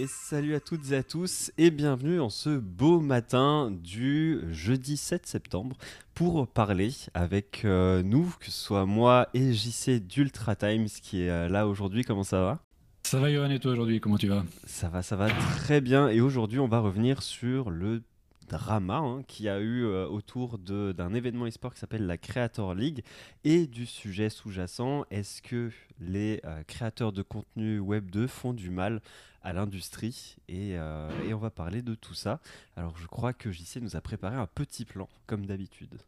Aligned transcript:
Et 0.00 0.06
salut 0.06 0.54
à 0.54 0.60
toutes 0.60 0.92
et 0.92 0.96
à 0.96 1.02
tous 1.02 1.52
et 1.58 1.70
bienvenue 1.70 2.20
en 2.20 2.30
ce 2.30 2.48
beau 2.48 3.00
matin 3.00 3.70
du 3.70 4.40
jeudi 4.50 4.96
7 4.96 5.26
septembre 5.26 5.76
pour 6.14 6.48
parler 6.48 6.90
avec 7.12 7.66
euh, 7.66 8.02
nous, 8.02 8.32
que 8.40 8.46
ce 8.46 8.50
soit 8.52 8.86
moi 8.86 9.28
et 9.34 9.52
JC 9.52 10.00
d'Ultra 10.00 10.56
Times 10.56 10.86
qui 11.02 11.24
est 11.24 11.28
euh, 11.28 11.50
là 11.50 11.68
aujourd'hui. 11.68 12.02
Comment 12.02 12.22
ça 12.22 12.40
va? 12.40 12.60
Ça 13.02 13.20
va 13.20 13.30
Johan 13.30 13.50
et 13.50 13.58
toi 13.58 13.72
aujourd'hui, 13.72 14.00
comment 14.00 14.16
tu 14.16 14.28
vas? 14.28 14.42
Ça 14.64 14.88
va, 14.88 15.02
ça 15.02 15.16
va 15.16 15.28
très 15.28 15.82
bien. 15.82 16.08
Et 16.08 16.22
aujourd'hui 16.22 16.60
on 16.60 16.68
va 16.68 16.78
revenir 16.78 17.22
sur 17.22 17.68
le 17.68 18.02
drama 18.48 18.96
hein, 18.96 19.22
qui 19.28 19.50
a 19.50 19.60
eu 19.60 19.84
euh, 19.84 20.06
autour 20.06 20.56
d'un 20.56 21.12
événement 21.12 21.46
e-sport 21.46 21.74
qui 21.74 21.80
s'appelle 21.80 22.06
la 22.06 22.16
Creator 22.16 22.74
League 22.74 23.04
et 23.44 23.66
du 23.66 23.84
sujet 23.84 24.30
sous-jacent. 24.30 25.04
Est-ce 25.10 25.42
que 25.42 25.70
les 26.00 26.40
créateurs 26.66 27.12
de 27.12 27.20
contenu 27.20 27.80
Web 27.80 28.10
2 28.10 28.26
font 28.26 28.54
du 28.54 28.70
mal 28.70 29.02
à 29.42 29.52
l'industrie 29.52 30.36
et, 30.48 30.76
euh, 30.76 31.10
et, 31.26 31.34
on 31.34 31.38
va 31.38 31.50
parler 31.50 31.82
de 31.82 31.94
tout 31.94 32.14
ça. 32.14 32.40
Alors 32.76 32.96
je 32.98 33.06
crois 33.06 33.32
que 33.32 33.50
JC 33.50 33.80
nous 33.80 33.96
a 33.96 34.00
préparé 34.00 34.36
un 34.36 34.46
petit 34.46 34.84
plan 34.84 35.08
comme 35.26 35.46
d'habitude. 35.46 35.98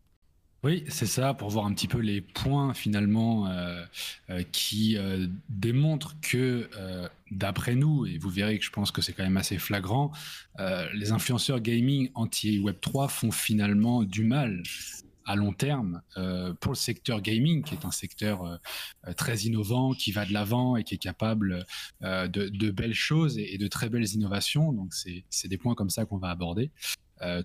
Oui, 0.64 0.84
c'est 0.88 1.06
ça, 1.06 1.34
pour 1.34 1.50
voir 1.50 1.66
un 1.66 1.74
petit 1.74 1.88
peu 1.88 1.98
les 1.98 2.20
points 2.20 2.72
finalement 2.72 3.48
euh, 3.48 3.84
euh, 4.30 4.44
qui 4.52 4.96
démontrent 5.48 6.14
que, 6.20 6.70
d'après 7.32 7.74
nous, 7.74 8.06
et 8.06 8.16
vous 8.16 8.30
verrez 8.30 8.60
que 8.60 8.64
je 8.64 8.70
pense 8.70 8.92
que 8.92 9.02
c'est 9.02 9.12
quand 9.12 9.24
même 9.24 9.36
assez 9.36 9.58
flagrant, 9.58 10.12
les 10.94 11.10
influenceurs 11.10 11.58
gaming 11.58 12.10
anti-Web3 12.14 13.08
font 13.08 13.32
finalement 13.32 14.04
du 14.04 14.22
mal 14.22 14.62
à 15.24 15.36
long 15.36 15.52
terme 15.52 16.02
euh, 16.16 16.52
pour 16.54 16.72
le 16.72 16.76
secteur 16.76 17.20
gaming, 17.20 17.62
qui 17.62 17.74
est 17.74 17.84
un 17.84 17.90
secteur 17.90 18.44
euh, 18.44 18.56
euh, 19.06 19.12
très 19.12 19.40
innovant, 19.40 19.92
qui 19.92 20.12
va 20.12 20.24
de 20.24 20.32
l'avant 20.32 20.76
et 20.76 20.84
qui 20.84 20.94
est 20.94 20.98
capable 20.98 21.64
de, 22.00 22.70
belles 22.70 22.94
choses 22.94 23.38
et, 23.38 23.58
de 23.58 23.68
très 23.68 23.88
belles 23.88 24.08
innovations. 24.14 24.72
Donc, 24.72 24.92
c'est 24.94 25.48
des 25.48 25.58
points 25.58 25.74
comme 25.74 25.90
ça 25.90 26.04
qu'on 26.04 26.18
va 26.18 26.30
aborder. 26.30 26.70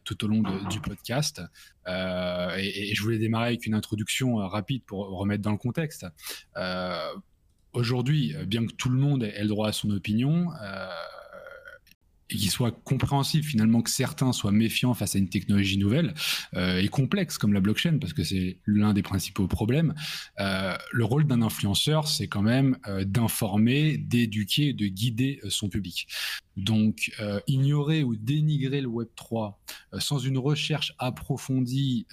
tout 0.03 0.25
au 0.25 0.27
long 0.27 0.41
du 0.69 0.79
podcast. 0.79 1.41
Et, 1.87 2.91
et, 2.91 2.95
je 2.95 3.01
voulais 3.03 3.19
démarrer 3.19 3.47
avec 3.47 3.65
une 3.65 3.75
introduction 3.75 4.35
rapide 4.37 4.83
pour 4.85 5.07
remettre 5.09 5.43
dans 5.43 5.51
le 5.51 5.57
contexte. 5.57 6.05
Aujourd'hui, 7.73 8.33
bien 8.47 8.65
que 8.65 8.73
tout 8.73 8.89
le 8.89 8.97
monde 8.97 9.23
ait 9.23 9.41
le 9.41 9.47
droit 9.47 9.69
à 9.69 9.71
son 9.71 9.91
opinion, 9.91 10.49
et 12.29 12.35
qu'il 12.35 12.49
soit 12.49 12.71
compréhensible 12.83 13.43
finalement 13.43 13.81
que 13.81 13.89
certains 13.89 14.33
soient 14.33 14.51
méfiants 14.51 14.93
face 14.93 15.15
à 15.15 15.19
une 15.19 15.29
technologie 15.29 15.77
nouvelle 15.77 16.13
euh, 16.55 16.79
et 16.79 16.87
complexe 16.87 17.37
comme 17.37 17.53
la 17.53 17.59
blockchain, 17.59 17.97
parce 17.99 18.13
que 18.13 18.23
c'est 18.23 18.57
l'un 18.65 18.93
des 18.93 19.03
principaux 19.03 19.47
problèmes. 19.47 19.93
Euh, 20.39 20.75
le 20.91 21.05
rôle 21.05 21.25
d'un 21.25 21.41
influenceur, 21.41 22.07
c'est 22.07 22.27
quand 22.27 22.41
même 22.41 22.77
euh, 22.87 23.05
d'informer, 23.05 23.97
d'éduquer, 23.97 24.73
de 24.73 24.87
guider 24.87 25.39
euh, 25.43 25.49
son 25.49 25.69
public. 25.69 26.07
Donc, 26.57 27.11
euh, 27.19 27.39
ignorer 27.47 28.03
ou 28.03 28.15
dénigrer 28.15 28.81
le 28.81 28.87
Web 28.87 29.09
3 29.15 29.59
sans 29.99 30.19
une 30.19 30.37
recherche 30.37 30.93
approfondie 30.97 32.07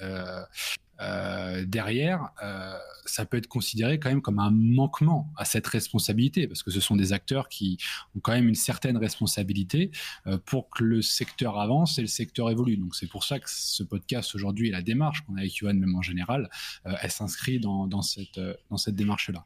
euh, 1.00 1.64
derrière, 1.66 2.30
euh, 2.42 2.76
ça 3.04 3.26
peut 3.26 3.36
être 3.36 3.48
considéré 3.48 3.98
quand 3.98 4.08
même 4.08 4.22
comme 4.22 4.38
un 4.38 4.50
manquement 4.50 5.32
à 5.36 5.44
cette 5.44 5.66
responsabilité, 5.66 6.46
parce 6.46 6.62
que 6.62 6.70
ce 6.70 6.80
sont 6.80 6.96
des 6.96 7.12
acteurs 7.12 7.48
qui 7.48 7.78
ont 8.16 8.20
quand 8.20 8.32
même 8.32 8.48
une 8.48 8.54
certaine 8.54 8.96
responsabilité 8.96 9.90
euh, 10.26 10.38
pour 10.44 10.70
que 10.70 10.84
le 10.84 11.02
secteur 11.02 11.58
avance 11.58 11.98
et 11.98 12.00
le 12.00 12.06
secteur 12.06 12.50
évolue. 12.50 12.76
Donc 12.76 12.94
c'est 12.94 13.08
pour 13.08 13.24
ça 13.24 13.38
que 13.38 13.48
ce 13.48 13.82
podcast 13.82 14.34
aujourd'hui 14.34 14.68
et 14.68 14.70
la 14.70 14.82
démarche 14.82 15.22
qu'on 15.22 15.36
a 15.36 15.40
avec 15.40 15.56
Yohan 15.56 15.74
même 15.74 15.94
en 15.94 16.02
général, 16.02 16.48
elle 16.84 17.10
s'inscrit 17.10 17.58
dans, 17.58 17.86
dans, 17.86 18.02
cette, 18.02 18.40
dans 18.70 18.76
cette 18.76 18.94
démarche-là. 18.94 19.44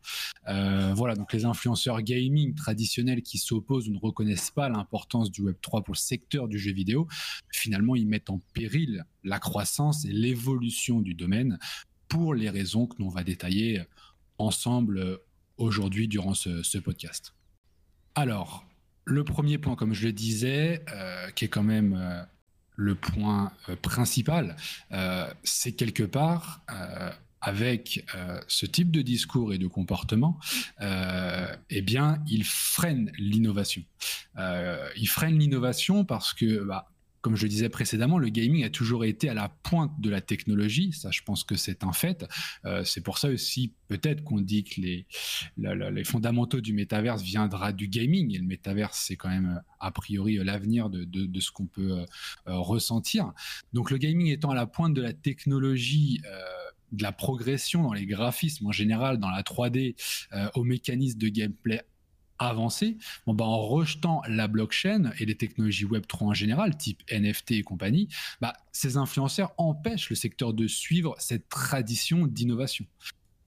voilà, 0.94 1.14
donc 1.14 1.32
les 1.32 1.44
influenceurs 1.44 2.02
gaming 2.02 2.54
traditionnels 2.54 3.22
qui 3.22 3.38
s'opposent 3.38 3.88
ou 3.88 3.92
ne 3.92 3.98
reconnaissent 3.98 4.50
pas 4.50 4.68
l'importance 4.68 5.30
du 5.30 5.42
Web3 5.42 5.82
pour 5.82 5.94
le 5.94 5.98
secteur 5.98 6.48
du 6.48 6.58
jeu 6.58 6.72
vidéo, 6.72 7.08
finalement 7.50 7.96
ils 7.96 8.06
mettent 8.06 8.30
en 8.30 8.40
péril 8.52 9.04
la 9.24 9.38
croissance 9.38 10.04
et 10.04 10.12
l'évolution 10.12 11.00
du 11.00 11.14
domaine 11.14 11.58
pour 12.08 12.34
les 12.34 12.50
raisons 12.50 12.86
que 12.86 12.96
l'on 13.00 13.08
va 13.08 13.22
détailler 13.22 13.82
ensemble 14.38 14.98
euh, 14.98 15.16
aujourd'hui 15.56 16.08
durant 16.08 16.34
ce, 16.34 16.78
podcast. 16.78 17.34
Alors, 18.14 18.64
le 19.04 19.24
premier 19.24 19.58
point, 19.58 19.76
comme 19.76 19.94
je 19.94 20.06
le 20.06 20.12
disais, 20.12 20.84
euh, 20.92 21.30
qui 21.30 21.44
est 21.44 21.48
quand 21.48 21.62
même 21.62 21.96
euh, 21.98 22.22
le 22.76 22.94
point 22.94 23.52
principal, 23.82 24.54
c'est 25.42 25.72
quelque 25.72 26.04
part 26.04 26.64
avec 27.40 28.06
ce 28.46 28.66
type 28.66 28.92
de 28.92 29.02
discours 29.02 29.52
et 29.52 29.58
de 29.58 29.66
comportement, 29.66 30.38
eh 30.80 31.82
bien, 31.82 32.22
il 32.28 32.44
freine 32.44 33.10
l'innovation. 33.18 33.82
il 34.36 35.08
freine 35.08 35.36
l'innovation 35.36 36.04
parce 36.04 36.32
que 36.32 36.62
bah, 36.62 36.88
comme 37.20 37.36
je 37.36 37.44
le 37.44 37.48
disais 37.48 37.68
précédemment, 37.68 38.18
le 38.18 38.28
gaming 38.28 38.64
a 38.64 38.70
toujours 38.70 39.04
été 39.04 39.28
à 39.28 39.34
la 39.34 39.48
pointe 39.48 40.00
de 40.00 40.10
la 40.10 40.20
technologie. 40.20 40.92
Ça, 40.92 41.10
je 41.10 41.22
pense 41.22 41.44
que 41.44 41.56
c'est 41.56 41.84
un 41.84 41.92
fait. 41.92 42.24
Euh, 42.64 42.84
c'est 42.84 43.00
pour 43.00 43.18
ça 43.18 43.28
aussi, 43.28 43.74
peut-être 43.88 44.22
qu'on 44.22 44.40
dit 44.40 44.64
que 44.64 44.80
les, 44.80 46.04
fondamentaux 46.04 46.60
du 46.60 46.72
métaverse 46.72 47.22
viendra 47.22 47.72
du 47.72 47.88
gaming. 47.88 48.34
Et 48.34 48.38
le 48.38 48.46
métaverse, 48.46 49.04
c'est 49.06 49.16
quand 49.16 49.28
même 49.28 49.60
a 49.80 49.90
priori 49.90 50.36
l'avenir 50.36 50.90
de, 50.90 51.40
ce 51.40 51.50
qu'on 51.50 51.66
peut 51.66 51.92
euh, 51.92 52.04
ressentir. 52.46 53.32
Donc, 53.72 53.90
le 53.90 53.98
gaming 53.98 54.28
étant 54.28 54.50
à 54.50 54.54
la 54.54 54.66
pointe 54.66 54.94
de 54.94 55.02
la 55.02 55.12
technologie. 55.12 56.20
Euh, 56.26 56.42
de 56.90 57.02
la 57.02 57.12
progression 57.12 57.82
dans 57.82 57.92
les 57.92 58.06
graphismes 58.06 58.66
en 58.66 58.72
général, 58.72 59.18
dans 59.18 59.28
la 59.28 59.42
3D, 59.42 59.94
aux 60.54 60.64
mécanismes 60.64 61.18
de 61.18 61.28
gameplay 61.28 61.82
avancé, 62.38 62.98
bon, 63.26 63.34
bah, 63.34 63.44
en 63.44 63.58
rejetant 63.58 64.22
la 64.28 64.48
blockchain 64.48 65.12
et 65.18 65.26
les 65.26 65.36
technologies 65.36 65.86
Web3 65.86 66.24
en 66.24 66.34
général, 66.34 66.76
type 66.76 67.02
NFT 67.10 67.52
et 67.52 67.62
compagnie, 67.62 68.08
bah, 68.40 68.52
ces 68.72 68.96
influenceurs 68.96 69.52
empêchent 69.58 70.10
le 70.10 70.16
secteur 70.16 70.54
de 70.54 70.66
suivre 70.66 71.14
cette 71.18 71.48
tradition 71.48 72.26
d'innovation. 72.26 72.86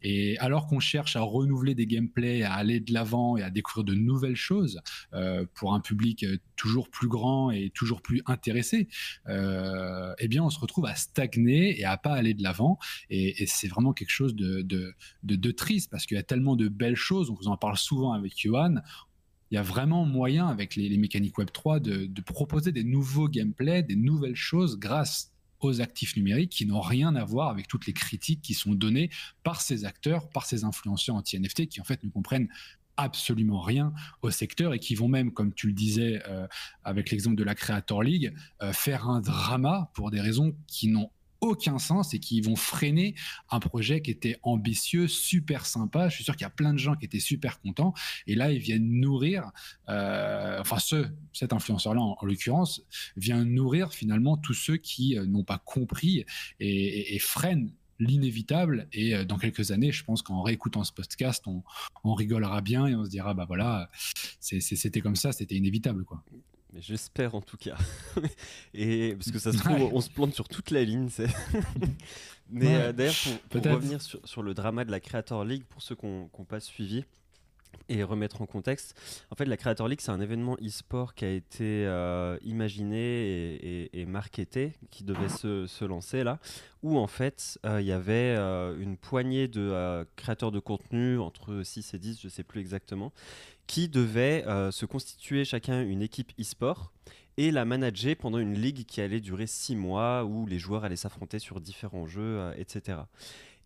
Et 0.02 0.38
alors 0.40 0.68
qu'on 0.68 0.80
cherche 0.80 1.16
à 1.16 1.22
renouveler 1.22 1.76
des 1.76 1.88
gameplays, 1.88 2.44
à 2.44 2.54
aller 2.54 2.80
de 2.80 2.94
l'avant 2.94 3.38
et 3.38 3.44
à 3.44 3.50
découvrir 3.50 3.84
de 3.84 3.94
nouvelles 3.94 4.36
choses 4.36 4.82
euh, 5.14 5.46
pour 5.54 5.74
un 5.74 5.80
public 5.80 6.24
euh, 6.24 6.38
toujours 6.56 6.90
plus 6.90 7.08
grand 7.08 7.52
et 7.52 7.72
toujours 7.74 8.02
plus 8.02 8.22
intéressé, 8.26 8.88
euh, 9.28 10.14
eh 10.20 10.28
bien 10.28 10.44
on 10.44 10.50
se 10.50 10.60
retrouve 10.60 10.86
à 10.86 10.96
stagner 10.96 11.80
et 11.80 11.86
à 11.86 11.98
pas 11.98 12.14
aller 12.14 12.34
de 12.34 12.44
l'avant. 12.44 12.78
Et, 13.10 13.46
c'est 13.48 13.68
vraiment 13.68 13.94
quelque 13.94 14.12
chose 14.12 14.36
de, 14.36 15.52
triste 15.52 15.90
parce 15.92 16.06
qu'il 16.06 16.16
y 16.16 16.20
a 16.20 16.24
tellement 16.24 16.56
de 16.56 16.68
belles 16.68 16.96
choses. 16.96 17.30
On 17.30 17.34
vous 17.34 17.48
en 17.48 17.58
parle 17.58 17.78
souvent 17.78 18.14
avec 18.14 18.34
Johan 18.40 18.76
il 19.50 19.56
y 19.56 19.58
a 19.58 19.64
vraiment 19.64 20.06
moyen 20.06 20.48
avec 20.48 20.78
les, 20.78 20.88
les 20.88 20.98
mécaniques 20.98 21.38
Web 21.38 21.52
3 21.52 21.82
de, 21.82 22.06
de, 22.06 22.22
proposer 22.22 22.72
des 22.72 22.86
nouveaux 22.86 23.28
gameplays, 23.28 23.84
des 23.84 23.98
nouvelles 23.98 24.36
choses 24.36 24.80
grâce 24.80 25.31
aux 25.64 25.82
actifs 25.82 26.16
numériques 26.16 26.52
qui 26.52 26.66
n'ont 26.66 26.82
rien 26.82 27.16
à 27.16 27.24
voir 27.24 27.50
avec 27.50 27.68
toutes 27.68 27.86
les 27.86 27.94
critiques 27.94 28.42
qui 28.42 28.54
sont 28.54 28.74
données 28.74 29.10
par 29.44 29.62
ces 29.62 29.86
acteurs, 29.86 30.30
par 30.30 30.46
ces 30.46 30.64
influenceurs 30.64 31.16
anti-NFT 31.16 31.68
qui 31.68 31.82
en 31.82 31.84
fait 31.84 32.04
ne 32.04 32.10
comprennent 32.10 32.50
absolument 32.98 33.62
rien 33.62 33.94
au 34.22 34.30
secteur 34.30 34.74
et 34.74 34.80
qui 34.80 34.96
vont 34.96 35.08
même, 35.08 35.32
comme 35.32 35.54
tu 35.54 35.68
le 35.68 35.74
disais 35.74 36.22
euh, 36.28 36.48
avec 36.84 37.10
l'exemple 37.10 37.36
de 37.36 37.44
la 37.44 37.56
Creator 37.56 38.04
League, 38.04 38.34
euh, 38.62 38.74
faire 38.74 39.08
un 39.08 39.22
drama 39.22 39.90
pour 39.94 40.12
des 40.12 40.22
raisons 40.22 40.56
qui 40.68 40.88
n'ont 40.88 41.10
aucun 41.42 41.80
sens 41.80 42.14
et 42.14 42.20
qui 42.20 42.40
vont 42.40 42.56
freiner 42.56 43.16
un 43.50 43.60
projet 43.60 44.02
qui 44.02 44.12
était 44.12 44.38
ambitieux, 44.44 45.08
super 45.08 45.66
sympa. 45.66 46.08
Je 46.08 46.16
suis 46.16 46.24
sûr 46.24 46.36
qu'il 46.36 46.46
y 46.46 46.48
a 46.48 46.52
plein 46.52 46.72
de 46.72 46.78
gens 46.80 46.96
qui 46.96 47.06
étaient 47.06 47.20
super 47.20 47.60
contents. 47.60 47.94
Et 48.28 48.36
là, 48.36 48.52
ils 48.52 48.60
viennent 48.60 48.90
nourrir, 48.90 49.52
euh, 49.90 50.60
enfin, 50.62 50.78
ce, 50.80 51.08
cet 51.34 51.52
influenceur-là, 51.52 52.00
en, 52.00 52.26
l'occurrence, 52.26 52.84
vient 53.18 53.44
nourrir 53.44 53.92
finalement 53.92 54.38
tous 54.38 54.54
ceux 54.54 54.78
qui 54.78 55.18
euh, 55.18 55.26
n'ont 55.26 55.44
pas 55.44 55.58
compris 55.58 56.26
et, 56.60 57.20
freinent 57.20 57.72
l'inévitable. 58.00 58.88
Et 58.94 59.16
euh, 59.16 59.26
dans 59.26 59.38
quelques 59.38 59.72
années, 59.72 59.92
je 59.92 60.04
pense 60.04 60.22
qu'en 60.22 60.44
réécoutant 60.44 60.84
ce 60.84 60.92
podcast, 60.92 61.46
on, 61.48 62.14
rigolera 62.14 62.62
bien 62.62 62.86
et 62.86 62.96
on 62.96 63.04
se 63.04 63.10
dira, 63.10 63.34
bah 63.34 63.46
voilà, 63.48 63.90
c'était 64.40 65.02
comme 65.02 65.16
ça, 65.16 65.32
c'était 65.32 65.56
inévitable, 65.56 66.04
quoi. 66.06 66.24
Mais 66.74 66.82
j'espère 66.82 67.36
en 67.36 67.42
tout 67.42 67.58
cas. 67.58 67.78
et 68.74 69.14
parce 69.16 69.32
que 69.32 69.40
ça 69.40 69.52
se 69.52 69.58
trouve, 69.58 69.94
on 69.94 70.02
se 70.02 70.10
plante 70.10 70.34
sur 70.34 70.48
toute 70.48 70.72
la 70.72 70.84
ligne. 70.84 71.10
Mais 72.50 72.76
euh, 72.76 72.94
d'ailleurs, 72.94 73.14
pour, 73.50 73.64
revenir 73.64 74.02
sur, 74.02 74.20
sur, 74.28 74.44
le 74.44 74.54
drama 74.54 74.84
de 74.86 74.92
la 74.92 75.00
Creator 75.00 75.44
League, 75.46 75.64
pour 75.70 75.82
ceux 75.82 75.96
qui 75.96 76.06
n'ont 76.06 76.28
pas 76.48 76.60
suivi, 76.60 77.06
et 77.88 78.04
remettre 78.04 78.42
en 78.42 78.46
contexte, 78.46 78.98
en 79.32 79.36
fait, 79.36 79.46
la 79.46 79.56
Creator 79.56 79.88
League, 79.88 80.02
c'est 80.02 80.12
un 80.12 80.20
événement 80.20 80.58
e-sport 80.62 81.14
qui 81.14 81.26
a 81.26 81.32
été 81.32 81.86
euh, 81.86 82.38
imaginé 82.44 82.98
et, 82.98 84.02
et, 84.02 84.06
marketé, 84.06 84.74
qui 84.92 85.06
devait 85.06 85.30
se, 85.30 85.68
se, 85.68 85.86
lancer 85.86 86.24
là, 86.24 86.40
où 86.84 86.98
en 86.98 87.08
fait, 87.08 87.60
euh, 87.66 87.82
il 87.82 87.88
y 87.88 87.94
avait 87.94 88.36
une 88.36 88.98
poignée 88.98 89.48
de 89.48 90.06
créateurs 90.16 90.52
de 90.52 90.60
contenu, 90.60 91.20
entre 91.20 91.64
6 91.64 91.94
et 91.94 92.00
10, 92.00 92.22
je 92.22 92.28
ne 92.28 92.32
sais 92.32 92.44
plus 92.44 92.60
exactement, 92.60 93.14
qui 93.72 93.88
devaient 93.88 94.44
se 94.72 94.86
constituer 94.86 95.46
chacun 95.46 95.82
une 95.82 96.02
équipe 96.02 96.34
e-sport 96.38 96.92
et 97.38 97.52
la 97.52 97.64
manager 97.64 98.18
pendant 98.18 98.38
une 98.38 98.54
ligue 98.54 98.84
qui 98.86 99.00
allait 99.00 99.22
durer 99.22 99.48
6 99.48 99.78
mois, 99.78 100.26
où 100.26 100.46
les 100.46 100.60
joueurs 100.60 100.84
allaient 100.84 100.98
s'affronter 100.98 101.40
sur 101.40 101.62
différents 101.62 102.06
jeux, 102.06 102.52
etc. 102.58 102.98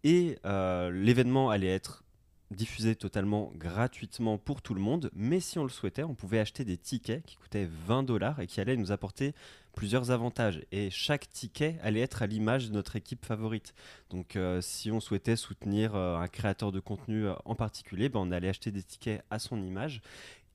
Et 0.03 0.37
l'événement 0.43 1.49
allait 1.49 1.73
être 1.73 2.03
diffusé 2.51 2.95
totalement 2.95 3.51
gratuitement 3.55 4.37
pour 4.37 4.61
tout 4.61 4.73
le 4.73 4.81
monde, 4.81 5.09
mais 5.15 5.39
si 5.39 5.57
on 5.59 5.63
le 5.63 5.69
souhaitait, 5.69 6.03
on 6.03 6.15
pouvait 6.15 6.39
acheter 6.39 6.63
des 6.63 6.77
tickets 6.77 7.23
qui 7.25 7.35
coûtaient 7.35 7.67
20 7.87 8.03
dollars 8.03 8.39
et 8.39 8.47
qui 8.47 8.61
allaient 8.61 8.77
nous 8.77 8.91
apporter 8.91 9.33
plusieurs 9.75 10.11
avantages. 10.11 10.61
Et 10.71 10.89
chaque 10.89 11.29
ticket 11.31 11.77
allait 11.83 11.99
être 12.01 12.21
à 12.21 12.27
l'image 12.27 12.69
de 12.69 12.73
notre 12.73 12.95
équipe 12.95 13.25
favorite. 13.25 13.73
Donc 14.09 14.35
euh, 14.35 14.61
si 14.61 14.91
on 14.91 14.99
souhaitait 14.99 15.35
soutenir 15.35 15.95
euh, 15.95 16.17
un 16.17 16.27
créateur 16.27 16.71
de 16.71 16.79
contenu 16.79 17.27
euh, 17.27 17.33
en 17.45 17.55
particulier, 17.55 18.09
ben, 18.09 18.21
on 18.21 18.31
allait 18.31 18.49
acheter 18.49 18.71
des 18.71 18.83
tickets 18.83 19.23
à 19.29 19.37
son 19.39 19.61
image. 19.61 20.01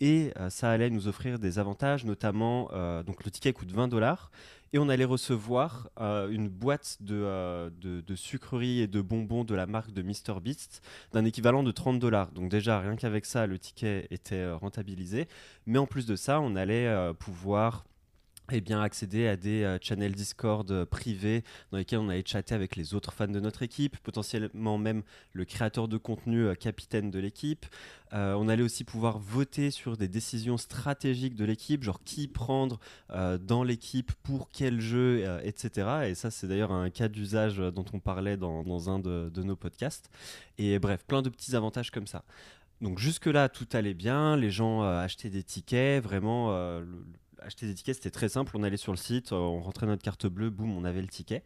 Et 0.01 0.33
ça 0.49 0.71
allait 0.71 0.91
nous 0.91 1.09
offrir 1.09 1.39
des 1.39 1.59
avantages, 1.59 2.05
notamment, 2.05 2.71
donc 3.05 3.25
le 3.25 3.31
ticket 3.31 3.53
coûte 3.53 3.71
20 3.71 3.89
dollars, 3.89 4.31
et 4.73 4.79
on 4.79 4.89
allait 4.89 5.05
recevoir 5.05 5.91
une 5.99 6.49
boîte 6.49 6.99
de, 7.01 8.15
sucreries 8.15 8.81
et 8.81 8.87
de 8.87 9.03
bonbons 9.03 9.45
de 9.45 9.55
la 9.55 9.67
marque 9.67 9.93
de 9.93 10.03
Mr 10.03 10.41
Beast 10.43 10.83
d'un 11.13 11.25
équivalent 11.25 11.63
de 11.63 11.71
30 11.71 11.99
dollars. 11.99 12.33
Donc 12.33 12.51
déjà, 12.51 12.81
rien 12.81 12.97
qu'avec 12.97 13.27
ça, 13.27 13.47
le 13.47 13.59
ticket 13.59 14.07
était 14.11 14.51
rentabilisé. 14.53 15.29
Mais 15.67 15.79
en 15.79 15.87
plus 15.87 16.07
de 16.07 16.17
ça, 16.17 16.41
on 16.41 16.57
allait 16.57 17.13
pouvoir 17.19 17.85
eh 18.53 18.61
bien, 18.61 18.81
accéder 18.83 19.27
à 19.29 19.37
des 19.37 19.63
euh, 19.63 19.79
channels 19.81 20.15
Discord 20.15 20.71
euh, 20.71 20.85
privés 20.85 21.45
dans 21.71 21.79
lesquels 21.79 21.99
on 22.01 22.09
allait 22.09 22.23
chatter 22.25 22.55
avec 22.55 22.77
les 22.77 22.95
autres 22.95 23.13
fans 23.13 23.29
de 23.29 23.41
notre 23.41 23.63
équipe, 23.63 23.97
potentiellement 23.99 24.79
même 24.79 25.03
le 25.33 25.45
créateur 25.45 25.89
de 25.89 25.97
contenu 25.97 26.45
euh, 26.45 26.55
capitaine 26.55 27.11
de 27.11 27.19
l'équipe. 27.19 27.67
on 28.13 28.49
allait 28.49 28.63
aussi 28.63 28.83
pouvoir 28.83 29.19
voter 29.19 29.71
sur 29.71 29.97
des 29.97 30.09
décisions 30.09 30.57
stratégiques 30.57 31.37
de 31.37 31.45
l'équipe, 31.45 31.85
genre 31.85 32.03
qui 32.05 32.27
prendre 32.27 32.81
dans 33.09 33.63
l'équipe 33.63 34.11
pour 34.25 34.51
quel 34.51 34.81
jeu, 34.81 35.25
etc. 35.45 36.09
Et 36.09 36.15
ça, 36.17 36.31
c'est 36.33 36.49
d'ailleurs 36.49 36.73
un 36.73 36.91
cas 36.91 37.07
d'usage 37.07 37.59
dont 37.59 37.85
on 37.93 38.01
parlait 38.01 38.37
dans, 38.37 38.91
un 38.91 38.99
de, 38.99 39.43
nos 39.43 39.55
podcasts. 39.55 40.11
Et 40.59 40.81
bref, 40.81 41.05
plein 41.07 41.23
de 41.23 41.29
petits 41.29 41.55
avantages 41.55 41.93
comme 41.93 42.09
ça. 42.09 42.25
Donc 42.81 42.99
jusque-là, 42.99 43.49
tout 43.49 43.69
allait 43.75 43.95
bien, 43.95 44.37
les 44.37 44.51
gens 44.51 44.83
achetaient 44.83 45.31
des 45.31 45.45
tickets, 45.45 46.03
vraiment, 46.03 46.51
acheter 47.43 47.67
des 47.67 47.75
tickets, 47.75 47.97
c'était 47.97 48.11
très 48.11 48.29
simple. 48.29 48.53
On 48.57 48.63
allait 48.63 48.77
sur 48.77 48.93
le 48.93 48.99
site, 48.99 49.33
euh, 49.33 49.37
on 49.37 49.61
rentrait 49.61 49.87
notre 49.87 50.03
carte 50.03 50.27
bleue, 50.27 50.51
boum, 50.51 50.77
on 50.77 50.85
avait 50.85 51.03
le 51.03 51.09
ticket. 51.09 51.45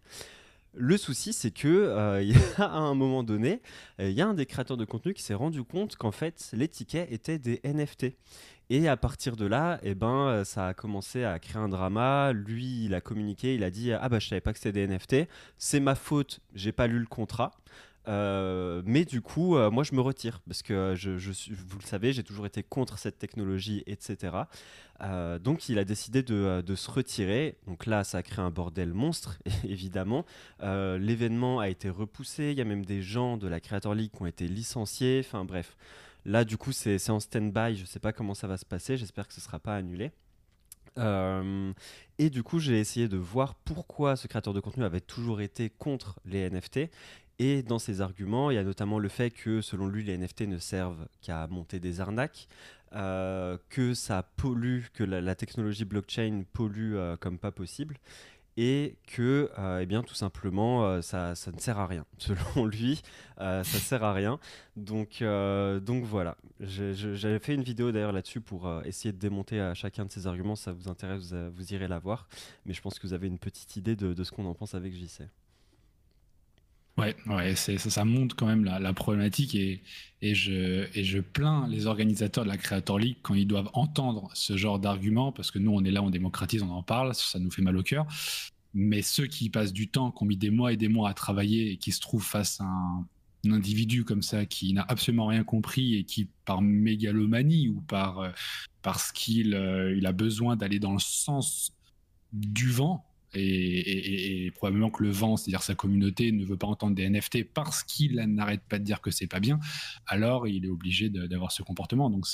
Le 0.76 0.96
souci, 0.96 1.32
c'est 1.32 1.52
que 1.52 1.68
euh, 1.68 2.32
à 2.58 2.78
un 2.78 2.94
moment 2.94 3.22
donné, 3.22 3.62
euh, 4.00 4.10
il 4.10 4.14
y 4.14 4.20
a 4.20 4.26
un 4.26 4.34
des 4.34 4.46
créateurs 4.46 4.76
de 4.76 4.84
contenu 4.84 5.14
qui 5.14 5.22
s'est 5.22 5.34
rendu 5.34 5.62
compte 5.62 5.96
qu'en 5.96 6.10
fait, 6.10 6.50
les 6.52 6.68
tickets 6.68 7.10
étaient 7.12 7.38
des 7.38 7.60
NFT. 7.64 8.16
Et 8.70 8.88
à 8.88 8.96
partir 8.96 9.36
de 9.36 9.44
là, 9.44 9.78
eh 9.82 9.94
ben, 9.94 10.42
ça 10.44 10.68
a 10.68 10.74
commencé 10.74 11.22
à 11.22 11.38
créer 11.38 11.60
un 11.60 11.68
drama. 11.68 12.32
Lui, 12.32 12.86
il 12.86 12.94
a 12.94 13.02
communiqué, 13.02 13.54
il 13.54 13.62
a 13.62 13.70
dit 13.70 13.92
Ah 13.92 14.08
bah 14.08 14.18
je 14.18 14.28
savais 14.28 14.40
pas 14.40 14.54
que 14.54 14.58
c'était 14.58 14.86
des 14.86 14.88
NFT. 14.88 15.28
C'est 15.58 15.80
ma 15.80 15.94
faute, 15.94 16.40
j'ai 16.54 16.72
pas 16.72 16.86
lu 16.86 16.98
le 16.98 17.06
contrat. 17.06 17.52
Euh, 18.06 18.82
mais 18.84 19.04
du 19.04 19.20
coup, 19.20 19.56
euh, 19.56 19.70
moi, 19.70 19.82
je 19.82 19.94
me 19.94 20.00
retire 20.00 20.40
parce 20.46 20.62
que 20.62 20.94
vous 20.94 21.78
le 21.78 21.84
savez, 21.84 22.12
j'ai 22.12 22.22
toujours 22.22 22.46
été 22.46 22.62
contre 22.62 22.98
cette 22.98 23.18
technologie, 23.18 23.82
etc. 23.86 24.36
Euh, 25.00 25.38
donc, 25.38 25.68
il 25.68 25.78
a 25.78 25.84
décidé 25.84 26.22
de, 26.22 26.74
se 26.74 26.90
retirer. 26.90 27.56
Donc 27.66 27.86
là, 27.86 28.04
ça 28.04 28.18
a 28.18 28.22
créé 28.22 28.44
un 28.44 28.50
bordel 28.50 28.92
monstre, 28.92 29.38
évidemment. 29.64 30.24
L'événement 30.60 31.60
a 31.60 31.68
été 31.68 31.88
repoussé. 31.88 32.50
Il 32.52 32.58
y 32.58 32.60
a 32.60 32.64
même 32.64 32.84
des 32.84 33.02
gens 33.02 33.36
de 33.36 33.48
la 33.48 33.60
Creator 33.60 33.94
League 33.94 34.10
qui 34.14 34.22
ont 34.22 34.26
été 34.26 34.48
licenciés. 34.48 35.22
Enfin, 35.24 35.44
bref. 35.44 35.76
Là, 36.26 36.44
du 36.44 36.56
coup, 36.56 36.72
c'est 36.72 37.10
en 37.10 37.20
stand-by. 37.20 37.76
Je 37.76 37.82
ne 37.82 37.86
sais 37.86 38.00
pas 38.00 38.12
comment 38.12 38.34
ça 38.34 38.46
va 38.46 38.56
se 38.56 38.64
passer. 38.64 38.96
J'espère 38.96 39.26
que 39.28 39.34
ce 39.34 39.40
ne 39.40 39.44
sera 39.44 39.58
pas 39.58 39.76
annulé. 39.76 40.10
et 42.18 42.30
du 42.30 42.42
coup, 42.42 42.58
j'ai 42.58 42.78
essayé 42.78 43.08
de 43.08 43.16
voir 43.16 43.54
pourquoi 43.54 44.16
ce 44.16 44.26
créateur 44.26 44.54
de 44.54 44.60
contenu 44.60 44.84
avait 44.84 45.00
toujours 45.00 45.40
été 45.40 45.70
contre 45.70 46.20
les 46.24 46.48
NFT. 46.50 46.90
Et 47.38 47.62
dans 47.62 47.80
ses 47.80 48.00
arguments, 48.00 48.50
il 48.50 48.54
y 48.54 48.58
a 48.58 48.64
notamment 48.64 48.98
le 48.98 49.08
fait 49.08 49.30
que, 49.30 49.60
selon 49.60 49.88
lui, 49.88 50.04
les 50.04 50.16
NFT 50.16 50.42
ne 50.42 50.58
servent 50.58 51.08
qu'à 51.20 51.46
monter 51.48 51.80
des 51.80 52.00
arnaques, 52.00 52.48
euh, 52.94 53.58
que 53.70 53.92
ça 53.92 54.22
pollue, 54.36 54.84
que 54.92 55.02
la, 55.02 55.34
technologie 55.34 55.84
blockchain 55.84 56.44
pollue 56.52 56.94
euh, 56.94 57.16
comme 57.16 57.38
pas 57.38 57.50
possible, 57.50 57.96
et 58.56 58.96
que, 59.08 59.50
euh, 59.58 59.80
eh 59.80 59.86
bien, 59.86 60.04
tout 60.04 60.14
simplement, 60.14 61.02
ça, 61.02 61.34
ça, 61.34 61.50
ne 61.50 61.58
sert 61.58 61.76
à 61.76 61.88
rien. 61.88 62.06
Selon 62.18 62.66
lui, 62.66 63.02
ça 63.36 63.64
sert 63.64 64.04
à 64.04 64.12
rien. 64.12 64.38
Donc, 64.76 65.24
donc 65.82 66.04
voilà. 66.04 66.36
J'avais 66.60 67.40
fait 67.40 67.54
une 67.54 67.64
vidéo 67.64 67.90
d'ailleurs 67.90 68.12
là-dessus 68.12 68.40
pour 68.40 68.70
essayer 68.84 69.10
de 69.12 69.18
démonter 69.18 69.72
chacun 69.74 70.04
de 70.04 70.12
ces 70.12 70.28
arguments. 70.28 70.54
Si 70.54 70.62
ça 70.62 70.72
vous 70.72 70.88
intéresse, 70.88 71.32
vous, 71.32 71.72
irez 71.72 71.88
la 71.88 71.98
voir. 71.98 72.28
Mais 72.64 72.74
je 72.74 72.80
pense 72.80 73.00
que 73.00 73.08
vous 73.08 73.12
avez 73.12 73.26
une 73.26 73.40
petite 73.40 73.74
idée 73.74 73.96
de, 73.96 74.14
de 74.14 74.22
ce 74.24 74.30
qu'on 74.30 74.46
en 74.46 74.54
pense 74.54 74.76
avec 74.76 74.92
JC. 74.94 75.24
Ouais, 76.96 77.16
ouais 77.26 77.56
ça, 77.56 78.04
montre 78.04 78.36
quand 78.36 78.46
même 78.46 78.64
la, 78.64 78.92
problématique 78.92 79.56
et, 79.56 79.82
je, 80.22 81.20
plains 81.20 81.66
les 81.68 81.86
organisateurs 81.86 82.44
de 82.44 82.48
la 82.48 82.56
Creator 82.56 82.98
League 82.98 83.16
quand 83.22 83.34
ils 83.34 83.46
doivent 83.48 83.70
entendre 83.72 84.30
ce 84.34 84.56
genre 84.56 84.78
d'arguments 84.78 85.32
parce 85.32 85.50
que 85.50 85.58
nous, 85.58 85.72
on 85.72 85.84
est 85.84 85.90
là, 85.90 86.02
on 86.02 86.10
démocratise, 86.10 86.62
on 86.62 86.70
en 86.70 86.84
parle, 86.84 87.14
ça 87.14 87.40
nous 87.40 87.50
fait 87.50 87.62
mal 87.62 87.76
au 87.76 87.82
cœur. 87.82 88.06
Mais 88.74 89.02
ceux 89.02 89.26
qui 89.26 89.50
passent 89.50 89.72
du 89.72 89.88
temps, 89.88 90.12
qui 90.12 90.22
ont 90.22 90.26
mis 90.26 90.36
des 90.36 90.50
mois 90.50 90.72
et 90.72 90.76
des 90.76 90.88
mois 90.88 91.10
à 91.10 91.14
travailler 91.14 91.72
et 91.72 91.76
qui 91.78 91.90
se 91.90 92.00
trouvent 92.00 92.24
face 92.24 92.60
à 92.60 92.64
un, 92.64 93.06
individu 93.50 94.04
comme 94.04 94.22
ça 94.22 94.46
qui 94.46 94.72
n'a 94.72 94.86
absolument 94.88 95.26
rien 95.26 95.44
compris 95.44 95.96
et 95.96 96.04
qui, 96.04 96.28
par 96.46 96.62
mégalomanie 96.62 97.68
ou 97.68 97.80
par, 97.82 98.20
euh, 98.20 98.30
parce 98.82 99.12
qu'il 99.12 99.54
euh, 99.54 100.00
a 100.02 100.12
besoin 100.12 100.56
d'aller 100.56 100.78
dans 100.78 100.92
le 100.92 100.98
sens 100.98 101.72
du 102.32 102.70
vent, 102.70 103.04
et, 103.34 104.50
probablement 104.54 104.90
que 104.90 105.02
le 105.02 105.10
vent, 105.10 105.36
c'est-à-dire 105.36 105.62
sa 105.62 105.74
communauté, 105.74 106.32
ne 106.32 106.44
veut 106.44 106.56
pas 106.56 106.66
entendre 106.66 106.94
des 106.94 107.08
NFT 107.08 107.44
parce 107.52 107.82
qu'il 107.82 108.16
n'arrête 108.16 108.62
pas 108.68 108.78
de 108.78 108.84
dire 108.84 109.00
que 109.00 109.10
c'est 109.10 109.26
pas 109.26 109.40
bien, 109.40 109.58
alors 110.06 110.46
il 110.46 110.64
est 110.64 110.68
obligé 110.68 111.08
d'avoir 111.08 111.52
ce 111.52 111.62
comportement. 111.62 112.10
Donc 112.10 112.26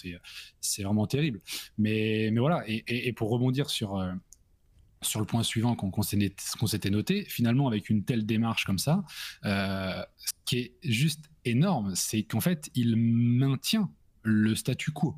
c'est 0.60 0.82
vraiment 0.82 1.06
terrible. 1.06 1.40
Mais, 1.78 2.30
voilà, 2.30 2.64
et, 2.66 3.12
pour 3.12 3.30
rebondir 3.30 3.70
sur, 3.70 3.96
euh, 3.96 4.12
le 5.16 5.24
point 5.24 5.42
suivant 5.42 5.74
qu'on 5.74 6.02
s'était 6.02 6.90
noté, 6.90 7.24
finalement 7.24 7.68
avec 7.68 7.90
une 7.90 8.04
telle 8.04 8.26
démarche 8.26 8.64
comme 8.64 8.78
ça, 8.78 9.04
euh, 9.44 10.02
ce 10.18 10.32
qui 10.44 10.58
est 10.58 10.72
juste 10.82 11.24
énorme, 11.44 11.94
c'est 11.94 12.22
qu'en 12.22 12.40
fait 12.40 12.70
il 12.74 12.96
maintient 12.96 13.90
le 14.22 14.54
statu 14.54 14.90
quo. 14.92 15.16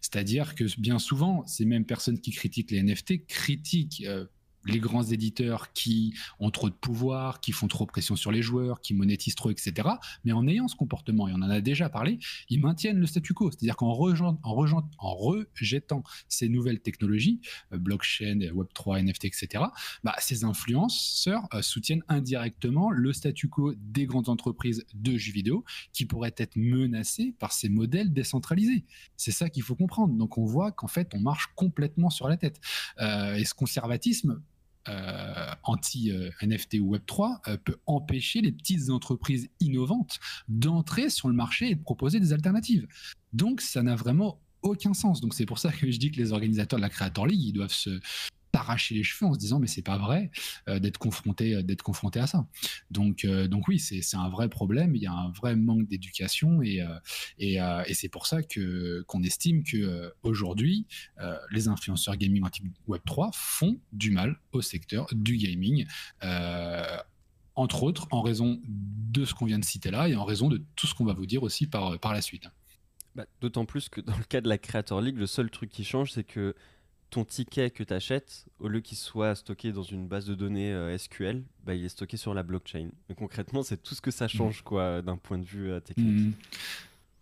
C'est-à-dire 0.00 0.54
que 0.54 0.64
bien 0.80 0.98
souvent, 0.98 1.46
ces 1.46 1.64
mêmes 1.64 1.84
personnes 1.84 2.20
qui 2.20 2.30
critiquent 2.30 2.70
les 2.70 2.82
NFT 2.82 3.26
critiquent 3.26 4.04
euh, 4.06 4.26
les 4.66 4.78
grands 4.78 5.02
éditeurs 5.02 5.72
qui 5.72 6.14
ont 6.40 6.50
trop 6.50 6.68
de 6.68 6.74
pouvoir, 6.74 7.40
qui 7.40 7.52
font 7.52 7.68
trop 7.68 7.86
pression 7.86 8.16
sur 8.16 8.32
les 8.32 8.42
joueurs, 8.42 8.80
qui 8.80 8.94
monétisent 8.94 9.34
trop, 9.34 9.50
etc. 9.50 9.88
Mais 10.24 10.32
en 10.32 10.46
ayant 10.46 10.68
ce 10.68 10.76
comportement, 10.76 11.28
et 11.28 11.32
on 11.32 11.42
en 11.42 11.50
a 11.50 11.60
déjà 11.60 11.88
parlé, 11.88 12.18
ils 12.48 12.60
maintiennent 12.60 12.98
le 12.98 13.06
statu 13.06 13.34
quo. 13.34 13.50
C'est-à-dire 13.50 13.76
qu'en 13.76 13.92
rejetant, 13.92 14.38
en, 14.42 15.14
rejetant 15.14 16.02
ces 16.28 16.48
nouvelles 16.48 16.80
technologies, 16.80 17.40
euh, 17.72 17.78
blockchain, 17.78 18.38
Web3, 18.38 19.02
NFT, 19.02 19.26
etc., 19.26 19.64
ces 20.18 20.44
influenceurs 20.44 21.46
euh, 21.54 21.62
soutiennent 21.62 22.04
indirectement 22.08 22.90
le 22.90 23.12
statu 23.12 23.48
quo 23.48 23.74
des 23.76 24.06
grandes 24.06 24.28
entreprises 24.28 24.84
de 24.94 25.16
jeux 25.16 25.32
vidéo 25.32 25.64
qui 25.92 26.06
pourraient 26.06 26.34
être 26.36 26.56
menacées 26.56 27.34
par 27.38 27.52
ces 27.52 27.68
modèles 27.68 28.12
décentralisés. 28.12 28.84
C'est 29.16 29.32
ça 29.32 29.50
qu'il 29.50 29.62
faut 29.62 29.76
comprendre. 29.76 30.14
Donc 30.14 30.38
on 30.38 30.44
voit 30.44 30.72
qu'en 30.72 30.88
fait, 30.88 31.12
on 31.14 31.20
marche 31.20 31.48
complètement 31.54 32.10
sur 32.10 32.28
la 32.28 32.36
tête. 32.36 32.60
Euh, 33.00 33.34
et 33.34 33.44
ce 33.44 33.54
conservatisme, 33.54 34.40
euh, 34.88 35.54
anti-NFT 35.62 36.78
ou 36.80 36.94
Web3 36.96 37.38
euh, 37.48 37.56
peut 37.56 37.76
empêcher 37.86 38.40
les 38.40 38.52
petites 38.52 38.90
entreprises 38.90 39.48
innovantes 39.60 40.20
d'entrer 40.48 41.10
sur 41.10 41.28
le 41.28 41.34
marché 41.34 41.70
et 41.70 41.74
de 41.74 41.82
proposer 41.82 42.20
des 42.20 42.32
alternatives. 42.32 42.86
Donc 43.32 43.60
ça 43.60 43.82
n'a 43.82 43.96
vraiment 43.96 44.40
aucun 44.62 44.94
sens. 44.94 45.20
Donc 45.20 45.34
c'est 45.34 45.46
pour 45.46 45.58
ça 45.58 45.72
que 45.72 45.90
je 45.90 45.98
dis 45.98 46.10
que 46.10 46.16
les 46.16 46.32
organisateurs 46.32 46.78
de 46.78 46.82
la 46.82 46.90
Creator 46.90 47.26
League, 47.26 47.42
ils 47.42 47.52
doivent 47.52 47.72
se, 47.72 48.00
arracher 48.54 48.94
les 48.94 49.02
cheveux 49.02 49.28
en 49.28 49.34
se 49.34 49.38
disant 49.38 49.58
mais 49.58 49.66
c'est 49.66 49.82
pas 49.82 49.98
vrai 49.98 50.30
euh, 50.68 50.78
d'être 50.78 50.98
confronté 50.98 51.62
d'être 51.62 51.82
confronté 51.82 52.20
à 52.20 52.26
ça 52.26 52.46
donc 52.90 53.26
donc 53.26 53.68
oui 53.68 53.78
c'est 53.78 54.16
un 54.16 54.28
vrai 54.28 54.48
problème 54.48 54.94
il 54.94 55.02
y 55.02 55.06
a 55.06 55.12
un 55.12 55.30
vrai 55.30 55.56
manque 55.56 55.86
d'éducation 55.86 56.62
et 56.62 56.84
et, 57.38 57.54
et 57.86 57.94
c'est 57.94 58.08
pour 58.08 58.26
ça 58.26 58.42
que 58.42 59.02
qu'on 59.06 59.22
estime 59.22 59.62
que 59.64 60.12
aujourd'hui 60.22 60.86
les 61.50 61.68
influenceurs 61.68 62.16
gaming 62.16 62.44
en 62.44 62.50
type 62.50 62.66
Web 62.86 63.02
3 63.04 63.30
font 63.32 63.78
du 63.92 64.10
mal 64.10 64.38
au 64.52 64.60
secteur 64.60 65.06
du 65.12 65.36
gaming 65.36 65.86
entre 67.56 67.82
autres 67.82 68.06
en 68.10 68.22
raison 68.22 68.60
de 68.66 69.24
ce 69.24 69.34
qu'on 69.34 69.46
vient 69.46 69.58
de 69.58 69.64
citer 69.64 69.90
là 69.90 70.08
et 70.08 70.16
en 70.16 70.24
raison 70.24 70.48
de 70.48 70.62
tout 70.76 70.86
ce 70.86 70.94
qu'on 70.94 71.04
va 71.04 71.12
vous 71.12 71.26
dire 71.26 71.42
aussi 71.42 71.66
par, 71.66 71.98
par 71.98 72.12
la 72.12 72.20
suite. 72.20 72.48
Bah, 73.14 73.26
d'autant 73.40 73.64
plus 73.64 73.88
que 73.88 74.00
dans 74.00 74.16
le 74.16 74.24
cas 74.24 74.40
de 74.40 74.48
la 74.48 74.58
Creator 74.58 75.00
League, 75.00 75.16
le 75.16 75.26
seul 75.26 75.50
truc 75.50 75.70
qui 75.70 75.84
change, 75.84 76.12
c'est 76.12 76.24
que 76.24 76.54
ton 77.14 77.24
ticket 77.24 77.70
que 77.70 77.84
tu 77.84 77.94
achètes, 77.94 78.44
au 78.58 78.66
lieu 78.66 78.80
qu'il 78.80 78.98
soit 78.98 79.36
stocké 79.36 79.70
dans 79.70 79.84
une 79.84 80.08
base 80.08 80.26
de 80.26 80.34
données 80.34 80.72
euh, 80.72 80.98
SQL, 80.98 81.44
bah, 81.62 81.76
il 81.76 81.84
est 81.84 81.88
stocké 81.88 82.16
sur 82.16 82.34
la 82.34 82.42
blockchain. 82.42 82.88
Mais 83.08 83.14
concrètement, 83.14 83.62
c'est 83.62 83.80
tout 83.80 83.94
ce 83.94 84.00
que 84.00 84.10
ça 84.10 84.26
change 84.26 84.62
quoi, 84.62 85.00
d'un 85.00 85.16
point 85.16 85.38
de 85.38 85.44
vue 85.44 85.70
euh, 85.70 85.78
technique. 85.78 86.08
Mm. 86.08 86.32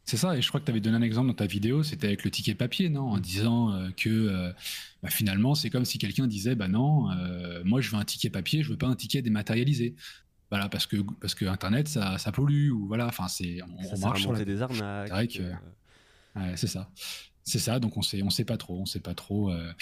C'est 0.05 0.17
ça, 0.17 0.35
et 0.35 0.41
je 0.41 0.49
crois 0.49 0.61
que 0.61 0.65
tu 0.65 0.71
avais 0.71 0.81
donné 0.81 0.97
un 0.97 1.03
exemple 1.03 1.29
dans 1.29 1.35
ta 1.35 1.47
vidéo, 1.47 1.83
c'était 1.83 2.07
avec 2.07 2.25
le 2.25 2.31
ticket 2.31 2.55
papier, 2.55 2.89
non 2.89 3.03
En 3.03 3.19
disant 3.19 3.71
euh, 3.73 3.91
que 3.95 4.53
bah, 5.03 5.11
finalement, 5.11 5.55
c'est 5.55 5.69
comme 5.69 5.85
si 5.85 5.99
quelqu'un 5.99 6.27
disait 6.27 6.55
Bah 6.55 6.69
non, 6.69 7.09
moi 7.65 7.83
je 7.83 7.91
veux 7.91 7.99
un 7.99 8.05
ticket 8.05 8.31
papier, 8.31 8.63
je 8.63 8.71
veux 8.71 8.79
pas 8.79 8.89
un 8.89 8.97
ticket 8.97 9.21
dématérialisé. 9.21 9.95
voilà, 10.51 10.71
parce 10.71 10.87
que, 10.87 10.97
parce 11.21 11.35
que 11.35 11.45
Internet, 11.45 11.87
ça, 11.87 12.17
ça 12.17 12.33
pollue, 12.33 12.71
ou 12.71 12.87
voilà, 12.87 13.07
enfin, 13.07 13.29
c'est, 13.29 13.61
on, 13.63 13.99
marche 13.99 14.23
sur 14.23 14.33
des 14.33 14.63
arnaques. 14.63 15.39
C'est 16.35 16.57
c'est 16.57 16.67
ça. 16.67 16.91
C'est 17.45 17.59
ça, 17.59 17.81
donc 17.81 17.97
on 17.97 18.03
sait, 18.03 18.23
sait 18.31 18.45
pas 18.45 18.57
trop, 18.57 18.81
on 18.81 18.87
sait 18.87 19.01
pas 19.01 19.15
trop. 19.15 19.51
Euh, 19.51 19.73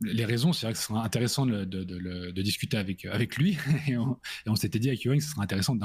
les 0.00 0.24
raisons, 0.24 0.52
c'est 0.52 0.66
vrai 0.66 0.72
que 0.72 0.78
ce 0.78 0.86
serait 0.86 1.00
intéressant 1.00 1.46
de, 1.46 2.30
discuter 2.42 2.76
avec, 2.76 3.36
lui. 3.36 3.56
Et 3.88 3.96
on, 3.96 4.56
s'était 4.56 4.78
dit 4.78 4.88
avec 4.88 5.02
Yoring 5.02 5.20
que 5.20 5.26
ce 5.26 5.32
serait 5.32 5.42
intéressant 5.42 5.76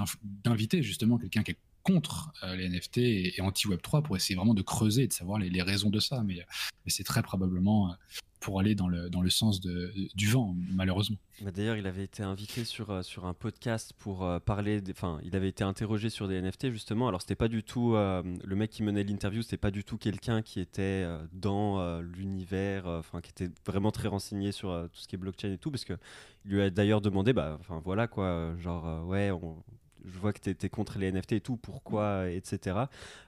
d'inviter 0.43 0.81
justement 0.83 1.17
quelqu'un 1.17 1.43
qui 1.43 1.51
est 1.51 1.57
contre 1.83 2.33
euh, 2.43 2.55
les 2.55 2.67
NFT 2.69 2.97
et, 2.97 3.35
anti-Web3 3.39 4.03
pour 4.03 4.17
essayer 4.17 4.35
vraiment 4.35 4.53
de 4.53 4.61
creuser 4.61 5.03
et 5.03 5.07
de 5.07 5.13
savoir 5.13 5.39
les, 5.39 5.61
raisons 5.61 5.89
de 5.89 5.99
ça. 5.99 6.23
Mais, 6.23 6.45
mais 6.85 6.91
c'est 6.91 7.03
très 7.03 7.21
probablement 7.21 7.95
pour 8.39 8.59
aller 8.59 8.75
dans 8.75 8.87
le, 8.87 9.09
dans 9.09 9.21
le 9.21 9.29
sens 9.29 9.59
de, 9.61 9.91
du 10.15 10.27
vent, 10.27 10.55
malheureusement. 10.71 11.17
Bah, 11.41 11.51
d'ailleurs, 11.51 11.77
il 11.77 11.87
avait 11.87 12.03
été 12.03 12.23
invité 12.23 12.63
sur, 12.65 12.89
euh, 12.89 13.01
sur 13.01 13.25
un 13.25 13.33
podcast 13.33 13.93
pour 13.97 14.23
euh, 14.23 14.39
parler. 14.39 14.81
Enfin, 14.91 15.19
il 15.23 15.35
avait 15.35 15.49
été 15.49 15.63
interrogé 15.63 16.09
sur 16.09 16.27
des 16.27 16.41
NFT, 16.41 16.71
justement. 16.71 17.07
Alors, 17.07 17.21
c'était 17.21 17.35
pas 17.35 17.47
du 17.47 17.63
tout. 17.63 17.95
Euh, 17.95 18.23
le 18.43 18.55
mec 18.55 18.71
qui 18.71 18.83
menait 18.83 19.03
l'interview, 19.03 19.41
c'était 19.41 19.57
pas 19.57 19.71
du 19.71 19.83
tout 19.83 19.97
quelqu'un 19.97 20.41
qui 20.41 20.59
était 20.59 21.05
dans 21.33 22.01
l'univers, 22.01 22.87
enfin, 22.87 23.21
qui 23.21 23.31
était 23.31 23.49
vraiment 23.65 23.91
très 23.91 24.07
renseigné 24.07 24.51
sur 24.51 24.87
tout 24.91 24.99
ce 24.99 25.07
qui 25.07 25.15
est 25.15 25.19
blockchain 25.19 25.53
et 25.53 25.57
tout, 25.57 25.71
parce 25.71 25.85
qu'il 25.85 25.97
lui 26.45 26.61
a 26.61 26.69
d'ailleurs 26.69 27.01
demandé, 27.01 27.33
bah, 27.33 27.57
enfin, 27.59 27.81
voilà 27.83 28.07
quoi, 28.07 28.55
genre, 28.59 29.05
ouais, 29.07 29.31
on, 29.31 29.63
je 30.05 30.19
vois 30.19 30.33
que 30.33 30.39
tu 30.39 30.49
étais 30.49 30.69
contre 30.69 30.97
les 30.99 31.11
NFT 31.11 31.33
et 31.33 31.41
tout, 31.41 31.57
pourquoi, 31.57 32.29
etc. 32.29 32.77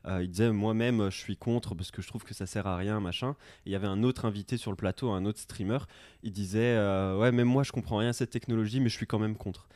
Euh, 0.06 0.24
il 0.24 0.30
disait 0.30 0.52
moi-même, 0.52 1.10
je 1.10 1.18
suis 1.18 1.38
contre 1.38 1.76
parce 1.76 1.92
que 1.92 2.02
je 2.02 2.08
trouve 2.08 2.24
que 2.24 2.34
ça 2.34 2.46
sert 2.46 2.68
à 2.68 2.78
rien, 2.78 3.00
machin. 3.00 3.36
il 3.66 3.72
y 3.72 3.76
avait 3.76 3.88
un 3.88 4.04
autre 4.04 4.26
invité 4.26 4.58
sur 4.58 4.72
le 4.72 4.78
plateau, 4.78 5.12
un 5.12 5.26
autre 5.26 5.40
streamer. 5.40 5.80
Il 6.24 6.32
disait 6.32 6.76
euh, 6.78 7.18
ouais, 7.18 7.32
même 7.32 7.48
moi 7.48 7.64
je 7.64 7.72
comprends 7.72 7.98
rien 7.98 8.10
à 8.10 8.14
cette 8.14 8.30
technologie, 8.32 8.80
mais 8.80 8.90
je 8.90 8.96
suis 8.96 9.08
quand 9.08 9.20
même 9.20 9.36
contre. 9.36 9.68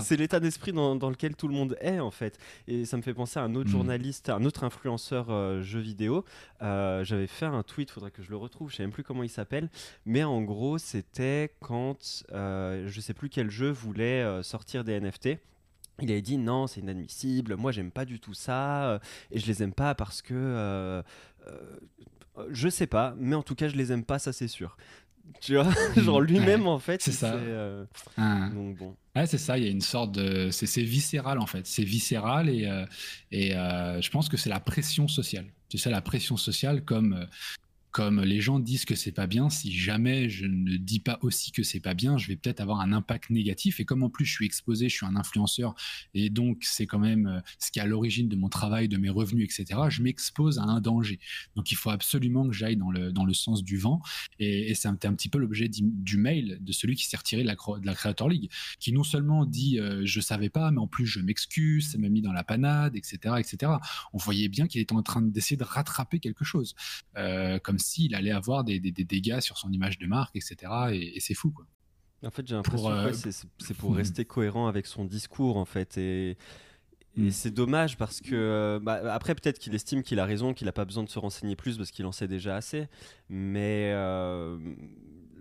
C'est 0.00 0.16
l'état 0.16 0.40
d'esprit 0.40 0.72
dans, 0.72 1.10
lequel 1.10 1.36
tout 1.36 1.48
le 1.48 1.54
monde 1.54 1.76
est 1.80 2.00
en 2.00 2.10
fait. 2.10 2.38
Et 2.68 2.84
ça 2.84 2.96
me 2.96 3.02
fait 3.02 3.14
penser 3.14 3.38
à 3.38 3.42
un 3.42 3.54
autre 3.54 3.68
hmm. 3.68 3.72
journaliste, 3.72 4.30
un 4.30 4.44
autre 4.44 4.64
influenceur 4.64 5.26
euh, 5.30 5.62
jeu 5.62 5.80
vidéo. 5.80 6.24
Euh, 6.62 7.04
j'avais 7.04 7.26
fait 7.26 7.46
un 7.46 7.62
tweet, 7.62 7.90
faudrait 7.90 8.10
que 8.10 8.22
je 8.22 8.30
le 8.30 8.36
retrouve, 8.36 8.70
je 8.70 8.76
sais 8.76 8.82
même 8.82 8.92
plus 8.92 9.04
comment 9.04 9.22
il 9.22 9.28
s'appelle. 9.28 9.68
Mais 10.06 10.24
en 10.24 10.42
gros, 10.42 10.78
c'était 10.78 11.54
quand 11.60 12.24
euh, 12.32 12.88
je 12.88 13.00
sais 13.00 13.14
plus 13.14 13.28
quel 13.28 13.50
jeu 13.50 13.70
voulait 13.70 14.22
euh, 14.22 14.42
sortir 14.42 14.84
des 14.84 14.98
NFT. 14.98 15.38
Il 16.00 16.10
avait 16.10 16.22
dit 16.22 16.38
non, 16.38 16.66
c'est 16.66 16.80
inadmissible. 16.80 17.56
Moi, 17.56 17.70
j'aime 17.70 17.90
pas 17.90 18.04
du 18.04 18.18
tout 18.18 18.34
ça, 18.34 19.00
et 19.30 19.38
je 19.38 19.46
les 19.46 19.62
aime 19.62 19.72
pas 19.72 19.94
parce 19.94 20.22
que 20.22 21.02
je 22.50 22.68
sais 22.68 22.88
pas, 22.88 23.14
mais 23.16 23.36
en 23.36 23.44
tout 23.44 23.54
cas, 23.54 23.68
je 23.68 23.76
les 23.76 23.92
aime 23.92 24.04
pas, 24.04 24.18
ça 24.18 24.32
c'est 24.32 24.48
sûr. 24.48 24.76
Tu 25.40 25.54
vois, 25.54 25.68
genre 25.96 26.20
lui-même 26.20 26.66
en 26.66 26.78
fait. 26.78 27.02
C'est 27.02 27.12
ça. 27.12 27.34
Euh, 27.34 27.84
ah. 28.16 28.48
Donc 28.54 28.78
bon. 28.78 28.96
Ouais, 29.14 29.26
c'est 29.26 29.38
ça. 29.38 29.58
Il 29.58 29.64
y 29.64 29.66
a 29.66 29.70
une 29.70 29.80
sorte 29.80 30.12
de, 30.12 30.50
c'est 30.50 30.82
viscéral 30.82 31.38
en 31.38 31.46
fait. 31.46 31.66
C'est 31.66 31.84
viscéral 31.84 32.48
et 32.48 32.66
euh, 32.66 32.86
et 33.30 33.54
euh, 33.54 34.00
je 34.00 34.10
pense 34.10 34.28
que 34.28 34.36
c'est 34.36 34.50
la 34.50 34.60
pression 34.60 35.08
sociale. 35.08 35.46
C'est 35.68 35.78
ça 35.78 35.90
la 35.90 36.00
pression 36.00 36.36
sociale 36.36 36.84
comme 36.84 37.26
comme 37.94 38.22
les 38.22 38.40
gens 38.40 38.58
disent 38.58 38.84
que 38.84 38.96
c'est 38.96 39.12
pas 39.12 39.28
bien, 39.28 39.48
si 39.48 39.70
jamais 39.70 40.28
je 40.28 40.46
ne 40.46 40.76
dis 40.78 40.98
pas 40.98 41.20
aussi 41.22 41.52
que 41.52 41.62
c'est 41.62 41.78
pas 41.78 41.94
bien, 41.94 42.18
je 42.18 42.26
vais 42.26 42.34
peut-être 42.34 42.58
avoir 42.58 42.80
un 42.80 42.92
impact 42.92 43.30
négatif. 43.30 43.78
Et 43.78 43.84
comme 43.84 44.02
en 44.02 44.10
plus 44.10 44.24
je 44.24 44.32
suis 44.32 44.44
exposé, 44.44 44.88
je 44.88 44.96
suis 44.96 45.06
un 45.06 45.14
influenceur, 45.14 45.76
et 46.12 46.28
donc 46.28 46.58
c'est 46.62 46.86
quand 46.86 46.98
même 46.98 47.28
euh, 47.28 47.40
ce 47.60 47.70
qui 47.70 47.78
est 47.78 47.82
à 47.82 47.86
l'origine 47.86 48.28
de 48.28 48.34
mon 48.34 48.48
travail, 48.48 48.88
de 48.88 48.96
mes 48.96 49.10
revenus, 49.10 49.44
etc. 49.44 49.80
Je 49.90 50.02
m'expose 50.02 50.58
à 50.58 50.64
un 50.64 50.80
danger. 50.80 51.20
Donc 51.54 51.70
il 51.70 51.76
faut 51.76 51.90
absolument 51.90 52.48
que 52.48 52.52
j'aille 52.52 52.76
dans 52.76 52.90
le, 52.90 53.12
dans 53.12 53.24
le 53.24 53.32
sens 53.32 53.62
du 53.62 53.78
vent. 53.78 54.02
Et, 54.40 54.74
c'est 54.74 54.88
un, 54.88 54.98
un, 55.04 55.14
petit 55.14 55.28
peu 55.28 55.38
l'objet 55.38 55.68
du 55.68 56.16
mail 56.16 56.58
de 56.60 56.72
celui 56.72 56.96
qui 56.96 57.06
s'est 57.06 57.16
retiré 57.16 57.44
de 57.44 57.46
la, 57.46 57.94
Creator 57.94 58.28
League, 58.28 58.50
qui 58.80 58.92
non 58.92 59.04
seulement 59.04 59.46
dit 59.46 59.78
euh, 59.78 60.02
je 60.04 60.20
savais 60.20 60.48
pas, 60.48 60.72
mais 60.72 60.80
en 60.80 60.88
plus 60.88 61.06
je 61.06 61.20
m'excuse, 61.20 61.92
ça 61.92 61.98
m'a 61.98 62.08
mis 62.08 62.22
dans 62.22 62.32
la 62.32 62.42
panade, 62.42 62.96
etc., 62.96 63.36
etc. 63.38 63.70
On 64.12 64.18
voyait 64.18 64.48
bien 64.48 64.66
qu'il 64.66 64.80
était 64.80 64.94
en 64.94 65.02
train 65.04 65.22
d'essayer 65.22 65.56
de 65.56 65.62
rattraper 65.62 66.18
quelque 66.18 66.44
chose, 66.44 66.74
euh, 67.16 67.60
comme 67.60 67.78
il 67.98 68.14
allait 68.14 68.30
avoir 68.30 68.64
des, 68.64 68.80
dégâts 68.80 69.40
sur 69.40 69.58
son 69.58 69.70
image 69.72 69.98
de 69.98 70.06
marque, 70.06 70.36
etc. 70.36 70.56
Et, 70.92 71.20
c'est 71.20 71.34
fou, 71.34 71.50
quoi. 71.50 71.66
En 72.24 72.30
fait, 72.30 72.46
j'ai 72.46 72.54
l'impression 72.54 72.88
que 72.88 73.28
euh, 73.28 73.32
c'est 73.58 73.76
pour 73.76 73.94
rester 73.96 74.24
cohérent 74.24 74.66
avec 74.66 74.86
son 74.86 75.04
discours, 75.04 75.56
en 75.56 75.64
fait. 75.64 75.98
Et, 75.98 76.38
mm. 77.16 77.30
c'est 77.30 77.50
dommage 77.50 77.98
parce 77.98 78.20
que, 78.20 78.34
euh, 78.34 78.80
bah, 78.80 79.12
après, 79.12 79.34
peut-être 79.34 79.58
qu'il 79.58 79.74
estime 79.74 80.02
qu'il 80.02 80.18
a 80.18 80.24
raison, 80.24 80.54
qu'il 80.54 80.66
n'a 80.66 80.72
pas 80.72 80.84
besoin 80.84 81.04
de 81.04 81.10
se 81.10 81.18
renseigner 81.18 81.56
plus 81.56 81.76
parce 81.76 81.90
qu'il 81.90 82.06
en 82.06 82.12
sait 82.12 82.28
déjà 82.28 82.56
assez. 82.56 82.88
Mais 83.28 83.92
euh, 83.92 84.58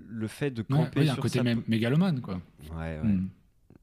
le 0.07 0.27
fait 0.27 0.51
de 0.51 0.61
camper. 0.61 1.01
il 1.01 1.05
y 1.05 1.09
a 1.09 1.13
un 1.13 1.15
côté 1.15 1.41
mégalomane, 1.67 2.21
quoi. 2.21 2.41
Ouais, 2.75 2.99
ouais. 3.01 3.03
Mm. 3.03 3.29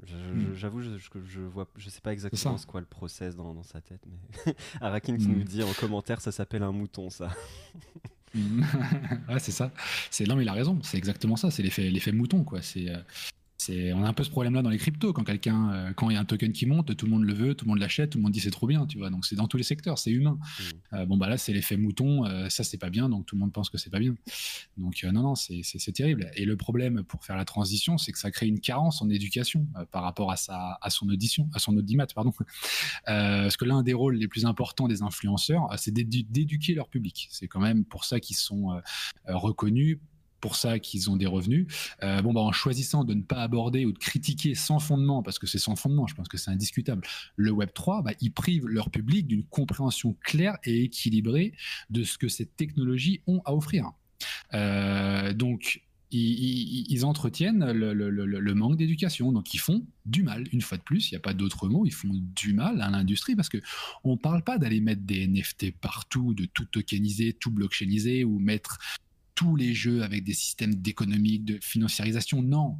Mm. 0.09 0.55
J'avoue, 0.55 0.81
je, 0.81 0.91
je, 1.25 1.41
vois, 1.41 1.69
je 1.77 1.91
sais 1.91 2.01
pas 2.01 2.13
exactement 2.13 2.57
ce 2.57 2.67
quoi 2.67 2.81
le 2.81 2.87
process 2.87 3.37
dans, 3.37 3.55
dans 3.55 3.63
sa 3.63 3.81
tête, 3.81 4.03
mais 4.07 4.55
Arakin 4.81 5.17
qui 5.17 5.29
nous 5.29 5.45
dit 5.45 5.63
en 5.63 5.73
commentaire, 5.75 6.21
ça 6.21 6.33
s'appelle 6.33 6.63
un 6.63 6.73
mouton, 6.73 7.11
ça. 7.11 7.29
ouais, 9.29 9.39
c'est 9.39 9.53
ça. 9.53 9.73
C'est 10.11 10.27
non, 10.27 10.37
mais 10.37 10.45
il 10.45 10.49
a 10.49 10.53
raison. 10.53 10.79
C'est 10.83 10.99
exactement 10.99 11.37
ça. 11.37 11.51
C'est 11.51 11.63
l'effet, 11.63 11.91
l'effet 11.91 12.13
mouton, 12.13 12.45
quoi. 12.45 12.63
C'est, 12.63 12.89
euh, 13.69 13.93
on 13.95 14.05
a 14.05 14.09
un 14.09 14.13
peu 14.13 14.25
ce 14.25 14.31
problème-là 14.31 14.63
dans 14.63 14.71
les 14.71 14.79
cryptos. 14.79 15.13
Quand 15.13 15.25
quelqu'un, 15.25 15.73
euh, 15.73 15.93
quand 15.93 16.09
il 16.09 16.15
y 16.15 16.17
a 16.17 16.21
un 16.21 16.25
token 16.25 16.53
qui 16.53 16.67
monte, 16.67 16.97
tout 16.97 17.07
le 17.07 17.13
monde 17.13 17.25
le 17.25 17.35
veut, 17.35 17.55
tout 17.55 17.67
le 17.67 17.71
monde 17.71 17.79
l'achète, 17.79 18.11
tout 18.11 18.19
le 18.19 18.23
monde 18.23 18.33
dit 18.33 18.41
c'est 18.41 18.51
trop 18.51 18.67
bien, 18.67 18.87
tu 18.87 18.99
vois. 18.99 19.11
Donc 19.11 19.27
c'est 19.27 19.37
dans 19.37 19.49
tous 19.49 19.57
les 19.57 19.63
secteurs, 19.63 19.99
c'est 19.99 20.11
humain. 20.11 20.39
Mmh. 20.41 20.95
Euh, 20.95 21.07
bon 21.07 21.17
bah 21.17 21.29
là 21.29 21.37
c'est 21.37 21.53
l'effet 21.53 21.77
mouton, 21.77 22.25
euh, 22.25 22.49
ça 22.49 22.65
c'est 22.65 22.79
pas 22.79 22.91
bien, 22.91 23.09
donc 23.09 23.27
tout 23.27 23.37
le 23.37 23.41
monde 23.41 23.53
pense 23.53 23.69
que 23.69 23.79
c'est 23.79 23.91
pas 23.91 23.99
bien. 23.99 24.15
Donc 24.79 25.03
non 25.05 25.23
non, 25.23 25.35
c'est 25.35 25.93
terrible. 25.93 26.31
Et 26.37 26.45
le 26.45 26.57
problème 26.57 27.03
pour 27.03 27.25
faire 27.25 27.37
la 27.37 27.45
transition, 27.45 27.99
c'est 27.99 28.13
que 28.13 28.19
ça 28.19 28.31
crée 28.31 28.47
une 28.47 28.61
carence 28.61 29.03
en 29.03 29.11
éducation 29.11 29.67
par 29.91 30.03
rapport 30.03 30.31
à 30.31 30.37
sa, 30.37 30.79
à 30.81 30.91
son 30.91 31.09
audition, 31.09 31.49
à 31.53 31.59
son 31.59 31.77
audimat, 31.77 32.07
pardon. 32.07 32.33
parce 33.05 33.57
que 33.57 33.65
l'un 33.65 33.83
des 33.83 33.93
rôles 33.93 34.17
les 34.17 34.29
plus 34.29 34.47
importants 34.47 34.89
des 34.89 35.03
influenceurs, 35.03 35.69
c'est 35.77 35.93
d'éduquer 35.93 36.75
leur 36.75 36.89
public. 36.89 37.29
C'est 37.31 37.49
quand 37.49 37.61
même 37.61 37.85
pour 37.85 38.05
ça 38.05 38.21
qu'ils 38.21 38.37
sont 38.37 38.81
reconnus 39.27 39.99
pour 40.41 40.57
ça 40.57 40.79
qu'ils 40.79 41.11
ont 41.11 41.17
des 41.17 41.27
revenus. 41.27 41.67
Euh, 42.03 42.23
bon, 42.23 42.33
bah, 42.33 42.41
en 42.41 42.53
choisissant 42.53 43.05
de 43.05 43.15
ne 43.15 43.23
pas 43.23 43.43
aborder 43.43 43.85
ou 43.85 43.93
de 43.93 43.99
critiquer 43.99 44.55
sans 44.55 44.79
fondement, 44.79 45.23
parce 45.23 45.39
que 45.39 45.47
c'est 45.47 45.59
sans 45.59 45.77
fondement, 45.77 46.07
je 46.07 46.15
pense 46.15 46.29
que 46.29 46.39
c'est 46.39 46.51
indiscutable, 46.51 47.07
le 47.37 47.51
Web 47.51 47.71
3, 47.75 48.03
bah, 48.03 48.13
ils 48.21 48.33
privent 48.33 48.67
leur 48.67 48.91
public 48.91 49.27
d'une 49.27 49.45
compréhension 49.45 50.17
claire 50.25 50.57
et 50.65 50.85
équilibrée 50.85 51.53
de 51.91 52.05
ce 52.05 52.19
que 52.19 52.29
ces 52.29 52.47
technologies 52.47 53.23
ont 53.27 53.43
à 53.45 53.55
offrir. 53.55 53.93
Euh, 54.55 55.33
donc, 55.33 55.83
ils, 56.13 57.05
entretiennent 57.05 57.71
le, 57.71 58.55
manque 58.55 58.77
d'éducation. 58.77 59.33
Donc, 59.33 59.55
ils 59.55 59.59
font 59.59 59.87
du 60.07 60.23
mal, 60.23 60.45
une 60.53 60.61
fois 60.61 60.79
de 60.79 60.83
plus, 60.83 61.11
il 61.11 61.15
n'y 61.15 61.17
a 61.17 61.21
pas 61.21 61.35
d'autre 61.35 61.69
mot, 61.69 61.87
ils 61.87 61.93
font 61.93 62.11
du 62.13 62.53
mal 62.53 62.81
à 62.81 62.91
l'industrie 62.91 63.37
parce 63.37 63.49
qu'on 63.49 64.13
ne 64.13 64.17
parle 64.17 64.43
pas 64.43 64.59
d'aller 64.59 64.81
mettre 64.81 65.03
des 65.03 65.27
NFT 65.27 65.73
partout, 65.81 66.35
de 66.35 66.47
tout 66.47 66.65
tokeniser, 66.65 67.33
tout 67.35 67.51
blockchainiser 67.51 68.25
ou 68.25 68.39
mettre 68.39 68.79
tous 69.41 69.57
les 69.57 69.73
jeux 69.73 70.03
avec 70.03 70.23
des 70.23 70.35
systèmes 70.35 70.75
d'économique, 70.75 71.47
de 71.47 71.59
financiarisation. 71.63 72.43
Non. 72.43 72.77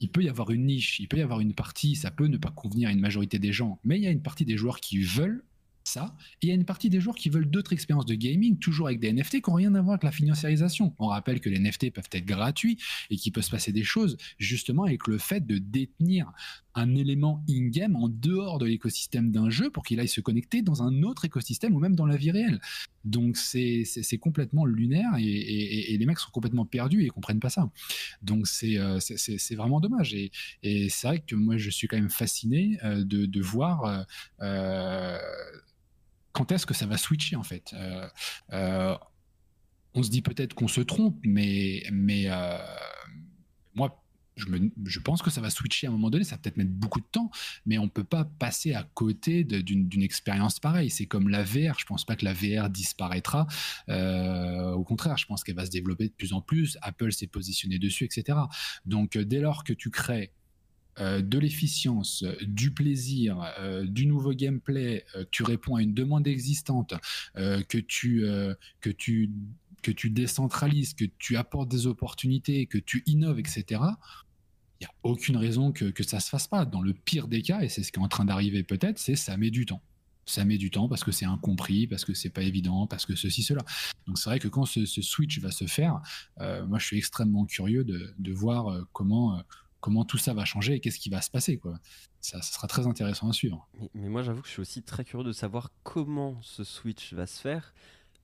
Il 0.00 0.10
peut 0.10 0.22
y 0.22 0.30
avoir 0.30 0.50
une 0.50 0.64
niche, 0.64 1.00
il 1.00 1.06
peut 1.06 1.18
y 1.18 1.20
avoir 1.20 1.40
une 1.40 1.52
partie, 1.52 1.96
ça 1.96 2.10
peut 2.10 2.28
ne 2.28 2.38
pas 2.38 2.50
convenir 2.50 2.88
à 2.88 2.92
une 2.92 3.00
majorité 3.00 3.38
des 3.38 3.52
gens, 3.52 3.78
mais 3.84 3.98
il 3.98 4.02
y 4.02 4.06
a 4.06 4.10
une 4.10 4.22
partie 4.22 4.46
des 4.46 4.56
joueurs 4.56 4.80
qui 4.80 5.00
veulent 5.00 5.44
ça. 5.84 6.16
Et 6.40 6.46
il 6.46 6.48
y 6.48 6.52
a 6.52 6.54
une 6.54 6.64
partie 6.64 6.88
des 6.88 6.98
joueurs 6.98 7.14
qui 7.14 7.28
veulent 7.28 7.50
d'autres 7.50 7.74
expériences 7.74 8.06
de 8.06 8.14
gaming, 8.14 8.58
toujours 8.58 8.86
avec 8.86 9.00
des 9.00 9.12
NFT 9.12 9.42
qui 9.42 9.50
n'ont 9.50 9.56
rien 9.56 9.74
à 9.74 9.82
voir 9.82 9.92
avec 9.92 10.04
la 10.04 10.12
financiarisation. 10.12 10.94
On 10.98 11.08
rappelle 11.08 11.40
que 11.40 11.50
les 11.50 11.58
NFT 11.58 11.90
peuvent 11.90 12.08
être 12.10 12.24
gratuits 12.24 12.78
et 13.10 13.16
qu'il 13.16 13.30
peut 13.30 13.42
se 13.42 13.50
passer 13.50 13.70
des 13.70 13.84
choses 13.84 14.16
justement 14.38 14.84
avec 14.84 15.06
le 15.08 15.18
fait 15.18 15.46
de 15.46 15.58
détenir 15.58 16.32
un 16.74 16.94
élément 16.94 17.44
in-game 17.48 17.96
en 17.96 18.08
dehors 18.08 18.58
de 18.58 18.66
l'écosystème 18.66 19.30
d'un 19.30 19.50
jeu 19.50 19.70
pour 19.70 19.84
qu'il 19.84 20.00
aille 20.00 20.08
se 20.08 20.20
connecter 20.20 20.62
dans 20.62 20.82
un 20.82 21.02
autre 21.02 21.24
écosystème 21.24 21.74
ou 21.74 21.78
même 21.78 21.94
dans 21.94 22.06
la 22.06 22.16
vie 22.16 22.30
réelle. 22.30 22.60
Donc 23.04 23.36
c'est 23.36 23.84
complètement 24.20 24.64
lunaire 24.64 25.10
et, 25.18 25.96
les 25.96 26.06
mecs 26.06 26.18
sont 26.18 26.30
complètement 26.30 26.64
perdus 26.64 27.04
et 27.04 27.08
comprennent 27.08 27.40
pas 27.40 27.50
ça. 27.50 27.70
Donc 28.22 28.46
c'est 28.46 28.78
euh, 28.78 28.98
vraiment 29.52 29.80
dommage. 29.80 30.14
Et, 30.14 30.30
c'est 30.88 31.06
vrai 31.06 31.18
que 31.20 31.34
moi 31.34 31.56
je 31.56 31.70
suis 31.70 31.86
quand 31.86 31.96
même 31.96 32.10
fasciné 32.10 32.78
euh, 32.84 33.04
de, 33.04 33.40
voir 33.40 34.06
euh, 34.40 35.18
quand 36.32 36.50
est-ce 36.50 36.66
que 36.66 36.74
ça 36.74 36.86
va 36.86 36.96
switcher 36.96 37.36
en 37.36 37.42
fait 37.42 37.74
On 38.50 40.02
se 40.02 40.10
dit 40.10 40.22
peut-être 40.22 40.54
qu'on 40.54 40.68
se 40.68 40.80
trompe, 40.80 41.18
mais, 41.24 41.84
mais 41.92 42.26
moi, 43.74 44.03
je, 44.36 44.98
pense 45.00 45.22
que 45.22 45.30
ça 45.30 45.40
va 45.40 45.50
switcher 45.50 45.86
à 45.86 45.90
un 45.90 45.92
moment 45.92 46.10
donné, 46.10 46.24
ça 46.24 46.36
va 46.36 46.42
peut-être 46.42 46.56
mettre 46.56 46.70
beaucoup 46.70 47.00
de 47.00 47.06
temps, 47.10 47.30
mais 47.66 47.78
on 47.78 47.84
ne 47.84 47.88
peut 47.88 48.04
pas 48.04 48.24
passer 48.24 48.74
à 48.74 48.82
côté 48.94 49.44
d'une 49.44 50.02
expérience 50.02 50.60
pareille. 50.60 50.90
C'est 50.90 51.06
comme 51.06 51.28
la 51.28 51.42
VR, 51.42 51.78
je 51.78 51.84
ne 51.84 51.88
pense 51.88 52.04
pas 52.04 52.16
que 52.16 52.24
la 52.24 52.32
VR 52.32 52.70
disparaîtra. 52.70 53.46
au 53.88 54.84
contraire, 54.84 55.18
je 55.18 55.26
pense 55.26 55.44
qu'elle 55.44 55.56
va 55.56 55.66
se 55.66 55.70
développer 55.70 56.08
de 56.08 56.14
plus 56.14 56.32
en 56.32 56.40
plus. 56.40 56.78
Apple 56.82 57.12
s'est 57.12 57.26
positionné 57.26 57.78
dessus, 57.78 58.04
etc. 58.04 58.38
Donc 58.86 59.16
dès 59.16 59.40
lors 59.40 59.64
que 59.64 59.72
tu 59.72 59.90
crées 59.90 60.32
euh, 61.00 61.20
de 61.20 61.38
l'efficience, 61.38 62.24
du 62.42 62.70
plaisir, 62.70 63.52
euh, 63.58 63.84
du 63.84 64.06
nouveau 64.06 64.32
gameplay, 64.32 65.04
euh, 65.16 65.24
tu 65.32 65.42
réponds 65.42 65.74
à 65.74 65.82
une 65.82 65.92
demande 65.92 66.28
existante, 66.28 66.94
que 67.34 67.78
tu 67.78 68.24
que 68.80 68.90
tu 68.90 69.30
que 69.84 69.92
tu 69.92 70.10
décentralises, 70.10 70.94
que 70.94 71.04
tu 71.18 71.36
apportes 71.36 71.68
des 71.68 71.86
opportunités, 71.86 72.66
que 72.66 72.78
tu 72.78 73.02
innoves, 73.06 73.38
etc., 73.38 73.82
il 74.80 74.84
n'y 74.84 74.86
a 74.86 74.94
aucune 75.04 75.36
raison 75.36 75.70
que, 75.70 75.84
que 75.84 76.02
ça 76.02 76.18
se 76.18 76.28
fasse 76.28 76.48
pas. 76.48 76.64
Dans 76.64 76.82
le 76.82 76.92
pire 76.92 77.28
des 77.28 77.42
cas, 77.42 77.60
et 77.60 77.68
c'est 77.68 77.84
ce 77.84 77.92
qui 77.92 78.00
est 78.00 78.02
en 78.02 78.08
train 78.08 78.24
d'arriver 78.24 78.64
peut-être, 78.64 78.98
c'est 78.98 79.14
ça 79.14 79.36
met 79.36 79.50
du 79.50 79.66
temps 79.66 79.82
ça 80.26 80.44
met 80.44 80.58
du 80.58 80.70
temps 80.70 80.88
parce 80.88 81.04
que 81.04 81.12
c'est 81.12 81.26
incompris, 81.26 81.86
parce 81.86 82.04
que 82.04 82.14
c'est 82.14 82.30
pas 82.30 82.42
évident, 82.42 82.86
parce 82.86 83.06
que 83.06 83.14
ceci, 83.14 83.42
cela. 83.42 83.62
Donc 84.06 84.18
c'est 84.18 84.30
vrai 84.30 84.38
que 84.38 84.48
quand 84.48 84.64
ce, 84.64 84.84
switch 84.86 85.38
va 85.40 85.50
se 85.50 85.66
faire, 85.66 86.00
euh, 86.40 86.66
moi 86.66 86.78
je 86.78 86.86
suis 86.86 86.98
extrêmement 86.98 87.44
curieux 87.44 87.84
de, 87.84 88.14
de 88.18 88.32
voir 88.32 88.68
euh, 88.68 88.82
comment, 88.92 89.38
euh, 89.38 89.42
comment 89.80 90.04
tout 90.04 90.18
ça 90.18 90.34
va 90.34 90.44
changer 90.44 90.74
et 90.74 90.80
qu'est-ce 90.80 90.98
qui 90.98 91.10
va 91.10 91.20
se 91.20 91.30
passer. 91.30 91.58
Quoi. 91.58 91.78
Ça 92.20 92.40
sera 92.42 92.66
très 92.68 92.86
intéressant 92.86 93.28
à 93.28 93.32
suivre. 93.32 93.68
Mais, 93.94 94.08
moi 94.08 94.22
j'avoue 94.22 94.40
que 94.42 94.48
je 94.48 94.52
suis 94.52 94.62
aussi 94.62 94.82
très 94.82 95.04
curieux 95.04 95.26
de 95.26 95.32
savoir 95.32 95.70
comment 95.82 96.38
ce 96.42 96.64
switch 96.64 97.12
va 97.12 97.26
se 97.26 97.40
faire. 97.40 97.74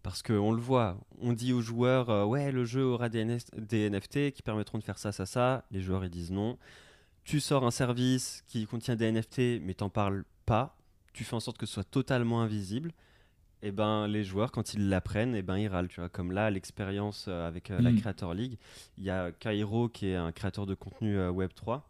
Parce 0.02 0.22
qu'on 0.22 0.52
le 0.52 0.60
voit, 0.60 0.98
on 1.20 1.32
dit 1.32 1.52
aux 1.52 1.60
joueurs, 1.60 2.26
ouais, 2.28 2.52
le 2.52 2.64
jeu 2.64 2.84
aura 2.84 3.08
des, 3.08 3.38
des 3.56 3.90
NFT 3.90 4.30
qui 4.32 4.42
permettront 4.42 4.78
de 4.78 4.82
faire 4.82 4.98
ça, 4.98 5.12
ça, 5.12 5.26
ça. 5.26 5.64
Les 5.70 5.80
joueurs 5.80 6.04
ils 6.04 6.10
disent 6.10 6.30
non. 6.30 6.58
Tu 7.24 7.38
sors 7.38 7.66
un 7.66 7.70
service 7.70 8.42
qui 8.46 8.66
contient 8.66 8.96
des 8.96 9.12
NFT, 9.12 9.60
mais 9.62 9.74
t'en 9.74 9.90
parles 9.90 10.24
pas 10.46 10.76
tu 11.12 11.24
fais 11.24 11.34
en 11.34 11.40
sorte 11.40 11.58
que 11.58 11.66
ce 11.66 11.74
soit 11.74 11.84
totalement 11.84 12.42
invisible, 12.42 12.90
et 13.62 13.68
eh 13.68 13.72
ben 13.72 14.06
les 14.06 14.24
joueurs 14.24 14.52
quand 14.52 14.72
ils 14.72 14.88
l'apprennent, 14.88 15.34
et 15.34 15.38
eh 15.38 15.42
ben 15.42 15.58
ils 15.58 15.68
râlent, 15.68 15.88
tu 15.88 16.00
vois. 16.00 16.08
Comme 16.08 16.32
là, 16.32 16.50
l'expérience 16.50 17.26
euh, 17.28 17.46
avec 17.46 17.70
euh, 17.70 17.78
la 17.80 17.90
mm. 17.90 18.00
Creator 18.00 18.32
League, 18.32 18.58
il 18.96 19.04
y 19.04 19.10
a 19.10 19.32
Cairo 19.32 19.88
qui 19.88 20.08
est 20.08 20.16
un 20.16 20.32
créateur 20.32 20.64
de 20.64 20.74
contenu 20.74 21.18
euh, 21.18 21.30
Web 21.30 21.50
3 21.54 21.86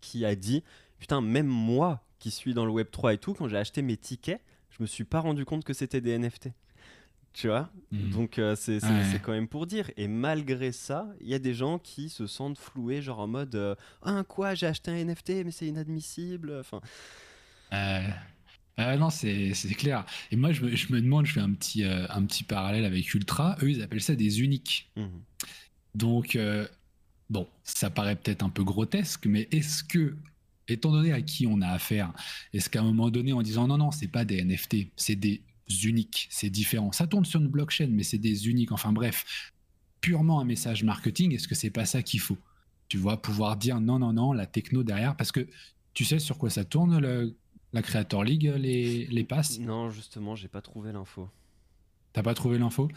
qui 0.00 0.24
a 0.24 0.34
dit 0.34 0.64
putain 0.98 1.20
même 1.20 1.46
moi 1.46 2.04
qui 2.18 2.30
suis 2.30 2.52
dans 2.52 2.64
le 2.64 2.72
Web 2.72 2.88
3 2.90 3.14
et 3.14 3.18
tout, 3.18 3.34
quand 3.34 3.46
j'ai 3.46 3.56
acheté 3.56 3.80
mes 3.80 3.96
tickets, 3.96 4.42
je 4.70 4.82
me 4.82 4.86
suis 4.86 5.04
pas 5.04 5.20
rendu 5.20 5.44
compte 5.44 5.62
que 5.62 5.72
c'était 5.72 6.00
des 6.00 6.18
NFT. 6.18 6.48
Tu 7.38 7.46
vois 7.46 7.70
mm. 7.92 8.10
Donc 8.10 8.40
c'est 8.56 9.22
quand 9.22 9.30
même 9.30 9.46
pour 9.46 9.68
dire. 9.68 9.92
Et 9.96 10.08
malgré 10.08 10.72
ça, 10.72 11.06
il 11.20 11.28
y 11.28 11.34
a 11.34 11.38
des 11.38 11.54
gens 11.54 11.78
qui 11.78 12.08
se 12.08 12.26
sentent 12.26 12.58
floués, 12.58 13.00
genre 13.00 13.20
en 13.20 13.28
mode 13.28 13.76
Ah, 14.02 14.24
quoi, 14.26 14.56
j'ai 14.56 14.66
acheté 14.66 14.90
un 14.90 15.04
NFT, 15.04 15.44
mais 15.44 15.52
c'est 15.52 15.66
inadmissible. 15.66 16.58
Enfin. 16.58 16.80
Ah 17.70 18.96
non, 18.96 19.10
c'est 19.10 19.52
clair. 19.76 20.04
Et 20.32 20.36
moi, 20.36 20.52
je 20.52 20.62
me, 20.64 21.00
demande, 21.00 21.26
je 21.26 21.32
fais 21.32 21.40
un 21.40 21.52
petit, 21.52 21.84
euh, 21.84 22.06
un 22.10 22.24
petit 22.24 22.42
parallèle 22.42 22.84
avec 22.84 23.14
Ultra. 23.14 23.56
Eux, 23.62 23.70
ils 23.70 23.82
appellent 23.82 24.00
ça 24.00 24.16
des 24.16 24.40
uniques. 24.40 24.90
Mmh. 24.96 25.06
Donc, 25.94 26.34
euh, 26.34 26.66
bon, 27.30 27.46
ça 27.62 27.90
paraît 27.90 28.16
peut-être 28.16 28.44
un 28.44 28.50
peu 28.50 28.64
grotesque, 28.64 29.26
mais 29.26 29.48
est-ce 29.50 29.82
que, 29.84 30.16
étant 30.66 30.92
donné 30.92 31.12
à 31.12 31.22
qui 31.22 31.46
on 31.48 31.60
a 31.60 31.68
affaire, 31.68 32.12
est-ce 32.52 32.70
qu'à 32.70 32.80
un 32.80 32.84
moment 32.84 33.10
donné, 33.10 33.32
en 33.32 33.42
disant 33.42 33.66
non, 33.66 33.78
non, 33.78 33.90
c'est 33.90 34.08
pas 34.08 34.24
des 34.24 34.44
NFT, 34.44 34.88
c'est 34.96 35.16
des 35.16 35.40
uniques, 35.68 36.28
c'est 36.30 36.50
différent. 36.50 36.92
Ça 36.92 37.06
tourne 37.06 37.24
sur 37.24 37.40
une 37.40 37.48
blockchain, 37.48 37.88
mais 37.90 38.02
c'est 38.02 38.18
des 38.18 38.48
uniques. 38.48 38.72
Enfin 38.72 38.92
bref, 38.92 39.52
purement 40.00 40.40
un 40.40 40.44
message 40.44 40.84
marketing, 40.84 41.34
est-ce 41.34 41.48
que 41.48 41.54
c'est 41.54 41.70
pas 41.70 41.84
ça 41.84 42.02
qu'il 42.02 42.20
faut? 42.20 42.38
Tu 42.88 42.96
vois, 42.96 43.20
pouvoir 43.20 43.56
dire 43.56 43.80
non, 43.80 43.98
non, 43.98 44.12
non, 44.12 44.32
la 44.32 44.46
techno 44.46 44.82
derrière, 44.82 45.16
parce 45.16 45.32
que 45.32 45.46
tu 45.94 46.04
sais 46.04 46.18
sur 46.18 46.38
quoi 46.38 46.50
ça 46.50 46.64
tourne 46.64 46.98
le 46.98 47.36
la 47.72 47.82
Creator 47.82 48.24
League, 48.24 48.52
les, 48.56 49.06
les 49.06 49.24
passes? 49.24 49.58
Non, 49.58 49.90
justement, 49.90 50.34
j'ai 50.34 50.48
pas 50.48 50.62
trouvé 50.62 50.92
l'info. 50.92 51.28
T'as 52.12 52.22
pas 52.22 52.34
trouvé 52.34 52.58
l'info? 52.58 52.88